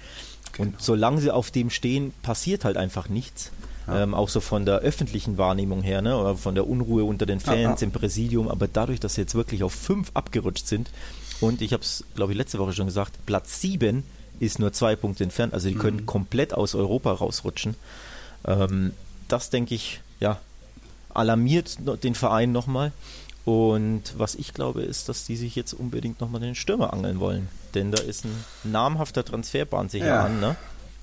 Genau. 0.53 0.69
Und 0.69 0.83
solange 0.83 1.21
sie 1.21 1.31
auf 1.31 1.51
dem 1.51 1.71
stehen, 1.71 2.13
passiert 2.23 2.65
halt 2.65 2.77
einfach 2.77 3.09
nichts. 3.09 3.53
Ja. 3.91 4.03
Ähm, 4.03 4.15
auch 4.15 4.29
so 4.29 4.41
von 4.41 4.65
der 4.65 4.79
öffentlichen 4.79 5.39
Wahrnehmung 5.39 5.83
her, 5.83 6.03
ne? 6.03 6.17
oder 6.17 6.37
von 6.37 6.55
der 6.55 6.69
Unruhe 6.69 7.05
unter 7.05 7.27
den 7.27 7.41
Fans 7.41 7.81
ja, 7.81 7.87
im 7.87 7.93
Präsidium. 7.93 8.49
Aber 8.49 8.69
dadurch, 8.69 9.01
dass 9.01 9.15
sie 9.15 9.23
jetzt 9.23 9.35
wirklich 9.35 9.63
auf 9.63 9.73
fünf 9.73 10.11
abgerutscht 10.15 10.67
sind 10.67 10.91
und 11.41 11.63
ich 11.63 11.73
habe 11.73 11.83
es, 11.83 12.05
glaube 12.15 12.33
ich, 12.33 12.39
letzte 12.39 12.59
Woche 12.59 12.73
schon 12.73 12.87
gesagt, 12.87 13.25
Platz 13.27 13.61
sieben 13.61 14.05
ist 14.39 14.59
nur 14.59 14.73
zwei 14.73 14.97
Punkte 14.97 15.25
entfernt. 15.25 15.55
Also 15.55 15.69
die 15.69 15.75
mhm. 15.75 15.81
können 15.81 16.07
komplett 16.07 16.55
aus 16.55 16.75
Europa 16.75 17.13
rausrutschen. 17.13 17.75
Ähm, 18.47 18.93
das, 19.29 19.51
denke 19.51 19.75
ich, 19.75 20.01
ja, 20.21 20.39
alarmiert 21.13 21.79
den 22.05 22.15
Verein 22.15 22.53
nochmal. 22.53 22.93
Und 23.45 24.03
was 24.17 24.35
ich 24.35 24.53
glaube, 24.53 24.83
ist, 24.83 25.09
dass 25.09 25.25
die 25.25 25.37
sich 25.37 25.57
jetzt 25.57 25.73
unbedingt 25.73 26.21
nochmal 26.21 26.41
den 26.41 26.55
Stürmer 26.55 26.93
angeln 26.93 27.21
wollen. 27.21 27.49
Denn 27.75 27.91
da 27.91 28.01
ist 28.03 28.25
ein 28.25 28.45
namhafter 28.65 29.25
Transferbahn 29.25 29.89
sich 29.89 30.03
ja. 30.03 30.25
an. 30.25 30.41
Ne? 30.41 30.57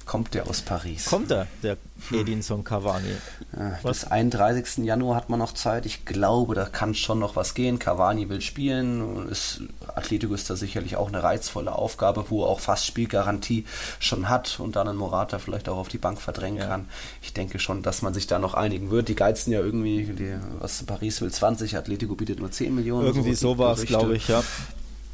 Kommt 0.08 0.34
der 0.34 0.48
aus 0.48 0.62
Paris. 0.62 1.06
Kommt 1.06 1.32
er, 1.32 1.48
der. 1.62 1.78
Edinson 2.12 2.63
Cavani? 2.63 3.10
Ja, 3.58 3.80
bis 3.84 4.06
31. 4.06 4.86
Januar 4.86 5.15
hat 5.15 5.30
man 5.30 5.39
noch 5.39 5.54
Zeit. 5.54 5.86
Ich 5.88 6.06
glaube, 6.06 6.54
da 6.54 6.65
kann 6.65 6.93
schon 6.93 7.20
noch 7.20 7.36
was 7.36 7.56
gehen. 7.56 7.80
Cavani 7.80 8.30
will 8.30 8.41
spielen. 8.41 9.28
Ist, 9.30 9.62
Atletico 9.96 10.34
ist 10.36 10.50
da 10.50 10.56
sicherlich 10.56 10.96
auch 10.96 11.08
eine 11.08 11.24
reizvolle 11.24 11.74
Aufgabe, 11.74 12.26
wo 12.30 12.43
er 12.43 12.50
auch 12.50 12.60
fast 12.60 12.86
Spielgarantie 12.86 13.65
schon 14.00 14.30
hat 14.30 14.60
und 14.60 14.76
dann 14.76 14.88
einen 14.88 14.98
Morata 14.98 15.39
vielleicht 15.39 15.70
auch 15.70 15.78
auf 15.78 15.88
die 15.88 15.98
Bank 15.98 16.22
verdrängen 16.22 16.60
ja. 16.60 16.67
kann. 16.67 16.88
Ich 17.22 17.34
denke 17.34 17.58
schon, 17.58 17.82
dass 17.82 18.04
man 18.04 18.13
sich 18.13 18.28
da 18.28 18.38
noch 18.38 18.54
einigen 18.54 18.91
wird. 18.91 19.10
Die 19.10 19.15
geizen 19.15 19.52
ja 19.52 19.60
irgendwie, 19.60 20.04
die, 20.06 20.36
was 20.60 20.84
Paris 20.84 21.22
will 21.22 21.32
20, 21.32 21.76
Atletico 21.78 22.15
bietet 22.15 22.39
nur 22.39 22.52
10 22.52 22.76
Millionen. 22.76 23.08
Irgendwie 23.08 23.34
so 23.34 23.48
sowas, 23.48 23.86
glaube 23.86 24.15
ich, 24.15 24.28
ja. 24.28 24.43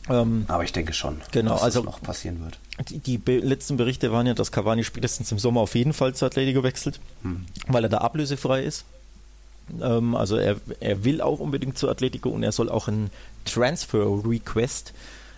Ähm, 0.10 0.46
Aber 0.48 0.64
ich 0.64 0.74
denke 0.74 0.94
schon, 0.94 1.22
genau, 1.32 1.52
dass 1.52 1.64
also, 1.64 1.82
das 1.82 1.94
noch 1.94 2.02
passieren 2.02 2.44
wird. 2.44 2.60
Die, 2.90 3.00
die 3.00 3.18
be 3.18 3.38
letzten 3.38 3.78
Berichte 3.78 4.12
waren 4.12 4.28
ja, 4.28 4.34
dass 4.34 4.52
Cavani 4.52 4.84
spätestens 4.84 5.32
im 5.32 5.40
Sommer 5.40 5.62
auf 5.62 5.76
jeden 5.76 5.94
Fall 5.94 6.14
zu 6.14 6.26
Atletico 6.26 6.64
wechselt, 6.64 7.00
hm. 7.22 7.46
weil 7.68 7.84
er 7.84 7.90
da 7.90 8.00
ablösefrei 8.00 8.64
ist. 8.64 8.86
Ähm, 9.82 10.16
also 10.16 10.36
er, 10.36 10.58
er 10.80 11.04
will 11.06 11.22
auch 11.22 11.40
unbedingt 11.40 11.78
zu 11.78 11.90
Atletico 11.90 12.30
und 12.30 12.44
er 12.44 12.52
soll 12.52 12.70
auch 12.70 12.88
einen 12.88 13.12
Transfer-Request 13.46 14.94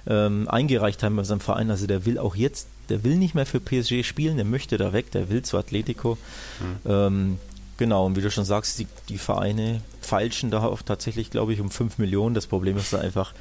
ähm, 0.07 0.47
eingereicht 0.47 1.03
haben 1.03 1.15
bei 1.15 1.23
seinem 1.23 1.41
Verein. 1.41 1.69
Also 1.69 1.85
der 1.85 2.05
will 2.05 2.17
auch 2.17 2.35
jetzt, 2.35 2.67
der 2.89 3.03
will 3.03 3.17
nicht 3.17 3.35
mehr 3.35 3.45
für 3.45 3.59
PSG 3.59 4.03
spielen, 4.03 4.37
der 4.37 4.45
möchte 4.45 4.77
da 4.77 4.93
weg, 4.93 5.11
der 5.11 5.29
will 5.29 5.43
zu 5.43 5.57
Atletico. 5.57 6.17
Hm. 6.59 6.91
Ähm, 6.91 7.39
genau, 7.77 8.05
und 8.07 8.15
wie 8.15 8.21
du 8.21 8.31
schon 8.31 8.45
sagst, 8.45 8.79
die, 8.79 8.87
die 9.09 9.19
Vereine 9.19 9.81
feilschen 10.01 10.49
da 10.49 10.63
auch 10.63 10.81
tatsächlich, 10.81 11.29
glaube 11.29 11.53
ich, 11.53 11.61
um 11.61 11.69
5 11.69 11.99
Millionen. 11.99 12.33
Das 12.33 12.47
Problem 12.47 12.77
ist 12.77 12.93
da 12.93 12.99
einfach, 12.99 13.33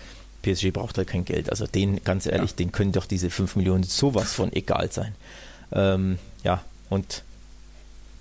PSG 0.45 0.73
braucht 0.73 0.99
halt 0.99 1.09
kein 1.09 1.25
Geld. 1.25 1.51
Also 1.51 1.67
den, 1.67 2.05
ganz 2.05 2.27
ehrlich, 2.27 2.51
ja. 2.51 2.57
den 2.57 2.73
können 2.73 2.93
doch 2.93 3.07
diese 3.07 3.31
5 3.31 3.57
Millionen 3.57 3.83
sowas 3.83 4.33
von 4.33 4.53
egal 4.53 4.93
sein. 4.93 5.15
Ähm, 5.73 6.19
ja, 6.45 6.63
und 6.91 7.23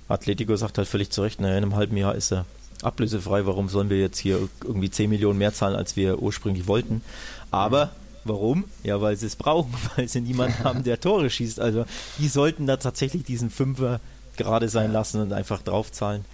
Atletico 0.07 0.55
sagt 0.55 0.77
halt 0.77 0.87
völlig 0.87 1.09
zu 1.11 1.21
Recht, 1.21 1.41
naja, 1.41 1.57
in 1.57 1.63
einem 1.63 1.75
halben 1.75 1.97
Jahr 1.97 2.15
ist 2.15 2.31
er 2.31 2.45
ablösefrei, 2.81 3.45
warum 3.45 3.69
sollen 3.69 3.89
wir 3.89 3.99
jetzt 3.99 4.17
hier 4.17 4.49
irgendwie 4.63 4.89
10 4.89 5.09
Millionen 5.09 5.37
mehr 5.37 5.53
zahlen, 5.53 5.75
als 5.75 5.95
wir 5.95 6.21
ursprünglich 6.21 6.67
wollten. 6.67 7.01
Aber 7.51 7.91
warum? 8.23 8.65
Ja, 8.83 9.01
weil 9.01 9.15
sie 9.15 9.27
es 9.27 9.35
brauchen, 9.35 9.73
weil 9.95 10.07
sie 10.07 10.21
niemanden 10.21 10.63
haben, 10.63 10.83
der 10.83 10.99
Tore 10.99 11.29
schießt. 11.29 11.59
Also 11.59 11.85
die 12.19 12.27
sollten 12.27 12.67
da 12.67 12.77
tatsächlich 12.77 13.23
diesen 13.23 13.49
Fünfer 13.49 13.99
gerade 14.37 14.69
sein 14.69 14.91
lassen 14.91 15.21
und 15.21 15.33
einfach 15.33 15.61
draufzahlen 15.61 16.25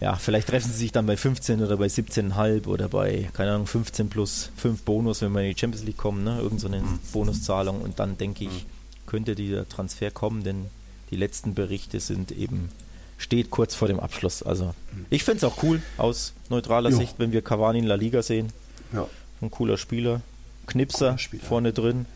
ja, 0.00 0.16
vielleicht 0.16 0.48
treffen 0.48 0.70
sie 0.70 0.78
sich 0.78 0.92
dann 0.92 1.06
bei 1.06 1.16
15 1.16 1.62
oder 1.62 1.76
bei 1.76 1.86
17,5 1.86 2.66
oder 2.66 2.88
bei, 2.88 3.28
keine 3.32 3.52
Ahnung, 3.52 3.66
15 3.66 4.08
plus 4.08 4.50
5 4.56 4.82
Bonus, 4.82 5.22
wenn 5.22 5.32
wir 5.32 5.42
in 5.42 5.54
die 5.54 5.58
Champions 5.58 5.84
League 5.84 5.96
kommen, 5.96 6.24
ne? 6.24 6.38
Irgend 6.40 6.60
so 6.60 6.68
eine 6.68 6.80
mhm. 6.80 6.98
Bonuszahlung 7.12 7.80
und 7.80 7.98
dann 7.98 8.18
denke 8.18 8.44
ich, 8.44 8.50
mhm. 8.50 9.06
könnte 9.06 9.34
dieser 9.34 9.68
Transfer 9.68 10.10
kommen, 10.10 10.44
denn 10.44 10.66
die 11.10 11.16
letzten 11.16 11.54
Berichte 11.54 12.00
sind 12.00 12.32
eben, 12.32 12.70
steht 13.18 13.50
kurz 13.50 13.74
vor 13.74 13.88
dem 13.88 14.00
Abschluss. 14.00 14.42
Also 14.42 14.74
mhm. 14.92 15.06
ich 15.10 15.24
finde 15.24 15.38
es 15.38 15.44
auch 15.44 15.62
cool 15.62 15.82
aus 15.96 16.34
neutraler 16.48 16.90
jo. 16.90 16.98
Sicht, 16.98 17.14
wenn 17.18 17.32
wir 17.32 17.42
Cavani 17.42 17.78
in 17.78 17.86
La 17.86 17.94
Liga 17.94 18.22
sehen. 18.22 18.52
Ja. 18.92 19.06
Ein 19.40 19.50
cooler 19.50 19.76
Spieler, 19.76 20.20
Knipser 20.66 21.16
Spieler. 21.18 21.44
vorne 21.44 21.72
drin. 21.72 22.06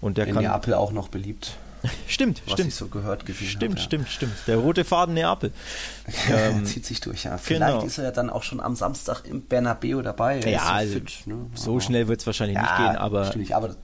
Und 0.00 0.18
der 0.18 0.26
in 0.26 0.34
kann. 0.34 0.44
Neapel 0.44 0.74
auch 0.74 0.92
noch 0.92 1.08
beliebt. 1.08 1.56
Stimmt, 2.06 2.42
was 2.44 2.54
stimmt. 2.54 2.68
ich 2.68 2.74
so 2.74 2.88
gehört 2.88 3.22
Stimmt, 3.22 3.62
habe, 3.62 3.74
ja. 3.74 3.78
stimmt, 3.78 4.08
stimmt. 4.08 4.32
Der 4.46 4.56
rote 4.56 4.84
Faden 4.84 5.14
Neapel. 5.14 5.52
ähm, 6.30 6.64
zieht 6.64 6.86
sich 6.86 7.00
durch, 7.00 7.24
ja. 7.24 7.38
Vielleicht 7.38 7.74
genau. 7.74 7.86
ist 7.86 7.98
er 7.98 8.04
ja 8.04 8.10
dann 8.10 8.30
auch 8.30 8.42
schon 8.42 8.60
am 8.60 8.76
Samstag 8.76 9.24
im 9.24 9.42
Bernabeu 9.42 10.02
dabei. 10.02 10.40
ja, 10.40 10.62
also 10.64 10.94
fit, 10.94 11.26
ne? 11.26 11.46
so 11.54 11.80
schnell 11.80 12.08
wird 12.08 12.20
es 12.20 12.26
wahrscheinlich 12.26 12.56
ja, 12.56 12.62
nicht 12.62 12.76
gehen, 12.76 12.96
aber. 12.96 13.26
Stimmt, 13.26 13.52
aber 13.52 13.76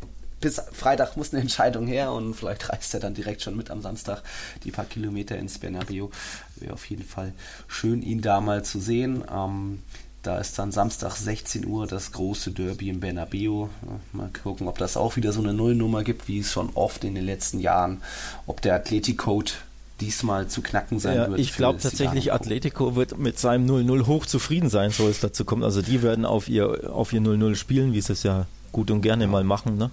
bis 0.43 0.61
Freitag 0.73 1.17
muss 1.17 1.33
eine 1.33 1.41
Entscheidung 1.41 1.87
her 1.87 2.13
und 2.13 2.35
vielleicht 2.35 2.69
reist 2.69 2.93
er 2.93 3.01
dann 3.01 3.15
direkt 3.15 3.43
schon 3.43 3.57
mit 3.57 3.71
am 3.71 3.81
Samstag 3.81 4.23
die 4.65 4.73
paar 4.73 4.85
Kilometer 4.85 5.37
ins 5.39 5.59
Bernabeu. 5.59 6.09
Wäre 6.57 6.75
auf 6.75 6.85
jeden 6.87 7.05
Fall 7.05 7.33
schön, 7.69 8.03
ihn 8.03 8.21
da 8.21 8.41
mal 8.41 8.65
zu 8.65 8.81
sehen. 8.81 9.25
Ähm, 9.33 9.83
da 10.23 10.39
ist 10.39 10.59
dann 10.59 10.71
Samstag 10.71 11.17
16 11.17 11.67
Uhr 11.67 11.87
das 11.87 12.13
große 12.13 12.53
Derby 12.53 12.91
im 12.91 13.01
Bernabeu. 13.01 13.67
Mal 14.13 14.31
gucken, 14.43 14.69
ob 14.69 14.79
das 14.79 14.97
auch 14.97 15.17
wieder 15.17 15.33
so 15.33 15.41
eine 15.41 15.53
Nullnummer 15.53 16.05
gibt, 16.05 16.29
wie 16.29 16.39
es 16.39 16.53
schon 16.53 16.71
oft 16.75 17.03
in 17.05 17.15
den 17.15 17.25
letzten 17.25 17.59
Jahren. 17.59 18.03
Ob 18.47 18.63
der 18.63 18.77
Athletic-Code 18.77 19.53
diesmal 20.01 20.49
zu 20.49 20.63
knacken 20.63 21.01
sein 21.01 21.17
ja, 21.17 21.29
wird. 21.29 21.41
Ich 21.41 21.57
glaube 21.57 21.81
tatsächlich, 21.81 22.33
Atletico 22.33 22.95
wird 22.95 23.19
mit 23.19 23.39
seinem 23.39 23.67
0-0 23.67 24.07
hoch 24.07 24.27
zufrieden 24.27 24.69
sein, 24.69 24.91
soll 24.91 25.11
es 25.11 25.21
dazu 25.21 25.45
kommen. 25.45 25.65
Also 25.65 25.83
die 25.83 26.03
werden 26.03 26.25
auf 26.25 26.49
ihr 26.49 26.93
auf 26.93 27.13
ihr 27.13 27.21
0-0 27.21 27.57
spielen, 27.57 27.93
wie 27.93 28.01
sie 28.01 28.13
es 28.13 28.23
ja 28.23 28.47
gut 28.71 28.91
und 28.91 29.03
gerne 29.03 29.25
ja. 29.25 29.31
mal 29.31 29.45
machen. 29.45 29.77
Ne? 29.77 29.91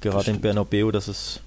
Gerade 0.00 0.30
in 0.30 0.40
Bernabeu, 0.40 0.90
das 0.92 1.08
ist. 1.08 1.40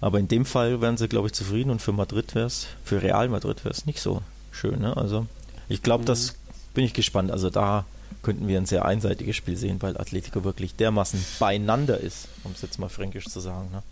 Aber 0.00 0.18
in 0.18 0.28
dem 0.28 0.44
Fall 0.44 0.82
wären 0.82 0.98
sie, 0.98 1.08
glaube 1.08 1.28
ich, 1.28 1.32
zufrieden 1.32 1.70
und 1.70 1.80
für 1.80 1.92
Madrid 1.92 2.34
wäre 2.34 2.46
es, 2.46 2.66
für 2.84 3.00
Real 3.00 3.28
Madrid 3.28 3.64
wäre 3.64 3.72
es 3.72 3.86
nicht 3.86 4.00
so 4.00 4.20
schön. 4.50 4.80
Ne? 4.80 4.94
Also 4.96 5.26
ich 5.68 5.82
glaube, 5.82 6.02
mhm. 6.02 6.06
das 6.06 6.34
bin 6.74 6.84
ich 6.84 6.92
gespannt. 6.92 7.30
Also 7.30 7.50
da 7.50 7.86
könnten 8.22 8.48
wir 8.48 8.58
ein 8.58 8.66
sehr 8.66 8.84
einseitiges 8.84 9.36
Spiel 9.36 9.56
sehen, 9.56 9.80
weil 9.80 9.96
Atletico 9.96 10.44
wirklich 10.44 10.74
dermaßen 10.74 11.24
beieinander 11.38 12.00
ist, 12.00 12.28
um 12.42 12.52
es 12.52 12.62
jetzt 12.62 12.78
mal 12.78 12.88
fränkisch 12.88 13.26
zu 13.26 13.40
sagen. 13.40 13.70
Ne? 13.72 13.82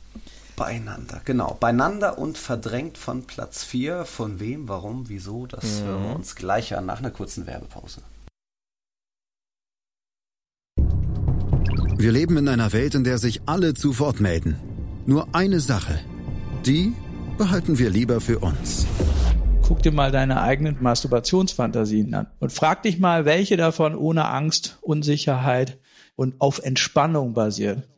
Beieinander, 0.57 1.21
genau. 1.25 1.57
Beieinander 1.59 2.19
und 2.19 2.37
verdrängt 2.37 2.99
von 2.99 3.25
Platz 3.25 3.65
4. 3.65 4.05
Von 4.05 4.41
wem, 4.41 4.69
warum, 4.69 5.09
wieso, 5.09 5.47
das 5.47 5.65
mhm. 5.65 5.85
hören 5.85 6.05
wir 6.05 6.17
uns 6.17 6.35
gleich 6.35 6.77
an 6.77 6.87
nach 6.87 6.99
einer 6.99 7.11
kurzen 7.11 7.47
Werbepause. 7.47 8.03
Wir 11.97 12.11
leben 12.11 12.37
in 12.37 12.49
einer 12.49 12.73
Welt, 12.73 12.95
in 12.95 13.05
der 13.05 13.19
sich 13.19 13.43
alle 13.47 13.75
zu 13.75 13.99
Wort 13.99 14.19
melden. 14.19 14.59
Nur 15.07 15.35
eine 15.35 15.61
Sache. 15.61 16.01
Die 16.67 16.93
behalten 17.39 17.79
wir 17.79 17.91
lieber 17.91 18.21
für 18.21 18.41
uns 18.41 18.87
guck 19.73 19.83
dir 19.83 19.91
mal 19.91 20.13
deine 20.13 20.43
eigenen 20.43 20.77
Masturbationsfantasien 20.83 22.13
an 22.13 22.27
und 22.41 22.53
frag 22.53 22.83
dich 22.83 22.99
mal, 22.99 23.25
welche 23.25 23.57
davon 23.57 23.97
ohne 23.97 24.27
Angst, 24.29 24.77
Unsicherheit 24.83 25.79
und 26.15 26.43
auf 26.43 26.59
Entspannung 26.59 27.33
basiert. 27.33 27.89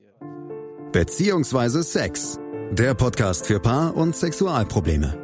Beziehungsweise 0.93 1.83
Sex. 1.83 2.39
Der 2.70 2.95
Podcast 2.95 3.47
für 3.47 3.59
Paar- 3.59 3.97
und 3.97 4.14
Sexualprobleme. 4.14 5.24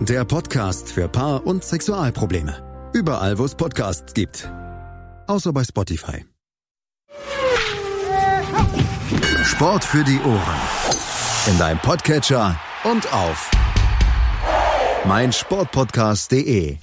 der 0.00 0.24
Podcast 0.24 0.92
für 0.92 1.08
Paar- 1.08 1.46
und 1.46 1.64
Sexualprobleme. 1.64 2.90
Überall, 2.92 3.38
wo 3.38 3.44
es 3.44 3.54
Podcasts 3.54 4.12
gibt. 4.14 4.50
Außer 5.26 5.52
bei 5.52 5.64
Spotify. 5.64 6.24
Sport 9.44 9.84
für 9.84 10.04
die 10.04 10.18
Ohren. 10.20 10.60
In 11.50 11.58
deinem 11.58 11.78
Podcatcher 11.78 12.60
und 12.84 13.12
auf 13.12 13.50
meinsportpodcast.de. 15.06 16.76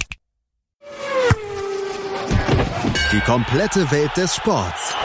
Die 3.11 3.19
komplette 3.21 3.91
Welt 3.91 4.11
des 4.17 4.35
Sports. 4.35 4.95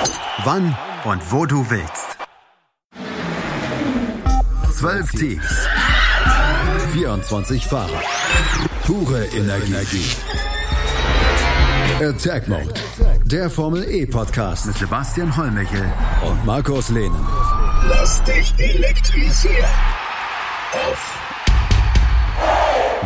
Wann 0.45 0.77
und 1.05 1.33
wo 1.33 1.45
du 1.47 1.69
willst. 1.69 2.17
Zwölf 4.73 5.11
Teams 5.11 5.69
24 6.93 7.67
Fahrer. 7.67 8.03
Pure 8.87 9.25
Energie. 9.35 10.11
Attack 12.01 12.49
Mode. 12.49 12.75
Der 13.25 13.51
Formel 13.51 13.85
E 13.89 14.07
Podcast 14.07 14.67
mit 14.67 14.77
Sebastian 14.77 15.37
Hollmichel 15.37 15.85
und 16.25 16.45
Markus 16.45 16.89
Lehnen. 16.89 17.27
Lass 17.89 18.23
dich 18.25 18.55
elektrisieren. 18.59 19.65
Auf 20.73 21.19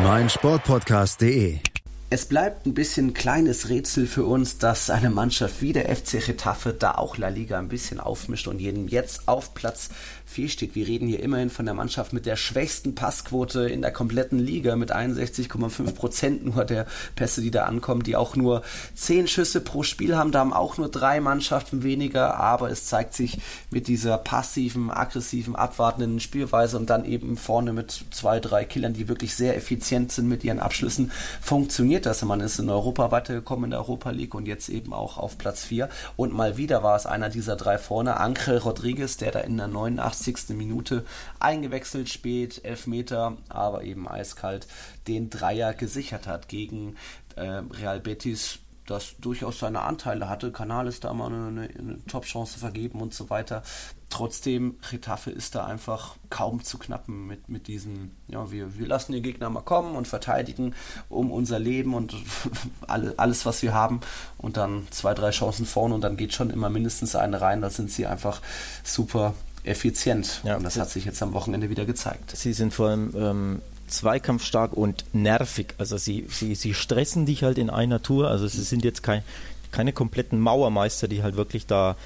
meinsportpodcast.de 0.03 1.72
es 2.13 2.27
bleibt 2.27 2.67
ein 2.67 2.75
bisschen 2.75 3.15
kleines 3.15 3.71
Rätsel 3.71 4.07
für 4.07 4.27
uns, 4.27 4.59
dass 4.59 4.91
eine 4.91 5.09
Mannschaft 5.09 5.63
wie 5.63 5.73
der 5.73 5.89
FC 5.97 6.23
Getafe 6.23 6.75
da 6.79 6.97
auch 6.97 7.17
La 7.17 7.29
Liga 7.29 7.59
ein 7.59 7.71
bisschen 7.71 8.01
aufmischt 8.01 8.49
und 8.49 8.61
jeden 8.61 8.87
jetzt 8.87 9.29
auf 9.29 9.55
Platz 9.55 9.89
4 10.27 10.49
steht. 10.51 10.75
Wir 10.75 10.87
reden 10.87 11.09
hier 11.09 11.23
immerhin 11.23 11.49
von 11.49 11.65
der 11.65 11.75
Mannschaft 11.75 12.13
mit 12.13 12.27
der 12.27 12.37
schwächsten 12.37 12.95
Passquote 12.95 13.69
in 13.69 13.83
der 13.83 13.93
kompletten 13.93 14.39
Liga 14.39 14.77
mit 14.77 14.95
61,5 14.95 15.95
Prozent 15.95 16.45
nur 16.55 16.67
der 16.67 16.87
Pässe, 17.17 17.41
die 17.41 17.51
da 17.51 17.65
ankommen, 17.65 18.03
die 18.03 18.17
auch 18.17 18.37
nur 18.37 18.63
10 18.95 19.27
Schüsse 19.27 19.63
pro 19.63 19.83
Spiel 19.83 20.17
haben. 20.17 20.33
Da 20.33 20.41
haben 20.41 20.53
auch 20.53 20.77
nur 20.77 20.91
drei 20.91 21.21
Mannschaften 21.21 21.83
weniger, 21.83 22.39
aber 22.39 22.71
es 22.71 22.87
zeigt 22.87 23.15
sich 23.15 23.39
mit 23.71 23.89
dieser 23.89 24.19
passiven, 24.19 24.91
aggressiven, 24.91 25.57
abwartenden 25.57 26.21
Spielweise 26.21 26.77
und 26.79 26.91
dann 26.91 27.05
eben 27.05 27.39
vorne 27.39 27.73
mit 27.73 28.05
zwei, 28.11 28.39
drei 28.39 28.65
Killern, 28.65 28.93
die 28.93 29.09
wirklich 29.09 29.35
sehr 29.35 29.57
effizient 29.57 30.13
sind 30.13 30.29
mit 30.29 30.45
ihren 30.45 30.61
Abschlüssen, 30.61 31.11
funktioniert 31.41 32.02
das. 32.07 32.23
Man 32.23 32.41
ist 32.41 32.59
in 32.59 32.71
Europa 32.71 33.11
weitergekommen 33.11 33.65
in 33.65 33.71
der 33.71 33.81
Europa 33.81 34.11
League 34.11 34.35
und 34.35 34.47
jetzt 34.47 34.69
eben 34.69 34.93
auch 34.93 35.19
auf 35.19 35.39
Platz 35.39 35.65
4. 35.65 35.89
Und 36.17 36.33
mal 36.33 36.57
wieder 36.57 36.83
war 36.83 36.97
es 36.97 37.07
einer 37.07 37.29
dieser 37.29 37.57
drei 37.57 37.79
vorne, 37.79 38.19
Angel 38.19 38.59
Rodriguez, 38.59 39.17
der 39.17 39.33
da 39.33 39.41
in 39.41 39.57
der 39.57 39.69
89 39.69 40.13
80. 40.13 40.57
Minute 40.57 41.05
eingewechselt, 41.41 42.09
spät, 42.09 42.65
Elfmeter, 42.65 43.37
aber 43.49 43.85
eben 43.85 44.09
eiskalt 44.09 44.67
den 45.09 45.31
Dreier 45.31 45.75
gesichert 45.75 46.27
hat 46.27 46.49
gegen 46.49 46.97
äh, 47.37 47.63
Real 47.73 48.01
Betis 48.01 48.59
das 48.87 49.17
durchaus 49.21 49.59
seine 49.59 49.83
Anteile 49.83 50.29
hatte. 50.29 50.51
Kanal 50.51 50.87
ist 50.87 51.05
da 51.05 51.13
mal 51.13 51.27
eine, 51.27 51.47
eine, 51.47 51.69
eine 51.79 52.05
Top-Chance 52.07 52.59
vergeben 52.59 53.01
und 53.01 53.15
so 53.15 53.31
weiter. 53.31 53.63
Trotzdem, 54.11 54.77
Retafe 54.91 55.31
ist 55.31 55.55
da 55.55 55.65
einfach 55.65 56.17
kaum 56.29 56.63
zu 56.63 56.79
knappen 56.79 57.27
mit, 57.27 57.49
mit 57.49 57.69
diesem, 57.69 58.11
ja, 58.29 58.51
wir, 58.51 58.79
wir 58.79 58.87
lassen 58.87 59.13
den 59.13 59.23
Gegner 59.23 59.49
mal 59.51 59.63
kommen 59.63 59.95
und 59.95 60.07
verteidigen 60.09 60.75
um 61.09 61.31
unser 61.31 61.59
Leben 61.59 61.95
und 61.95 62.15
alle, 62.87 63.15
alles, 63.19 63.47
was 63.47 63.63
wir 63.63 63.73
haben. 63.73 64.01
Und 64.37 64.57
dann 64.57 64.87
zwei, 64.91 65.15
drei 65.15 65.31
Chancen 65.31 65.65
vorne 65.65 65.95
und 65.95 66.03
dann 66.03 66.17
geht 66.17 66.35
schon 66.35 66.51
immer 66.51 66.69
mindestens 66.69 67.17
eine 67.17 67.41
rein. 67.41 67.63
Da 67.63 67.71
sind 67.71 67.91
sie 67.91 68.07
einfach 68.07 68.43
super 68.85 69.35
effizient. 69.65 70.43
Ja. 70.45 70.57
Und 70.57 70.65
das 70.65 70.79
hat 70.79 70.91
sich 70.91 71.05
jetzt 71.05 71.23
am 71.23 71.33
Wochenende 71.33 71.71
wieder 71.71 71.85
gezeigt. 71.85 72.37
Sie 72.37 72.53
sind 72.53 72.75
vor 72.75 72.89
allem 72.89 73.13
ähm, 73.17 73.63
zweikampfstark 73.93 74.73
und 74.73 75.05
nervig. 75.13 75.75
Also 75.79 75.97
sie, 75.97 76.27
sie, 76.29 76.55
sie 76.55 76.75
stressen 76.75 77.27
dich 77.27 77.45
halt 77.45 77.59
in 77.59 77.71
einer 77.71 78.03
Tour. 78.03 78.29
Also 78.29 78.47
sie 78.49 78.63
sind 78.63 78.85
jetzt 78.85 79.03
kein, 79.03 79.23
keine 79.71 79.93
kompletten 79.93 80.41
Mauermeister, 80.41 81.09
die 81.09 81.23
halt 81.23 81.37
wirklich 81.37 81.67
da 81.67 81.97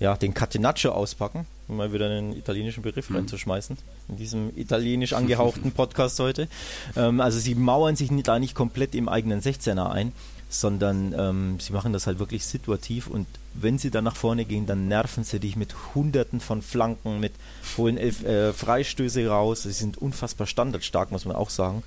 ja, 0.00 0.16
den 0.16 0.34
Catenaccio 0.34 0.92
auspacken, 0.92 1.46
um 1.66 1.76
mal 1.76 1.92
wieder 1.92 2.06
einen 2.06 2.36
italienischen 2.36 2.82
Begriff 2.82 3.10
mhm. 3.10 3.16
reinzuschmeißen, 3.16 3.76
in 4.08 4.16
diesem 4.16 4.56
italienisch 4.56 5.12
angehauchten 5.12 5.72
Podcast 5.76 6.20
heute. 6.20 6.48
Ähm, 6.96 7.20
also 7.20 7.38
sie 7.38 7.54
mauern 7.54 7.96
sich 7.96 8.10
da 8.22 8.38
nicht 8.38 8.54
komplett 8.54 8.94
im 8.94 9.08
eigenen 9.08 9.40
16er 9.40 9.90
ein, 9.90 10.12
sondern 10.48 11.14
ähm, 11.16 11.60
sie 11.60 11.72
machen 11.72 11.92
das 11.92 12.06
halt 12.06 12.18
wirklich 12.18 12.46
situativ 12.46 13.06
und 13.06 13.26
wenn 13.54 13.78
sie 13.78 13.90
dann 13.90 14.04
nach 14.04 14.16
vorne 14.16 14.44
gehen, 14.44 14.66
dann 14.66 14.88
nerven 14.88 15.24
sie 15.24 15.40
dich 15.40 15.56
mit 15.56 15.74
hunderten 15.94 16.40
von 16.40 16.62
Flanken, 16.62 17.20
mit 17.20 17.32
holen 17.76 17.98
elf 17.98 18.24
äh, 18.24 18.52
Freistöße 18.52 19.26
raus. 19.26 19.64
Sie 19.64 19.72
sind 19.72 19.98
unfassbar 19.98 20.46
standardstark, 20.46 21.10
muss 21.10 21.24
man 21.24 21.36
auch 21.36 21.50
sagen. 21.50 21.82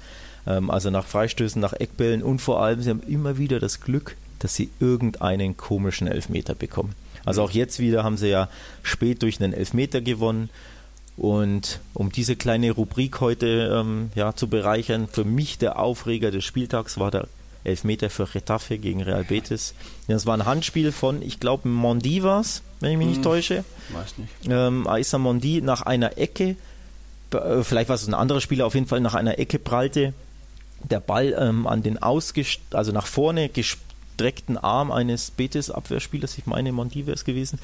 Ähm, 0.46 0.70
also 0.70 0.90
nach 0.90 1.06
Freistößen, 1.06 1.62
nach 1.62 1.74
Eckbällen 1.74 2.24
und 2.24 2.40
vor 2.40 2.62
allem, 2.62 2.82
sie 2.82 2.90
haben 2.90 3.04
immer 3.08 3.38
wieder 3.38 3.60
das 3.60 3.82
Glück, 3.82 4.16
dass 4.40 4.56
sie 4.56 4.70
irgendeinen 4.80 5.56
komischen 5.58 6.08
Elfmeter 6.08 6.56
bekommen. 6.56 6.94
Also 7.26 7.44
auch 7.44 7.52
jetzt 7.52 7.80
wieder 7.80 8.04
haben 8.04 8.18
sie 8.18 8.30
ja 8.30 8.50
spät 8.84 9.22
durch 9.22 9.42
einen 9.42 9.54
Elfmeter 9.54 10.02
gewonnen. 10.02 10.50
Und 11.18 11.82
um 11.94 12.12
diese 12.12 12.36
kleine 12.36 12.72
Rubrik 12.72 13.22
heute 13.22 13.72
ähm, 13.80 14.12
ja, 14.16 14.36
zu 14.36 14.48
bereichern, 14.48 15.08
für 15.08 15.24
mich 15.24 15.58
der 15.58 15.78
Aufreger 15.78 16.32
des 16.32 16.44
Spieltags 16.44 16.98
war 16.98 17.12
der 17.12 17.28
Elfmeter 17.64 18.10
für 18.10 18.34
Retafe 18.34 18.78
gegen 18.78 19.02
Real 19.02 19.24
Betis. 19.24 19.74
Das 20.08 20.26
war 20.26 20.36
ein 20.36 20.46
Handspiel 20.46 20.92
von, 20.92 21.22
ich 21.22 21.40
glaube, 21.40 21.68
Mondi 21.68 22.24
war 22.24 22.42
es, 22.42 22.62
wenn 22.80 22.92
ich 22.92 22.98
mich 22.98 23.06
hm, 23.06 23.14
nicht 23.14 23.24
täusche. 23.24 23.64
Weiß 23.90 24.18
nicht. 24.18 24.32
Ähm, 24.50 24.88
Aissa 24.88 25.18
Mondi 25.18 25.62
nach 25.62 25.82
einer 25.82 26.18
Ecke, 26.18 26.56
äh, 27.34 27.64
vielleicht 27.64 27.90
war 27.90 27.96
es 27.96 28.08
ein 28.08 28.14
anderer 28.14 28.42
Spieler, 28.42 28.66
auf 28.66 28.74
jeden 28.74 28.88
Fall 28.88 29.02
nach 29.02 29.16
einer 29.16 29.40
Ecke 29.40 29.60
prallte 29.60 30.14
der 30.84 31.00
Ball 31.00 31.36
ähm, 31.38 31.68
an 31.68 31.84
den 31.84 32.02
Ausgest 32.02 32.60
also 32.72 32.92
nach 32.92 33.06
vorne 33.06 33.50
gestreckten 33.50 34.58
Arm 34.58 34.92
eines 34.92 35.32
Betis-Abwehrspielers, 35.32 36.38
ich 36.38 36.46
meine, 36.46 36.72
Mondi 36.72 37.06
wäre 37.06 37.16
es 37.16 37.26
gewesen, 37.26 37.60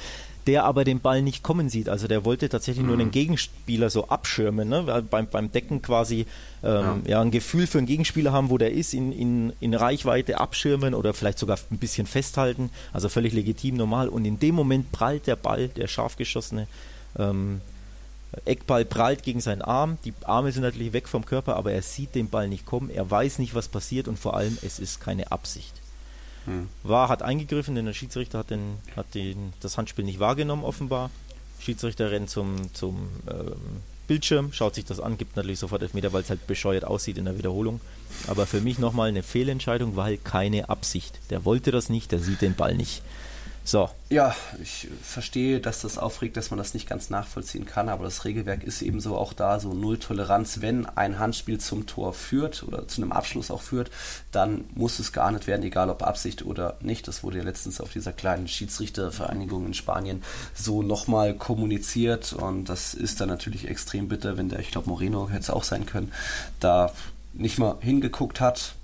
der 0.48 0.64
aber 0.64 0.84
den 0.84 1.02
Ball 1.02 1.22
nicht 1.22 1.44
kommen 1.44 1.70
sieht. 1.70 1.90
Also 1.90 2.08
der 2.08 2.26
wollte 2.26 2.50
tatsächlich 2.50 2.84
mhm. 2.84 2.90
nur 2.90 2.98
den 2.98 3.12
Gegenspieler 3.12 3.90
so 3.90 4.08
abschirmen, 4.08 4.70
ne? 4.70 5.06
beim, 5.10 5.28
beim 5.28 5.52
Decken 5.52 5.82
quasi 5.82 6.26
ähm, 6.64 7.04
ja. 7.04 7.12
ja. 7.12 7.22
ein 7.22 7.32
Gefühl 7.32 7.68
für 7.68 7.78
einen 7.78 7.88
Gegenspieler 7.88 8.32
haben, 8.32 8.50
wo 8.50 8.58
der 8.58 8.72
ist, 8.72 8.94
in, 8.94 9.12
in, 9.12 9.54
in 9.60 9.74
Reichweite 9.74 10.40
abschirmen 10.40 10.94
oder 10.94 11.14
vielleicht 11.14 11.38
sogar 11.38 11.60
ein 11.70 11.78
bisschen 11.78 12.08
festhalten, 12.08 12.70
also 12.94 13.10
völlig 13.10 13.34
legitim, 13.34 13.76
normal. 13.76 14.08
Und 14.08 14.26
in 14.26 14.40
dem 14.40 14.56
Moment 14.56 14.92
prallt 14.92 15.28
der 15.28 15.36
Ball, 15.36 15.68
der 15.68 15.88
scharf 15.88 16.16
geschossene 16.16 16.68
ähm, 17.20 17.62
Eckball 18.46 18.86
prallt 18.86 19.24
gegen 19.24 19.42
seinen 19.42 19.62
Arm. 19.62 19.98
Die 20.06 20.14
Arme 20.24 20.52
sind 20.52 20.64
natürlich 20.64 20.94
weg 20.94 21.08
vom 21.08 21.26
Körper, 21.26 21.56
aber 21.56 21.72
er 21.72 21.82
sieht 21.82 22.16
den 22.16 22.30
Ball 22.30 22.48
nicht 22.48 22.66
kommen. 22.66 22.90
Er 22.90 23.10
weiß 23.10 23.40
nicht, 23.40 23.56
was 23.56 23.68
passiert 23.68 24.08
und 24.08 24.18
vor 24.18 24.36
allem, 24.36 24.58
es 24.62 24.80
ist 24.80 25.02
keine 25.02 25.32
Absicht. 25.32 25.74
Hm. 26.48 26.70
War 26.84 27.10
hat 27.10 27.22
eingegriffen, 27.22 27.76
denn 27.76 27.86
der 27.86 27.94
Schiedsrichter 27.94 28.40
hat, 28.40 28.50
den, 28.50 28.78
hat 28.96 29.14
den, 29.14 29.54
das 29.60 29.78
Handspiel 29.78 30.06
nicht 30.06 30.20
wahrgenommen, 30.20 30.64
offenbar. 30.64 31.12
Schiedsrichter 31.60 32.10
rennt 32.10 32.30
zum, 32.30 32.74
zum 32.74 33.10
ähm, 33.30 33.82
Bildschirm, 34.08 34.54
schaut 34.54 34.76
sich 34.76 34.86
das 34.86 35.02
an, 35.02 35.18
gibt 35.18 35.36
natürlich 35.36 35.60
sofort 35.60 35.82
Elfmeter, 35.82 36.14
weil 36.14 36.22
es 36.22 36.30
halt 36.30 36.48
bescheuert 36.48 36.86
aussieht 36.86 37.18
in 37.18 37.26
der 37.26 37.38
Wiederholung. 37.38 37.82
Aber 38.28 38.46
für 38.46 38.62
mich 38.62 38.80
nochmal 38.80 39.10
eine 39.10 39.24
Fehlentscheidung, 39.24 39.98
weil 39.98 40.18
keine 40.18 40.70
Absicht. 40.70 41.20
Der 41.30 41.44
wollte 41.44 41.72
das 41.72 41.90
nicht, 41.90 42.12
der 42.14 42.20
sieht 42.20 42.42
den 42.42 42.56
Ball 42.56 42.76
nicht. 42.76 43.02
So. 43.68 43.90
Ja, 44.10 44.34
ich 44.64 44.88
verstehe, 45.04 45.60
dass 45.60 45.82
das 45.82 45.98
aufregt, 45.98 46.38
dass 46.38 46.52
man 46.52 46.58
das 46.58 46.74
nicht 46.74 46.88
ganz 46.88 47.10
nachvollziehen 47.10 47.66
kann, 47.66 47.90
aber 47.90 48.06
das 48.06 48.24
Regelwerk 48.24 48.64
ist 48.64 48.82
ebenso 48.82 49.18
auch 49.18 49.34
da, 49.34 49.60
so 49.60 49.74
Null 49.74 49.98
Toleranz. 49.98 50.62
Wenn 50.62 50.86
ein 50.86 51.20
Handspiel 51.20 51.60
zum 51.60 51.86
Tor 51.86 52.14
führt 52.14 52.64
oder 52.64 52.88
zu 52.88 53.02
einem 53.02 53.12
Abschluss 53.12 53.52
auch 53.52 53.62
führt, 53.62 53.92
dann 54.32 54.64
muss 54.74 55.00
es 55.00 55.12
geahndet 55.12 55.48
werden, 55.48 55.64
egal 55.64 55.90
ob 55.90 56.02
Absicht 56.02 56.46
oder 56.46 56.78
nicht. 56.80 57.10
Das 57.10 57.26
wurde 57.26 57.40
ja 57.40 57.44
letztens 57.44 57.82
auf 57.82 57.92
dieser 57.92 58.14
kleinen 58.14 58.48
Schiedsrichtervereinigung 58.48 59.66
in 59.66 59.74
Spanien 59.74 60.24
so 60.54 60.82
nochmal 60.82 61.34
kommuniziert 61.34 62.32
und 62.32 62.70
das 62.70 62.94
ist 62.94 63.20
dann 63.20 63.28
natürlich 63.28 63.68
extrem 63.68 64.08
bitter, 64.08 64.38
wenn 64.38 64.48
der, 64.48 64.60
ich 64.60 64.72
glaube, 64.72 64.88
Moreno 64.88 65.28
hätte 65.28 65.42
es 65.42 65.50
auch 65.50 65.66
sein 65.66 65.86
können, 65.86 66.14
da 66.62 66.94
nicht 67.34 67.60
mal 67.60 67.76
hingeguckt 67.82 68.40
hat, 68.40 68.76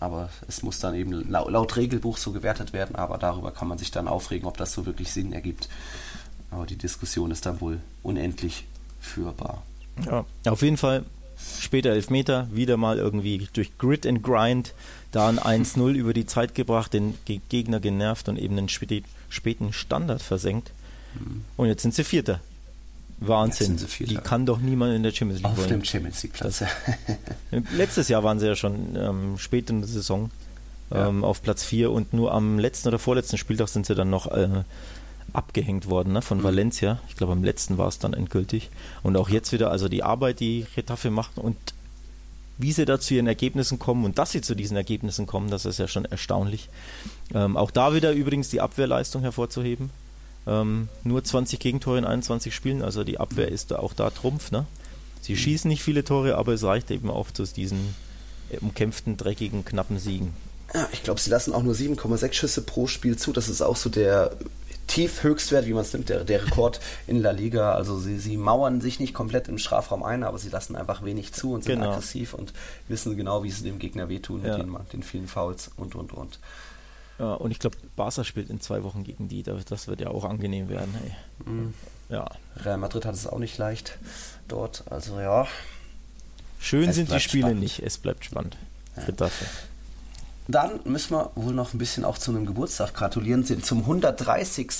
aber 0.00 0.30
es 0.46 0.62
muss 0.62 0.78
dann 0.78 0.94
eben 0.94 1.12
laut, 1.30 1.50
laut, 1.50 1.76
Regelbuch 1.76 2.16
so 2.16 2.32
gewertet 2.32 2.72
werden, 2.72 2.96
aber 2.96 3.18
darüber 3.18 3.50
kann 3.50 3.68
man 3.68 3.78
sich 3.78 3.90
dann 3.90 4.08
aufregen, 4.08 4.46
ob 4.46 4.56
das 4.56 4.72
so 4.72 4.86
wirklich 4.86 5.12
Sinn 5.12 5.32
ergibt. 5.32 5.68
Aber 6.50 6.66
die 6.66 6.76
Diskussion 6.76 7.30
ist 7.30 7.46
dann 7.46 7.60
wohl 7.60 7.80
unendlich 8.02 8.64
führbar. 9.00 9.62
Ja, 10.04 10.24
auf 10.46 10.62
jeden 10.62 10.76
Fall 10.76 11.04
später 11.60 11.90
Elfmeter, 11.90 12.48
wieder 12.52 12.76
mal 12.76 12.98
irgendwie 12.98 13.48
durch 13.52 13.76
Grit 13.78 14.06
and 14.06 14.22
Grind 14.22 14.74
da 15.12 15.28
ein 15.28 15.38
1-0 15.38 15.92
über 15.92 16.12
die 16.12 16.26
Zeit 16.26 16.54
gebracht, 16.54 16.92
den 16.92 17.14
Gegner 17.48 17.80
genervt 17.80 18.28
und 18.28 18.38
eben 18.38 18.56
den 18.56 18.68
späten 18.68 19.72
Standard 19.72 20.22
versenkt. 20.22 20.72
Mhm. 21.14 21.44
Und 21.56 21.68
jetzt 21.68 21.82
sind 21.82 21.94
sie 21.94 22.04
Vierter. 22.04 22.40
Wahnsinn. 23.20 23.76
Die 24.00 24.14
kann 24.16 24.46
doch 24.46 24.58
niemand 24.58 24.94
in 24.94 25.02
der 25.02 25.10
Champions 25.10 25.42
League 25.42 25.52
Auf 25.52 25.58
wollen. 25.58 25.68
dem 25.70 25.84
Champions 25.84 26.22
League 26.22 26.34
Platz. 26.34 26.62
letztes 27.76 28.08
Jahr 28.08 28.22
waren 28.22 28.38
sie 28.38 28.46
ja 28.46 28.54
schon 28.54 28.96
ähm, 28.96 29.38
spät 29.38 29.70
in 29.70 29.80
der 29.80 29.88
Saison 29.88 30.30
ähm, 30.92 31.22
ja. 31.22 31.26
auf 31.26 31.42
Platz 31.42 31.64
4 31.64 31.90
und 31.90 32.12
nur 32.12 32.32
am 32.32 32.58
letzten 32.58 32.88
oder 32.88 32.98
vorletzten 32.98 33.36
Spieltag 33.36 33.68
sind 33.68 33.86
sie 33.86 33.94
dann 33.94 34.10
noch 34.10 34.26
äh, 34.30 34.62
abgehängt 35.32 35.88
worden 35.88 36.12
ne, 36.12 36.22
von 36.22 36.38
mhm. 36.38 36.44
Valencia. 36.44 37.00
Ich 37.08 37.16
glaube, 37.16 37.32
am 37.32 37.44
letzten 37.44 37.76
war 37.76 37.88
es 37.88 37.98
dann 37.98 38.14
endgültig. 38.14 38.70
Und 39.02 39.16
auch 39.16 39.28
jetzt 39.28 39.52
wieder, 39.52 39.70
also 39.70 39.88
die 39.88 40.02
Arbeit, 40.02 40.40
die 40.40 40.66
Retafe 40.76 41.10
macht 41.10 41.38
und 41.38 41.56
wie 42.56 42.72
sie 42.72 42.84
da 42.84 42.98
zu 42.98 43.14
ihren 43.14 43.28
Ergebnissen 43.28 43.78
kommen 43.78 44.04
und 44.04 44.18
dass 44.18 44.32
sie 44.32 44.40
zu 44.40 44.54
diesen 44.54 44.76
Ergebnissen 44.76 45.26
kommen, 45.26 45.48
das 45.48 45.64
ist 45.64 45.78
ja 45.78 45.86
schon 45.86 46.04
erstaunlich. 46.04 46.68
Ähm, 47.32 47.56
auch 47.56 47.70
da 47.70 47.94
wieder 47.94 48.12
übrigens 48.12 48.48
die 48.48 48.60
Abwehrleistung 48.60 49.22
hervorzuheben. 49.22 49.90
Ähm, 50.48 50.88
nur 51.04 51.22
20 51.22 51.60
Gegentore 51.60 51.98
in 51.98 52.04
21 52.04 52.54
Spielen, 52.54 52.82
also 52.82 53.04
die 53.04 53.20
Abwehr 53.20 53.48
ist 53.48 53.72
auch 53.74 53.92
da 53.92 54.10
Trumpf. 54.10 54.50
Ne? 54.50 54.66
Sie 55.20 55.34
mhm. 55.34 55.36
schießen 55.36 55.68
nicht 55.68 55.82
viele 55.82 56.04
Tore, 56.04 56.36
aber 56.36 56.54
es 56.54 56.64
reicht 56.64 56.90
eben 56.90 57.10
auch 57.10 57.30
zu 57.30 57.44
diesen 57.44 57.94
umkämpften, 58.60 59.16
dreckigen, 59.16 59.64
knappen 59.64 59.98
Siegen. 59.98 60.34
Ja, 60.74 60.88
ich 60.92 61.02
glaube, 61.02 61.20
sie 61.20 61.30
lassen 61.30 61.52
auch 61.52 61.62
nur 61.62 61.74
7,6 61.74 62.32
Schüsse 62.32 62.62
pro 62.62 62.86
Spiel 62.86 63.16
zu. 63.16 63.32
Das 63.32 63.48
ist 63.48 63.62
auch 63.62 63.76
so 63.76 63.88
der 63.90 64.36
Tiefhöchstwert, 64.86 65.66
wie 65.66 65.72
man 65.72 65.82
es 65.82 65.92
nimmt, 65.92 66.08
der, 66.08 66.24
der 66.24 66.46
Rekord 66.46 66.80
in 67.06 67.20
La 67.20 67.30
Liga. 67.30 67.72
Also 67.72 67.98
sie, 67.98 68.18
sie 68.18 68.36
mauern 68.36 68.80
sich 68.80 69.00
nicht 69.00 69.14
komplett 69.14 69.48
im 69.48 69.58
Strafraum 69.58 70.02
ein, 70.02 70.24
aber 70.24 70.38
sie 70.38 70.50
lassen 70.50 70.76
einfach 70.76 71.04
wenig 71.04 71.32
zu 71.32 71.52
und 71.52 71.64
sind 71.64 71.80
genau. 71.80 71.92
aggressiv 71.92 72.34
und 72.34 72.52
wissen 72.88 73.16
genau, 73.16 73.44
wie 73.44 73.50
sie 73.50 73.64
dem 73.64 73.78
Gegner 73.78 74.08
wehtun 74.08 74.42
ja. 74.44 74.56
mit 74.58 74.66
den, 74.66 74.76
den 74.92 75.02
vielen 75.02 75.28
Fouls 75.28 75.70
und 75.76 75.94
und 75.94 76.12
und. 76.12 76.38
Ja, 77.18 77.34
und 77.34 77.50
ich 77.50 77.58
glaube, 77.58 77.76
Barca 77.96 78.22
spielt 78.24 78.48
in 78.48 78.60
zwei 78.60 78.84
Wochen 78.84 79.02
gegen 79.04 79.28
die. 79.28 79.42
Das 79.42 79.88
wird 79.88 80.00
ja 80.00 80.08
auch 80.08 80.24
angenehm 80.24 80.68
werden. 80.68 80.94
Hey. 81.02 81.12
Mhm. 81.52 81.74
Ja. 82.08 82.26
Real 82.56 82.78
Madrid 82.78 83.04
hat 83.04 83.14
es 83.14 83.26
auch 83.26 83.38
nicht 83.38 83.58
leicht 83.58 83.98
dort. 84.46 84.84
Also 84.90 85.20
ja. 85.20 85.46
Schön 86.60 86.92
sind 86.92 87.10
die 87.10 87.20
Spiele 87.20 87.48
spannend. 87.48 87.60
nicht. 87.60 87.80
Es 87.80 87.98
bleibt 87.98 88.24
spannend. 88.24 88.56
Ja. 88.96 89.30
Dann 90.48 90.80
müssen 90.84 91.12
wir 91.12 91.30
wohl 91.34 91.52
noch 91.52 91.74
ein 91.74 91.78
bisschen 91.78 92.04
auch 92.04 92.18
zu 92.18 92.30
einem 92.30 92.46
Geburtstag 92.46 92.94
gratulieren. 92.94 93.44
Zum 93.44 93.80
130 93.80 94.70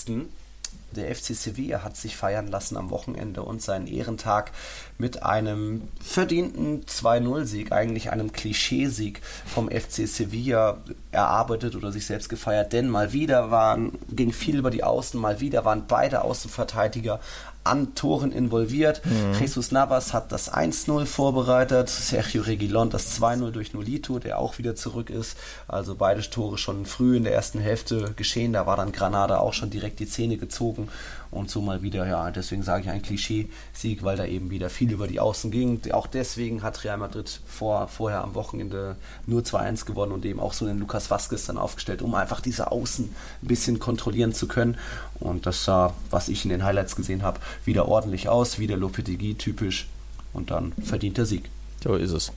der 0.92 1.14
FC 1.14 1.34
Sevilla 1.34 1.82
hat 1.82 1.96
sich 1.96 2.16
feiern 2.16 2.48
lassen 2.48 2.76
am 2.76 2.90
Wochenende 2.90 3.42
und 3.42 3.62
seinen 3.62 3.86
Ehrentag 3.86 4.52
mit 4.96 5.22
einem 5.22 5.88
verdienten 6.00 6.84
2-0-Sieg, 6.84 7.72
eigentlich 7.72 8.10
einem 8.10 8.32
Klischeesieg 8.32 9.20
vom 9.46 9.70
FC 9.70 10.08
Sevilla 10.08 10.78
erarbeitet 11.12 11.76
oder 11.76 11.92
sich 11.92 12.06
selbst 12.06 12.28
gefeiert, 12.28 12.72
denn 12.72 12.88
mal 12.88 13.12
wieder 13.12 13.50
waren, 13.50 13.98
ging 14.10 14.32
viel 14.32 14.58
über 14.58 14.70
die 14.70 14.84
Außen, 14.84 15.20
mal 15.20 15.40
wieder 15.40 15.64
waren 15.64 15.86
beide 15.86 16.22
Außenverteidiger 16.22 17.20
an 17.68 17.94
Toren 17.94 18.32
involviert. 18.32 19.02
Mhm. 19.04 19.38
Jesus 19.38 19.72
Navas 19.72 20.12
hat 20.12 20.32
das 20.32 20.52
1-0 20.52 21.06
vorbereitet, 21.06 21.88
Sergio 21.88 22.42
Regilon 22.42 22.90
das 22.90 23.20
2-0 23.20 23.50
durch 23.50 23.72
Nolito, 23.72 24.18
der 24.18 24.38
auch 24.38 24.58
wieder 24.58 24.74
zurück 24.74 25.10
ist. 25.10 25.36
Also 25.66 25.94
beide 25.94 26.28
Tore 26.28 26.58
schon 26.58 26.86
früh 26.86 27.16
in 27.16 27.24
der 27.24 27.34
ersten 27.34 27.60
Hälfte 27.60 28.12
geschehen. 28.16 28.52
Da 28.52 28.66
war 28.66 28.76
dann 28.76 28.92
Granada 28.92 29.38
auch 29.38 29.52
schon 29.52 29.70
direkt 29.70 30.00
die 30.00 30.08
Zähne 30.08 30.36
gezogen 30.36 30.88
und 31.30 31.50
so 31.50 31.60
mal 31.60 31.82
wieder, 31.82 32.06
ja, 32.06 32.30
deswegen 32.30 32.62
sage 32.62 32.82
ich 32.84 32.90
ein 32.90 33.02
Klischee-Sieg, 33.02 34.02
weil 34.02 34.16
da 34.16 34.24
eben 34.24 34.50
wieder 34.50 34.70
viel 34.70 34.92
über 34.92 35.06
die 35.06 35.20
Außen 35.20 35.50
ging. 35.50 35.80
Auch 35.92 36.06
deswegen 36.06 36.62
hat 36.62 36.84
Real 36.84 36.98
Madrid 36.98 37.40
vor, 37.46 37.88
vorher 37.88 38.22
am 38.22 38.34
Wochenende 38.34 38.96
nur 39.26 39.42
2-1 39.42 39.84
gewonnen 39.84 40.12
und 40.12 40.24
eben 40.24 40.40
auch 40.40 40.52
so 40.52 40.66
den 40.66 40.78
Lukas 40.78 41.10
Vasquez 41.10 41.46
dann 41.46 41.58
aufgestellt, 41.58 42.02
um 42.02 42.14
einfach 42.14 42.40
diese 42.40 42.72
Außen 42.72 43.14
ein 43.42 43.46
bisschen 43.46 43.78
kontrollieren 43.78 44.32
zu 44.32 44.48
können. 44.48 44.78
Und 45.20 45.46
das 45.46 45.64
sah, 45.64 45.94
was 46.10 46.28
ich 46.28 46.44
in 46.44 46.50
den 46.50 46.64
Highlights 46.64 46.96
gesehen 46.96 47.22
habe, 47.22 47.40
wieder 47.64 47.88
ordentlich 47.88 48.28
aus, 48.28 48.58
wieder 48.58 48.76
Lopetegui 48.76 49.34
typisch 49.34 49.88
und 50.32 50.50
dann 50.50 50.72
verdient 50.82 51.18
der 51.18 51.26
Sieg. 51.26 51.50
So 51.82 51.94
ist 51.94 52.12
es. 52.12 52.32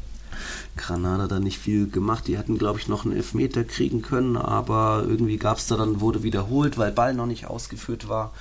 Granada 0.77 1.27
da 1.27 1.41
nicht 1.41 1.59
viel 1.59 1.89
gemacht. 1.89 2.27
Die 2.27 2.39
hätten, 2.39 2.59
glaube 2.59 2.79
ich, 2.79 2.89
noch 2.89 3.05
einen 3.05 3.17
Elfmeter 3.17 3.65
kriegen 3.65 4.03
können, 4.03 4.37
aber 4.37 5.05
irgendwie 5.07 5.37
gab 5.37 5.59
es 5.59 5.67
da 5.67 5.77
dann, 5.77 6.01
wurde 6.01 6.23
wiederholt, 6.23 6.79
weil 6.79 6.93
Ball 6.93 7.15
noch 7.15 7.27
nicht 7.27 7.47
ausgeführt 7.47 8.09
war. 8.09 8.33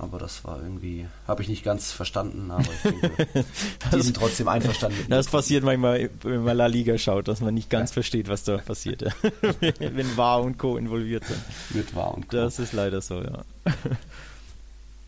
Aber 0.00 0.18
das 0.18 0.44
war 0.44 0.62
irgendwie, 0.62 1.08
habe 1.26 1.42
ich 1.42 1.48
nicht 1.48 1.64
ganz 1.64 1.90
verstanden, 1.90 2.52
aber 2.52 2.62
ich 2.62 2.82
denke, 2.82 3.26
die 3.92 4.00
sind 4.00 4.16
trotzdem 4.16 4.46
einverstanden. 4.46 4.96
Das 5.08 5.26
passiert 5.26 5.64
manchmal, 5.64 6.10
wenn 6.22 6.44
man 6.44 6.56
La 6.56 6.66
Liga 6.66 6.96
schaut, 6.98 7.26
dass 7.26 7.40
man 7.40 7.52
nicht 7.52 7.68
ganz 7.68 7.90
ja. 7.90 7.94
versteht, 7.94 8.28
was 8.28 8.44
da 8.44 8.58
passiert, 8.58 9.02
wenn 9.80 10.16
War 10.16 10.40
und 10.42 10.56
Co. 10.56 10.76
involviert 10.76 11.24
sind. 11.24 11.40
Mit 11.70 11.96
War 11.96 12.14
und 12.14 12.28
Co. 12.28 12.36
Das 12.36 12.60
ist 12.60 12.72
leider 12.74 13.00
so, 13.00 13.16
ja. 13.16 13.42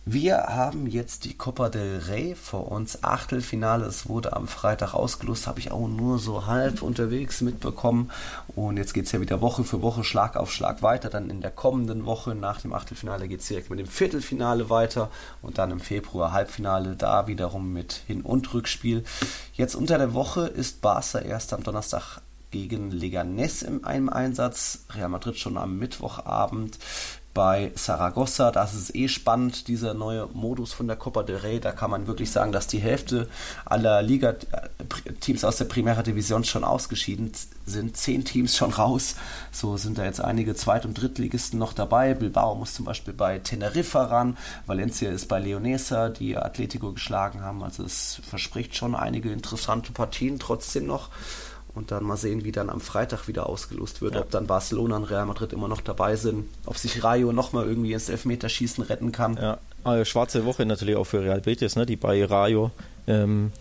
Wir 0.07 0.39
haben 0.39 0.87
jetzt 0.87 1.27
die 1.27 1.37
Copa 1.37 1.69
del 1.69 1.99
Rey 1.99 2.35
vor 2.35 2.73
uns. 2.73 3.05
Achtelfinale, 3.05 3.85
es 3.85 4.09
wurde 4.09 4.33
am 4.33 4.49
Freitag 4.49 4.95
ausgelost, 4.95 5.47
habe 5.47 5.61
ich 5.61 5.71
auch 5.73 5.89
nur 5.89 6.19
so 6.19 6.47
halb 6.47 6.81
unterwegs 6.81 7.43
mitbekommen. 7.43 8.11
Und 8.57 8.79
jetzt 8.79 8.95
geht 8.95 9.05
es 9.05 9.13
ja 9.13 9.21
wieder 9.21 9.43
Woche 9.43 9.63
für 9.63 9.83
Woche, 9.83 10.03
Schlag 10.03 10.37
auf 10.37 10.51
Schlag 10.51 10.83
weiter. 10.83 11.11
Dann 11.11 11.29
in 11.29 11.43
der 11.43 11.51
kommenden 11.51 12.07
Woche 12.07 12.35
nach 12.35 12.63
dem 12.63 12.73
Achtelfinale 12.73 13.29
geht 13.29 13.41
es 13.41 13.49
direkt 13.49 13.69
mit 13.69 13.79
dem 13.79 13.87
Viertelfinale 13.87 14.71
weiter. 14.71 15.11
Und 15.43 15.59
dann 15.59 15.71
im 15.71 15.81
Februar 15.81 16.33
Halbfinale, 16.33 16.97
da 16.97 17.27
wiederum 17.27 17.71
mit 17.71 17.93
Hin- 18.07 18.23
und 18.23 18.55
Rückspiel. 18.55 19.05
Jetzt 19.53 19.75
unter 19.75 19.99
der 19.99 20.15
Woche 20.15 20.47
ist 20.47 20.81
Barca 20.81 21.19
erst 21.19 21.53
am 21.53 21.63
Donnerstag 21.63 22.23
gegen 22.51 22.91
Leganes 22.91 23.63
in 23.63 23.85
einem 23.85 24.09
Einsatz. 24.09 24.85
Real 24.95 25.09
Madrid 25.09 25.39
schon 25.39 25.57
am 25.57 25.79
Mittwochabend 25.79 26.79
bei 27.33 27.70
Saragossa. 27.74 28.51
Das 28.51 28.74
ist 28.74 28.95
eh 28.95 29.09
spannend, 29.09 29.68
dieser 29.68 29.95
neue 29.95 30.26
Modus 30.33 30.72
von 30.72 30.87
der 30.87 30.97
Copa 30.97 31.22
del 31.22 31.37
Rey. 31.37 31.61
Da 31.61 31.72
kann 31.72 31.91
man 31.91 32.07
wirklich 32.07 32.31
sagen, 32.31 32.53
dass 32.53 32.66
die 32.66 32.78
Hälfte 32.78 33.28
aller 33.64 34.03
Liga-Teams 34.03 35.45
aus 35.45 35.57
der 35.59 35.66
Primera 35.66 36.03
Division 36.03 36.45
schon 36.45 36.64
ausgeschieden 36.64 37.33
sind. 37.66 37.97
Zehn 37.97 38.24
Teams 38.24 38.57
schon 38.57 38.72
raus. 38.72 39.14
So 39.53 39.76
sind 39.76 39.99
da 39.99 40.05
jetzt 40.05 40.20
einige 40.20 40.55
Zweit- 40.55 40.85
und 40.85 40.95
Drittligisten 40.95 41.59
noch 41.59 41.72
dabei. 41.72 42.14
Bilbao 42.14 42.55
muss 42.55 42.74
zum 42.74 42.85
Beispiel 42.85 43.14
bei 43.14 43.39
Teneriffa 43.39 44.05
ran. 44.05 44.37
Valencia 44.66 45.11
ist 45.11 45.28
bei 45.28 45.39
Leonesa, 45.39 46.09
die 46.09 46.37
Atletico 46.37 46.93
geschlagen 46.93 47.43
haben. 47.43 47.62
Also 47.62 47.85
es 47.85 48.20
verspricht 48.28 48.74
schon 48.76 48.95
einige 48.95 49.31
interessante 49.31 49.93
Partien 49.93 50.39
trotzdem 50.39 50.87
noch. 50.87 51.11
Und 51.75 51.91
dann 51.91 52.05
mal 52.05 52.16
sehen, 52.16 52.45
wie 52.45 52.53
dann 52.53 52.68
am 52.71 52.81
Freitag 52.81 53.29
wieder 53.29 53.47
ausgelost 53.49 54.03
wird, 54.03 54.14
Ja. 54.14 54.21
ob 54.23 54.31
dann 54.31 54.47
Barcelona 54.47 54.97
und 54.97 55.05
Real 55.05 55.27
Madrid 55.27 55.53
immer 55.53 55.68
noch 55.68 55.81
dabei 55.81 56.16
sind, 56.16 56.47
ob 56.66 56.77
sich 56.77 57.03
Rayo 57.05 57.33
nochmal 57.33 57.66
irgendwie 57.66 57.93
ins 57.93 58.09
Elfmeterschießen 58.09 58.85
retten 58.85 59.12
kann. 59.12 59.37
Ja, 59.37 59.59
äh, 59.95 60.05
schwarze 60.05 60.45
Woche 60.45 60.66
natürlich 60.66 60.97
auch 60.97 61.05
für 61.05 61.23
Real 61.23 61.41
Betis, 61.41 61.77
ne, 61.77 61.87
die 61.87 61.97
bei 61.97 62.25
Rayo 62.25 62.71
ähm, 63.07 63.53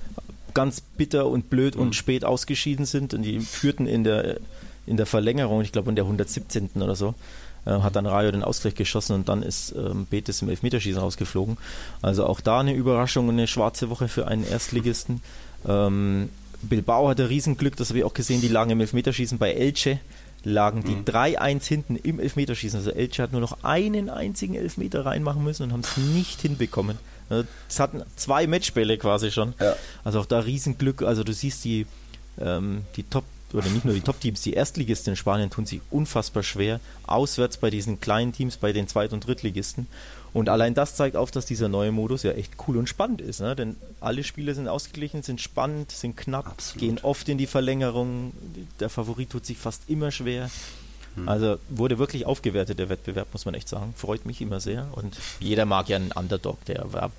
ganz 0.53 0.81
bitter 0.81 1.27
und 1.27 1.49
blöd 1.49 1.75
und 1.75 1.95
spät 1.95 2.25
ausgeschieden 2.25 2.85
sind 2.85 3.13
und 3.13 3.21
die 3.21 3.39
führten 3.39 3.85
in 3.85 4.03
der, 4.03 4.37
in 4.87 4.97
der 4.97 5.05
Verlängerung, 5.05 5.61
ich 5.61 5.71
glaube 5.71 5.89
in 5.89 5.95
der 5.95 6.05
117. 6.05 6.69
oder 6.81 6.95
so, 6.95 7.13
äh, 7.65 7.71
hat 7.71 7.95
dann 7.95 8.05
Rayo 8.07 8.31
den 8.31 8.43
Ausgleich 8.43 8.73
geschossen 8.73 9.13
und 9.13 9.29
dann 9.29 9.43
ist 9.43 9.73
ähm, 9.77 10.07
Betis 10.09 10.41
im 10.41 10.49
Elfmeterschießen 10.49 10.99
rausgeflogen. 10.99 11.57
Also 12.01 12.25
auch 12.25 12.41
da 12.41 12.61
eine 12.61 12.73
Überraschung 12.73 13.27
und 13.27 13.35
eine 13.35 13.47
schwarze 13.47 13.89
Woche 13.91 14.07
für 14.07 14.27
einen 14.27 14.45
Erstligisten. 14.47 15.21
Ähm, 15.67 16.29
Bilbao 16.61 17.09
hatte 17.09 17.29
Riesenglück, 17.29 17.75
das 17.75 17.89
habe 17.89 17.99
ich 17.99 18.05
auch 18.05 18.13
gesehen, 18.13 18.41
die 18.41 18.47
lagen 18.47 18.71
im 18.71 18.81
Elfmeterschießen 18.81 19.37
bei 19.37 19.53
Elche, 19.53 19.99
lagen 20.43 20.83
die 20.83 20.95
3-1 20.95 21.65
hinten 21.65 21.95
im 21.95 22.19
Elfmeterschießen. 22.19 22.79
Also 22.79 22.91
Elche 22.91 23.23
hat 23.23 23.31
nur 23.31 23.41
noch 23.41 23.63
einen 23.63 24.09
einzigen 24.09 24.55
Elfmeter 24.55 25.05
reinmachen 25.05 25.43
müssen 25.43 25.63
und 25.63 25.73
haben 25.73 25.81
es 25.81 25.97
nicht 25.97 26.41
hinbekommen. 26.41 26.97
Also 27.29 27.47
Es 27.67 27.79
hatten 27.79 28.03
zwei 28.15 28.47
Matchbälle 28.47 28.97
quasi 28.97 29.31
schon. 29.31 29.53
Ja. 29.59 29.75
Also 30.03 30.19
auch 30.19 30.25
da 30.25 30.39
Riesenglück. 30.39 31.03
Also 31.03 31.23
du 31.23 31.33
siehst 31.33 31.63
die, 31.65 31.85
ähm, 32.39 32.83
die 32.95 33.03
Top, 33.03 33.25
oder 33.53 33.67
nicht 33.69 33.85
nur 33.85 33.93
die 33.93 34.01
Top-Teams, 34.01 34.41
die 34.41 34.53
Erstligisten 34.53 35.13
in 35.13 35.17
Spanien 35.17 35.49
tun 35.49 35.65
sich 35.65 35.81
unfassbar 35.89 36.43
schwer. 36.43 36.79
Auswärts 37.05 37.57
bei 37.57 37.69
diesen 37.69 37.99
kleinen 37.99 38.31
Teams, 38.31 38.57
bei 38.57 38.71
den 38.71 38.87
Zweit- 38.87 39.13
und 39.13 39.25
Drittligisten. 39.25 39.87
Und 40.33 40.49
allein 40.49 40.73
das 40.73 40.95
zeigt 40.95 41.15
auf, 41.15 41.31
dass 41.31 41.45
dieser 41.45 41.69
neue 41.69 41.91
Modus 41.91 42.23
ja 42.23 42.31
echt 42.31 42.53
cool 42.67 42.77
und 42.77 42.87
spannend 42.87 43.21
ist. 43.21 43.41
Ne? 43.41 43.55
Denn 43.55 43.75
alle 43.99 44.23
Spiele 44.23 44.53
sind 44.53 44.67
ausgeglichen, 44.67 45.23
sind 45.23 45.41
spannend, 45.41 45.91
sind 45.91 46.15
knapp, 46.15 46.47
Absolut. 46.47 46.79
gehen 46.79 46.99
oft 47.01 47.27
in 47.29 47.37
die 47.37 47.47
Verlängerung. 47.47 48.33
Der 48.79 48.89
Favorit 48.89 49.31
tut 49.31 49.45
sich 49.45 49.57
fast 49.57 49.83
immer 49.87 50.11
schwer. 50.11 50.49
Also 51.25 51.57
wurde 51.67 51.97
wirklich 51.99 52.25
aufgewertet, 52.25 52.79
der 52.79 52.87
Wettbewerb, 52.87 53.27
muss 53.33 53.43
man 53.43 53.53
echt 53.53 53.67
sagen. 53.67 53.93
Freut 53.97 54.25
mich 54.25 54.39
immer 54.39 54.61
sehr. 54.61 54.87
Und 54.93 55.17
jeder 55.41 55.65
mag 55.65 55.89
ja 55.89 55.97
einen 55.97 56.13
Underdog, 56.13 56.63
der 56.65 56.93
war, 56.93 57.11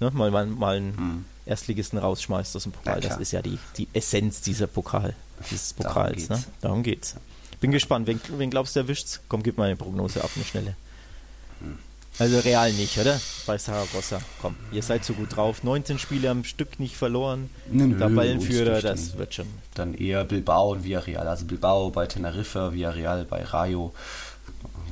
ne, 0.00 0.10
mal, 0.12 0.30
mal, 0.30 0.46
mal 0.46 0.76
einen 0.76 1.26
Erstligisten 1.44 1.98
rausschmeißt 1.98 2.56
aus 2.56 2.62
dem 2.62 2.72
Pokal. 2.72 3.02
Ja, 3.02 3.08
das 3.10 3.18
ist 3.18 3.32
ja 3.32 3.42
die, 3.42 3.58
die 3.76 3.86
Essenz 3.92 4.40
dieser 4.40 4.66
Pokal, 4.66 5.14
dieses 5.50 5.74
Darum 5.74 5.92
Pokals. 5.92 6.16
geht's. 6.16 6.28
ne? 6.30 6.44
Darum 6.62 6.82
geht's. 6.82 7.16
Bin 7.60 7.70
gespannt. 7.70 8.06
Wen, 8.06 8.18
wen 8.38 8.48
glaubst 8.48 8.76
du 8.76 8.80
erwischt's? 8.80 9.20
Komm, 9.28 9.42
gib 9.42 9.58
mal 9.58 9.64
eine 9.64 9.76
Prognose 9.76 10.24
ab, 10.24 10.30
eine 10.36 10.44
schnelle. 10.44 10.76
Also 12.18 12.38
real 12.38 12.72
nicht, 12.72 12.96
oder? 12.98 13.20
Bei 13.46 13.58
Saragossa. 13.58 14.20
Komm, 14.40 14.54
ihr 14.70 14.82
seid 14.82 15.04
so 15.04 15.14
gut 15.14 15.34
drauf. 15.36 15.64
19 15.64 15.98
Spiele 15.98 16.30
am 16.30 16.44
Stück 16.44 16.78
nicht 16.78 16.96
verloren. 16.96 17.50
Nö, 17.70 17.98
Tabellenführer, 17.98 18.80
das 18.80 19.10
dann- 19.10 19.18
wird 19.18 19.34
schon. 19.34 19.46
Dann 19.74 19.94
eher 19.94 20.22
Bilbao 20.24 20.72
und 20.72 20.84
Villarreal. 20.84 21.26
Also 21.26 21.44
Bilbao 21.44 21.90
bei 21.90 22.06
Teneriffa, 22.06 22.72
Villarreal 22.72 23.24
bei 23.24 23.42
Rayo. 23.42 23.92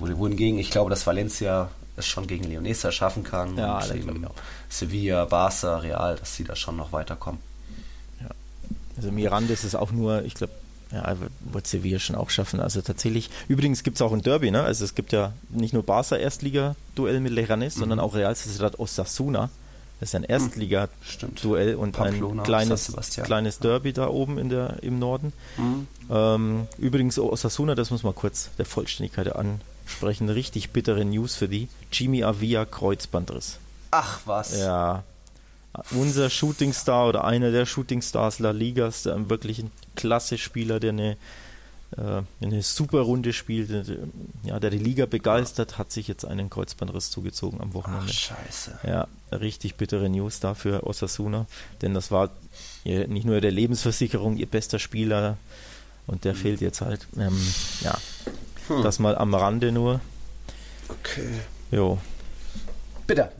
Wo- 0.00 0.18
Wohingegen, 0.18 0.58
ich 0.58 0.70
glaube, 0.70 0.90
dass 0.90 1.06
Valencia 1.06 1.70
es 1.96 2.06
schon 2.08 2.26
gegen 2.26 2.44
Leonesa 2.44 2.90
schaffen 2.90 3.22
kann. 3.22 3.56
Ja, 3.56 3.78
und 3.78 3.94
eben. 3.94 4.26
Sevilla, 4.68 5.24
Barca, 5.26 5.76
Real, 5.78 6.16
dass 6.16 6.34
sie 6.34 6.42
da 6.44 6.56
schon 6.56 6.76
noch 6.76 6.90
weiterkommen. 6.92 7.40
Also 8.96 9.10
Mirandes 9.10 9.64
ist 9.64 9.74
auch 9.74 9.90
nur, 9.90 10.22
ich 10.24 10.34
glaube, 10.34 10.52
ja, 10.92 11.16
wird 11.52 11.66
Sevilla 11.66 11.98
schon 11.98 12.16
auch 12.16 12.30
schaffen. 12.30 12.60
Also 12.60 12.80
tatsächlich, 12.82 13.30
übrigens 13.48 13.82
gibt 13.82 13.96
es 13.96 14.02
auch 14.02 14.12
ein 14.12 14.22
Derby, 14.22 14.50
ne? 14.50 14.62
Also 14.62 14.84
es 14.84 14.94
gibt 14.94 15.12
ja 15.12 15.32
nicht 15.50 15.72
nur 15.74 15.82
Barca 15.82 16.16
Erstliga-Duell 16.16 17.20
mit 17.20 17.32
Leganes, 17.32 17.74
sondern 17.74 17.98
Mhm. 17.98 18.04
auch 18.04 18.14
Real 18.14 18.34
Sociedad 18.34 18.78
Osasuna. 18.78 19.48
Das 20.00 20.08
ist 20.10 20.14
ein 20.16 20.24
Erstliga-Duell 20.24 21.76
und 21.76 21.92
Pamplona, 21.92 22.42
ein 22.42 22.44
kleines, 22.46 22.92
kleines 23.22 23.58
Derby 23.60 23.92
da 23.92 24.08
oben 24.08 24.36
in 24.38 24.48
der, 24.48 24.82
im 24.82 24.98
Norden. 24.98 25.32
Mhm. 25.56 25.86
Ähm, 26.10 26.66
übrigens 26.78 27.18
Osasuna, 27.18 27.74
das 27.74 27.90
muss 27.90 28.02
man 28.02 28.14
kurz 28.14 28.50
der 28.58 28.66
Vollständigkeit 28.66 29.34
ansprechen, 29.34 30.28
richtig 30.28 30.70
bittere 30.70 31.04
News 31.04 31.36
für 31.36 31.48
die. 31.48 31.68
Jimmy 31.92 32.24
Avia 32.24 32.64
Kreuzbandriss. 32.64 33.58
Ach 33.92 34.20
was. 34.24 34.58
Ja, 34.58 35.04
unser 35.92 36.28
Shootingstar 36.30 37.08
oder 37.08 37.24
einer 37.24 37.50
der 37.50 37.66
Shootingstars 37.66 38.38
La 38.38 38.50
Ligas, 38.50 39.04
der 39.04 39.28
wirklich 39.30 39.58
ein 39.60 39.70
klasse 39.96 40.36
Spieler, 40.38 40.80
der 40.80 40.90
eine, 40.90 41.16
äh, 41.96 42.22
eine 42.44 42.62
super 42.62 43.00
Runde 43.00 43.32
spielt, 43.32 43.70
der, 43.70 43.84
ja, 44.44 44.60
der 44.60 44.70
die 44.70 44.78
Liga 44.78 45.06
begeistert, 45.06 45.78
hat 45.78 45.90
sich 45.90 46.08
jetzt 46.08 46.24
einen 46.24 46.50
Kreuzbandriss 46.50 47.10
zugezogen 47.10 47.60
am 47.60 47.70
Ach, 47.70 47.74
Wochenende. 47.74 48.12
scheiße. 48.12 48.80
Ja, 48.86 49.08
richtig 49.30 49.76
bittere 49.76 50.08
News 50.08 50.40
da 50.40 50.54
für 50.54 50.86
Osasuna, 50.86 51.46
denn 51.80 51.94
das 51.94 52.10
war 52.10 52.30
ihr, 52.84 53.08
nicht 53.08 53.24
nur 53.24 53.40
der 53.40 53.52
Lebensversicherung 53.52 54.36
ihr 54.36 54.46
bester 54.46 54.78
Spieler 54.78 55.36
und 56.06 56.24
der 56.24 56.34
fehlt 56.34 56.60
jetzt 56.60 56.80
halt. 56.82 57.06
Ähm, 57.16 57.38
ja, 57.80 57.96
das 58.82 58.98
mal 58.98 59.16
am 59.16 59.34
Rande 59.34 59.72
nur. 59.72 60.00
Okay. 60.88 61.28
Jo, 61.70 61.98
Bitter. 63.06 63.32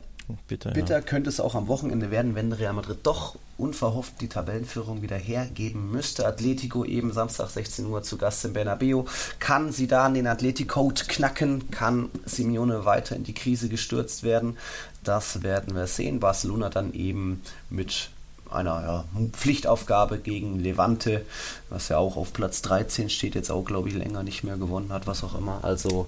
Bitte. 0.47 0.71
Bitter 0.71 1.01
könnte 1.01 1.29
es 1.29 1.39
auch 1.39 1.55
am 1.55 1.67
Wochenende 1.67 2.11
werden, 2.11 2.35
wenn 2.35 2.51
Real 2.51 2.73
Madrid 2.73 2.99
doch 3.03 3.35
unverhofft 3.57 4.19
die 4.21 4.27
Tabellenführung 4.27 5.01
wieder 5.01 5.15
hergeben 5.15 5.91
müsste. 5.91 6.25
Atletico 6.25 6.85
eben 6.85 7.13
Samstag 7.13 7.49
16 7.49 7.85
Uhr 7.85 8.03
zu 8.03 8.17
Gast 8.17 8.43
im 8.45 8.53
Bernabeu. 8.53 9.03
Kann 9.39 9.71
sie 9.71 9.87
da 9.87 10.09
den 10.09 10.27
Athletic-Code 10.27 11.03
knacken? 11.07 11.69
Kann 11.71 12.09
Simeone 12.25 12.85
weiter 12.85 13.15
in 13.15 13.23
die 13.23 13.33
Krise 13.33 13.69
gestürzt 13.69 14.23
werden? 14.23 14.57
Das 15.03 15.43
werden 15.43 15.75
wir 15.75 15.87
sehen. 15.87 16.19
Barcelona 16.19 16.69
dann 16.69 16.93
eben 16.93 17.41
mit 17.69 18.09
einer 18.49 18.81
ja, 18.81 19.05
Pflichtaufgabe 19.31 20.19
gegen 20.19 20.59
Levante, 20.59 21.25
was 21.69 21.89
ja 21.89 21.97
auch 21.97 22.17
auf 22.17 22.33
Platz 22.33 22.61
13 22.61 23.09
steht, 23.09 23.35
jetzt 23.35 23.51
auch, 23.51 23.65
glaube 23.65 23.89
ich, 23.89 23.95
länger 23.95 24.23
nicht 24.23 24.43
mehr 24.43 24.57
gewonnen 24.57 24.91
hat, 24.91 25.07
was 25.07 25.23
auch 25.23 25.35
immer. 25.35 25.59
Also 25.63 26.07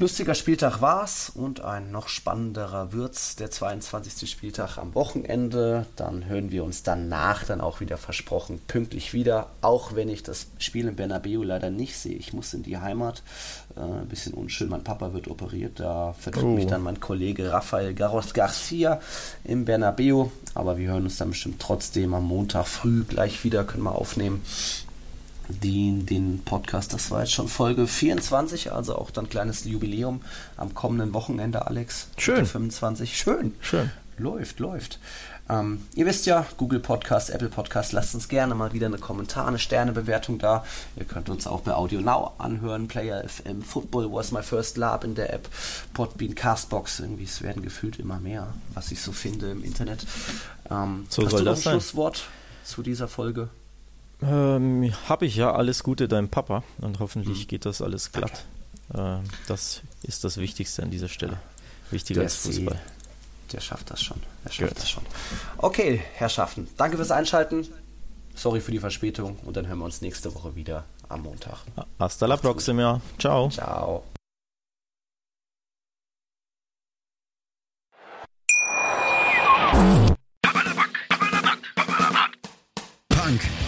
Lustiger 0.00 0.34
Spieltag 0.34 0.80
war's 0.80 1.28
und 1.28 1.60
ein 1.60 1.90
noch 1.90 2.08
spannenderer 2.08 2.94
wird's. 2.94 3.36
Der 3.36 3.50
22. 3.50 4.30
Spieltag 4.30 4.78
am 4.78 4.94
Wochenende. 4.94 5.84
Dann 5.96 6.24
hören 6.24 6.50
wir 6.50 6.64
uns 6.64 6.82
danach 6.82 7.44
dann 7.44 7.60
auch 7.60 7.80
wieder 7.80 7.98
versprochen 7.98 8.62
pünktlich 8.66 9.12
wieder. 9.12 9.50
Auch 9.60 9.94
wenn 9.94 10.08
ich 10.08 10.22
das 10.22 10.46
Spiel 10.56 10.88
in 10.88 10.96
Bernabeu 10.96 11.42
leider 11.42 11.68
nicht 11.68 11.98
sehe. 11.98 12.14
Ich 12.16 12.32
muss 12.32 12.54
in 12.54 12.62
die 12.62 12.78
Heimat. 12.78 13.22
Äh, 13.76 13.80
ein 13.80 14.08
bisschen 14.08 14.32
unschön. 14.32 14.70
Mein 14.70 14.84
Papa 14.84 15.12
wird 15.12 15.28
operiert. 15.28 15.78
Da 15.80 16.14
vertritt 16.18 16.44
Oh. 16.44 16.54
mich 16.54 16.66
dann 16.66 16.82
mein 16.82 17.00
Kollege 17.00 17.52
Rafael 17.52 17.92
Garros 17.92 18.32
Garcia 18.32 19.02
im 19.44 19.66
Bernabeu. 19.66 20.28
Aber 20.54 20.78
wir 20.78 20.92
hören 20.92 21.04
uns 21.04 21.18
dann 21.18 21.28
bestimmt 21.28 21.60
trotzdem 21.60 22.14
am 22.14 22.24
Montag 22.24 22.66
früh 22.68 23.04
gleich 23.04 23.44
wieder. 23.44 23.64
Können 23.64 23.82
wir 23.82 23.96
aufnehmen 23.96 24.42
den, 25.50 26.06
den 26.06 26.42
Podcast. 26.44 26.92
Das 26.92 27.10
war 27.10 27.20
jetzt 27.20 27.32
schon 27.32 27.48
Folge 27.48 27.86
24, 27.86 28.72
also 28.72 28.96
auch 28.96 29.10
dann 29.10 29.28
kleines 29.28 29.64
Jubiläum 29.64 30.22
am 30.56 30.74
kommenden 30.74 31.12
Wochenende, 31.14 31.66
Alex. 31.66 32.08
Schön. 32.16 32.36
Mitte 32.36 32.46
25. 32.46 33.16
Schön. 33.18 33.54
Schön. 33.60 33.90
Läuft, 34.18 34.58
läuft. 34.60 34.98
Ähm, 35.48 35.84
ihr 35.96 36.06
wisst 36.06 36.26
ja, 36.26 36.46
Google 36.58 36.78
Podcast, 36.78 37.30
Apple 37.30 37.48
Podcast, 37.48 37.92
lasst 37.92 38.14
uns 38.14 38.28
gerne 38.28 38.54
mal 38.54 38.72
wieder 38.72 38.86
eine 38.86 38.98
Kommentar, 38.98 39.48
eine 39.48 39.58
Sternebewertung 39.58 40.38
da. 40.38 40.64
Ihr 40.96 41.04
könnt 41.06 41.28
uns 41.28 41.46
auch 41.46 41.62
bei 41.62 41.74
Audio 41.74 42.00
Now 42.00 42.34
anhören, 42.38 42.86
Player 42.86 43.24
FM, 43.28 43.62
Football 43.62 44.12
was 44.12 44.30
my 44.30 44.42
first 44.42 44.76
lab 44.76 45.02
in 45.02 45.16
der 45.16 45.32
App, 45.32 45.48
Podbean, 45.92 46.36
Castbox, 46.36 47.00
irgendwie, 47.00 47.24
es 47.24 47.42
werden 47.42 47.62
gefühlt 47.62 47.98
immer 47.98 48.20
mehr, 48.20 48.54
was 48.74 48.92
ich 48.92 49.00
so 49.00 49.10
finde 49.10 49.50
im 49.50 49.64
Internet. 49.64 50.06
Ähm, 50.70 51.06
So 51.08 51.24
hast 51.24 51.30
soll 51.32 51.40
du 51.40 51.44
das 51.46 51.60
ein 51.60 51.62
sein. 51.62 51.72
Schlusswort 51.72 52.24
zu 52.62 52.82
dieser 52.82 53.08
Folge? 53.08 53.48
Ähm, 54.22 54.92
habe 55.08 55.26
ich 55.26 55.36
ja 55.36 55.52
alles 55.52 55.82
Gute 55.82 56.08
deinem 56.08 56.28
Papa 56.28 56.62
und 56.78 56.98
hoffentlich 57.00 57.48
geht 57.48 57.64
das 57.64 57.80
alles 57.80 58.12
glatt. 58.12 58.44
Ähm, 58.94 59.22
das 59.46 59.82
ist 60.02 60.24
das 60.24 60.36
Wichtigste 60.36 60.82
an 60.82 60.90
dieser 60.90 61.08
Stelle. 61.08 61.38
Wichtiger 61.90 62.22
als 62.22 62.36
Fußball. 62.36 62.80
Der 63.52 63.60
schafft 63.60 63.90
das 63.90 64.02
schon. 64.02 64.18
Der 64.44 64.50
schafft 64.52 64.74
Gut. 64.74 64.78
das 64.78 64.90
schon. 64.90 65.02
Okay, 65.58 66.02
Herrschaften, 66.14 66.68
danke 66.76 66.96
fürs 66.96 67.10
Einschalten. 67.10 67.66
Sorry 68.34 68.60
für 68.60 68.70
die 68.70 68.78
Verspätung 68.78 69.38
und 69.44 69.56
dann 69.56 69.66
hören 69.66 69.78
wir 69.78 69.84
uns 69.84 70.00
nächste 70.00 70.34
Woche 70.34 70.54
wieder 70.54 70.84
am 71.08 71.22
Montag. 71.22 71.58
Hasta 71.98 72.26
la 72.26 72.36
próxima. 72.36 73.00
Ciao. 73.18 73.50
Ciao. 73.50 74.04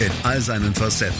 In 0.03 0.11
all 0.23 0.41
seinen 0.41 0.73
Facetten. 0.75 1.15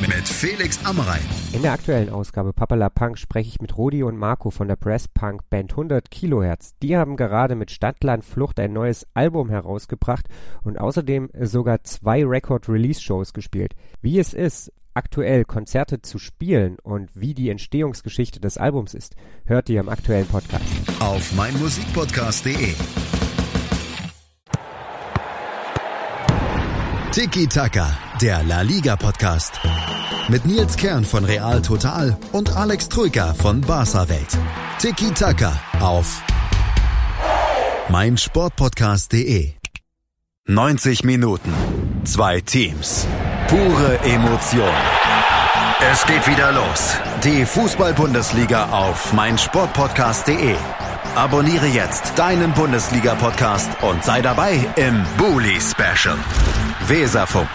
Mit 0.00 0.28
Felix 0.28 0.84
Amrein. 0.84 1.20
In 1.52 1.62
der 1.62 1.72
aktuellen 1.72 2.10
Ausgabe 2.10 2.52
Papala 2.52 2.88
Punk 2.88 3.16
spreche 3.16 3.48
ich 3.48 3.60
mit 3.60 3.76
Rodi 3.76 4.02
und 4.02 4.16
Marco 4.16 4.50
von 4.50 4.66
der 4.66 4.76
Press 4.76 5.06
Punk 5.06 5.48
Band 5.50 5.72
100 5.72 6.10
Kilohertz. 6.10 6.72
Die 6.82 6.96
haben 6.96 7.16
gerade 7.16 7.54
mit 7.54 7.70
Stadtland 7.70 8.24
Flucht 8.24 8.58
ein 8.58 8.72
neues 8.72 9.06
Album 9.14 9.50
herausgebracht 9.50 10.26
und 10.62 10.80
außerdem 10.80 11.30
sogar 11.40 11.84
zwei 11.84 12.24
Record-Release-Shows 12.24 13.32
gespielt. 13.32 13.74
Wie 14.00 14.18
es 14.18 14.34
ist, 14.34 14.72
aktuell 14.94 15.44
Konzerte 15.44 16.02
zu 16.02 16.18
spielen 16.18 16.76
und 16.82 17.10
wie 17.14 17.34
die 17.34 17.50
Entstehungsgeschichte 17.50 18.40
des 18.40 18.58
Albums 18.58 18.94
ist, 18.94 19.14
hört 19.44 19.68
ihr 19.68 19.80
im 19.80 19.88
aktuellen 19.88 20.26
Podcast. 20.26 20.64
Auf 20.98 21.32
meinmusikpodcast.de. 21.34 22.74
Tiki 27.12 27.48
Taka, 27.48 27.88
der 28.20 28.44
La 28.44 28.60
Liga 28.62 28.94
Podcast. 28.94 29.58
Mit 30.28 30.46
Nils 30.46 30.76
Kern 30.76 31.04
von 31.04 31.24
Real 31.24 31.60
Total 31.60 32.16
und 32.30 32.54
Alex 32.56 32.88
Troika 32.88 33.34
von 33.34 33.60
Barca 33.60 34.08
Welt. 34.08 34.38
Tiki 34.78 35.10
Taka 35.10 35.52
auf 35.80 36.22
meinsportpodcast.de. 37.88 39.54
90 40.46 41.02
Minuten, 41.02 41.52
zwei 42.04 42.40
Teams, 42.42 43.08
pure 43.48 43.98
Emotion. 44.04 44.70
Es 45.92 46.06
geht 46.06 46.24
wieder 46.28 46.52
los. 46.52 46.94
Die 47.24 47.44
Fußball-Bundesliga 47.44 48.70
auf 48.70 49.12
meinsportpodcast.de. 49.14 50.54
Abonniere 51.16 51.66
jetzt 51.66 52.16
deinen 52.16 52.52
Bundesliga-Podcast 52.52 53.82
und 53.82 54.04
sei 54.04 54.22
dabei 54.22 54.64
im 54.76 55.04
Bully 55.18 55.60
Special. 55.60 56.16
Weserfunk. 56.86 57.48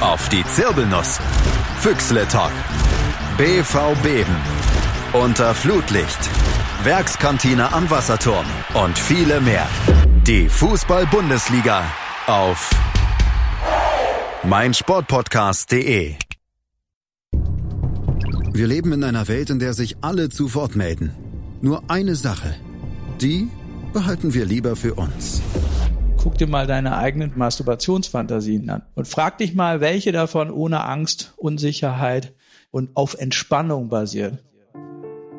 Auf 0.00 0.28
die 0.28 0.44
Zirbelnuss. 0.44 1.18
Füchsle 1.80 2.28
Talk. 2.28 2.52
BV 3.38 3.94
Beben. 4.02 4.36
Unter 5.14 5.54
Flutlicht. 5.54 6.18
Werkskantine 6.84 7.72
am 7.72 7.88
Wasserturm. 7.90 8.44
Und 8.74 8.98
viele 8.98 9.40
mehr. 9.40 9.66
Die 10.26 10.48
Fußball-Bundesliga 10.50 11.84
auf 12.26 12.70
meinsportpodcast.de. 14.42 16.16
Wir 18.52 18.66
leben 18.66 18.92
in 18.92 19.04
einer 19.04 19.26
Welt, 19.26 19.48
in 19.48 19.58
der 19.58 19.72
sich 19.72 19.96
alle 20.02 20.28
zu 20.28 20.54
Wort 20.54 20.76
melden. 20.76 21.14
Nur 21.62 21.82
eine 21.88 22.14
Sache. 22.14 22.54
Die 23.20 23.48
behalten 23.92 24.32
wir 24.32 24.46
lieber 24.46 24.76
für 24.76 24.94
uns. 24.94 25.42
Guck 26.16 26.38
dir 26.38 26.46
mal 26.46 26.66
deine 26.66 26.96
eigenen 26.96 27.32
Masturbationsfantasien 27.36 28.68
an 28.70 28.82
und 28.94 29.08
frag 29.08 29.38
dich 29.38 29.54
mal, 29.54 29.80
welche 29.80 30.12
davon 30.12 30.50
ohne 30.50 30.84
Angst, 30.84 31.34
Unsicherheit 31.36 32.34
und 32.70 32.96
auf 32.96 33.14
Entspannung 33.14 33.88
basiert. 33.88 34.42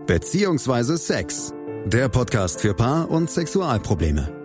Beziehungsweise 0.05 0.97
Sex. 0.97 1.53
Der 1.85 2.09
Podcast 2.09 2.61
für 2.61 2.75
Paar- 2.75 3.09
und 3.09 3.29
Sexualprobleme. 3.29 4.40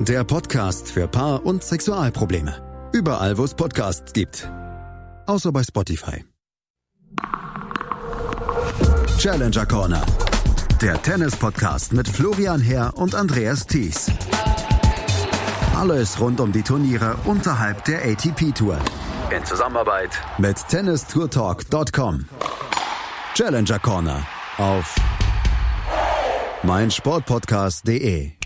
Der 0.00 0.22
Podcast 0.22 0.92
für 0.92 1.08
Paar- 1.08 1.44
und 1.44 1.64
Sexualprobleme. 1.64 2.90
Überall, 2.92 3.36
wo 3.36 3.44
es 3.44 3.54
Podcasts 3.54 4.12
gibt. 4.12 4.48
Außer 5.26 5.50
bei 5.50 5.64
Spotify. 5.64 6.24
Challenger 9.18 9.66
Corner. 9.66 10.06
Der 10.80 11.02
Tennis-Podcast 11.02 11.92
mit 11.92 12.08
Florian 12.08 12.60
Herr 12.60 12.96
und 12.96 13.16
Andreas 13.16 13.66
Thies. 13.66 14.08
Alles 15.76 16.20
rund 16.20 16.38
um 16.38 16.52
die 16.52 16.62
Turniere 16.62 17.16
unterhalb 17.24 17.84
der 17.84 18.04
ATP-Tour. 18.04 18.78
In 19.36 19.44
Zusammenarbeit 19.44 20.10
mit 20.38 20.56
tennistourtalk.com. 20.68 22.26
Challenger 23.34 23.80
Corner 23.80 24.24
auf 24.58 24.94
meinsportpodcast.de 26.62 28.37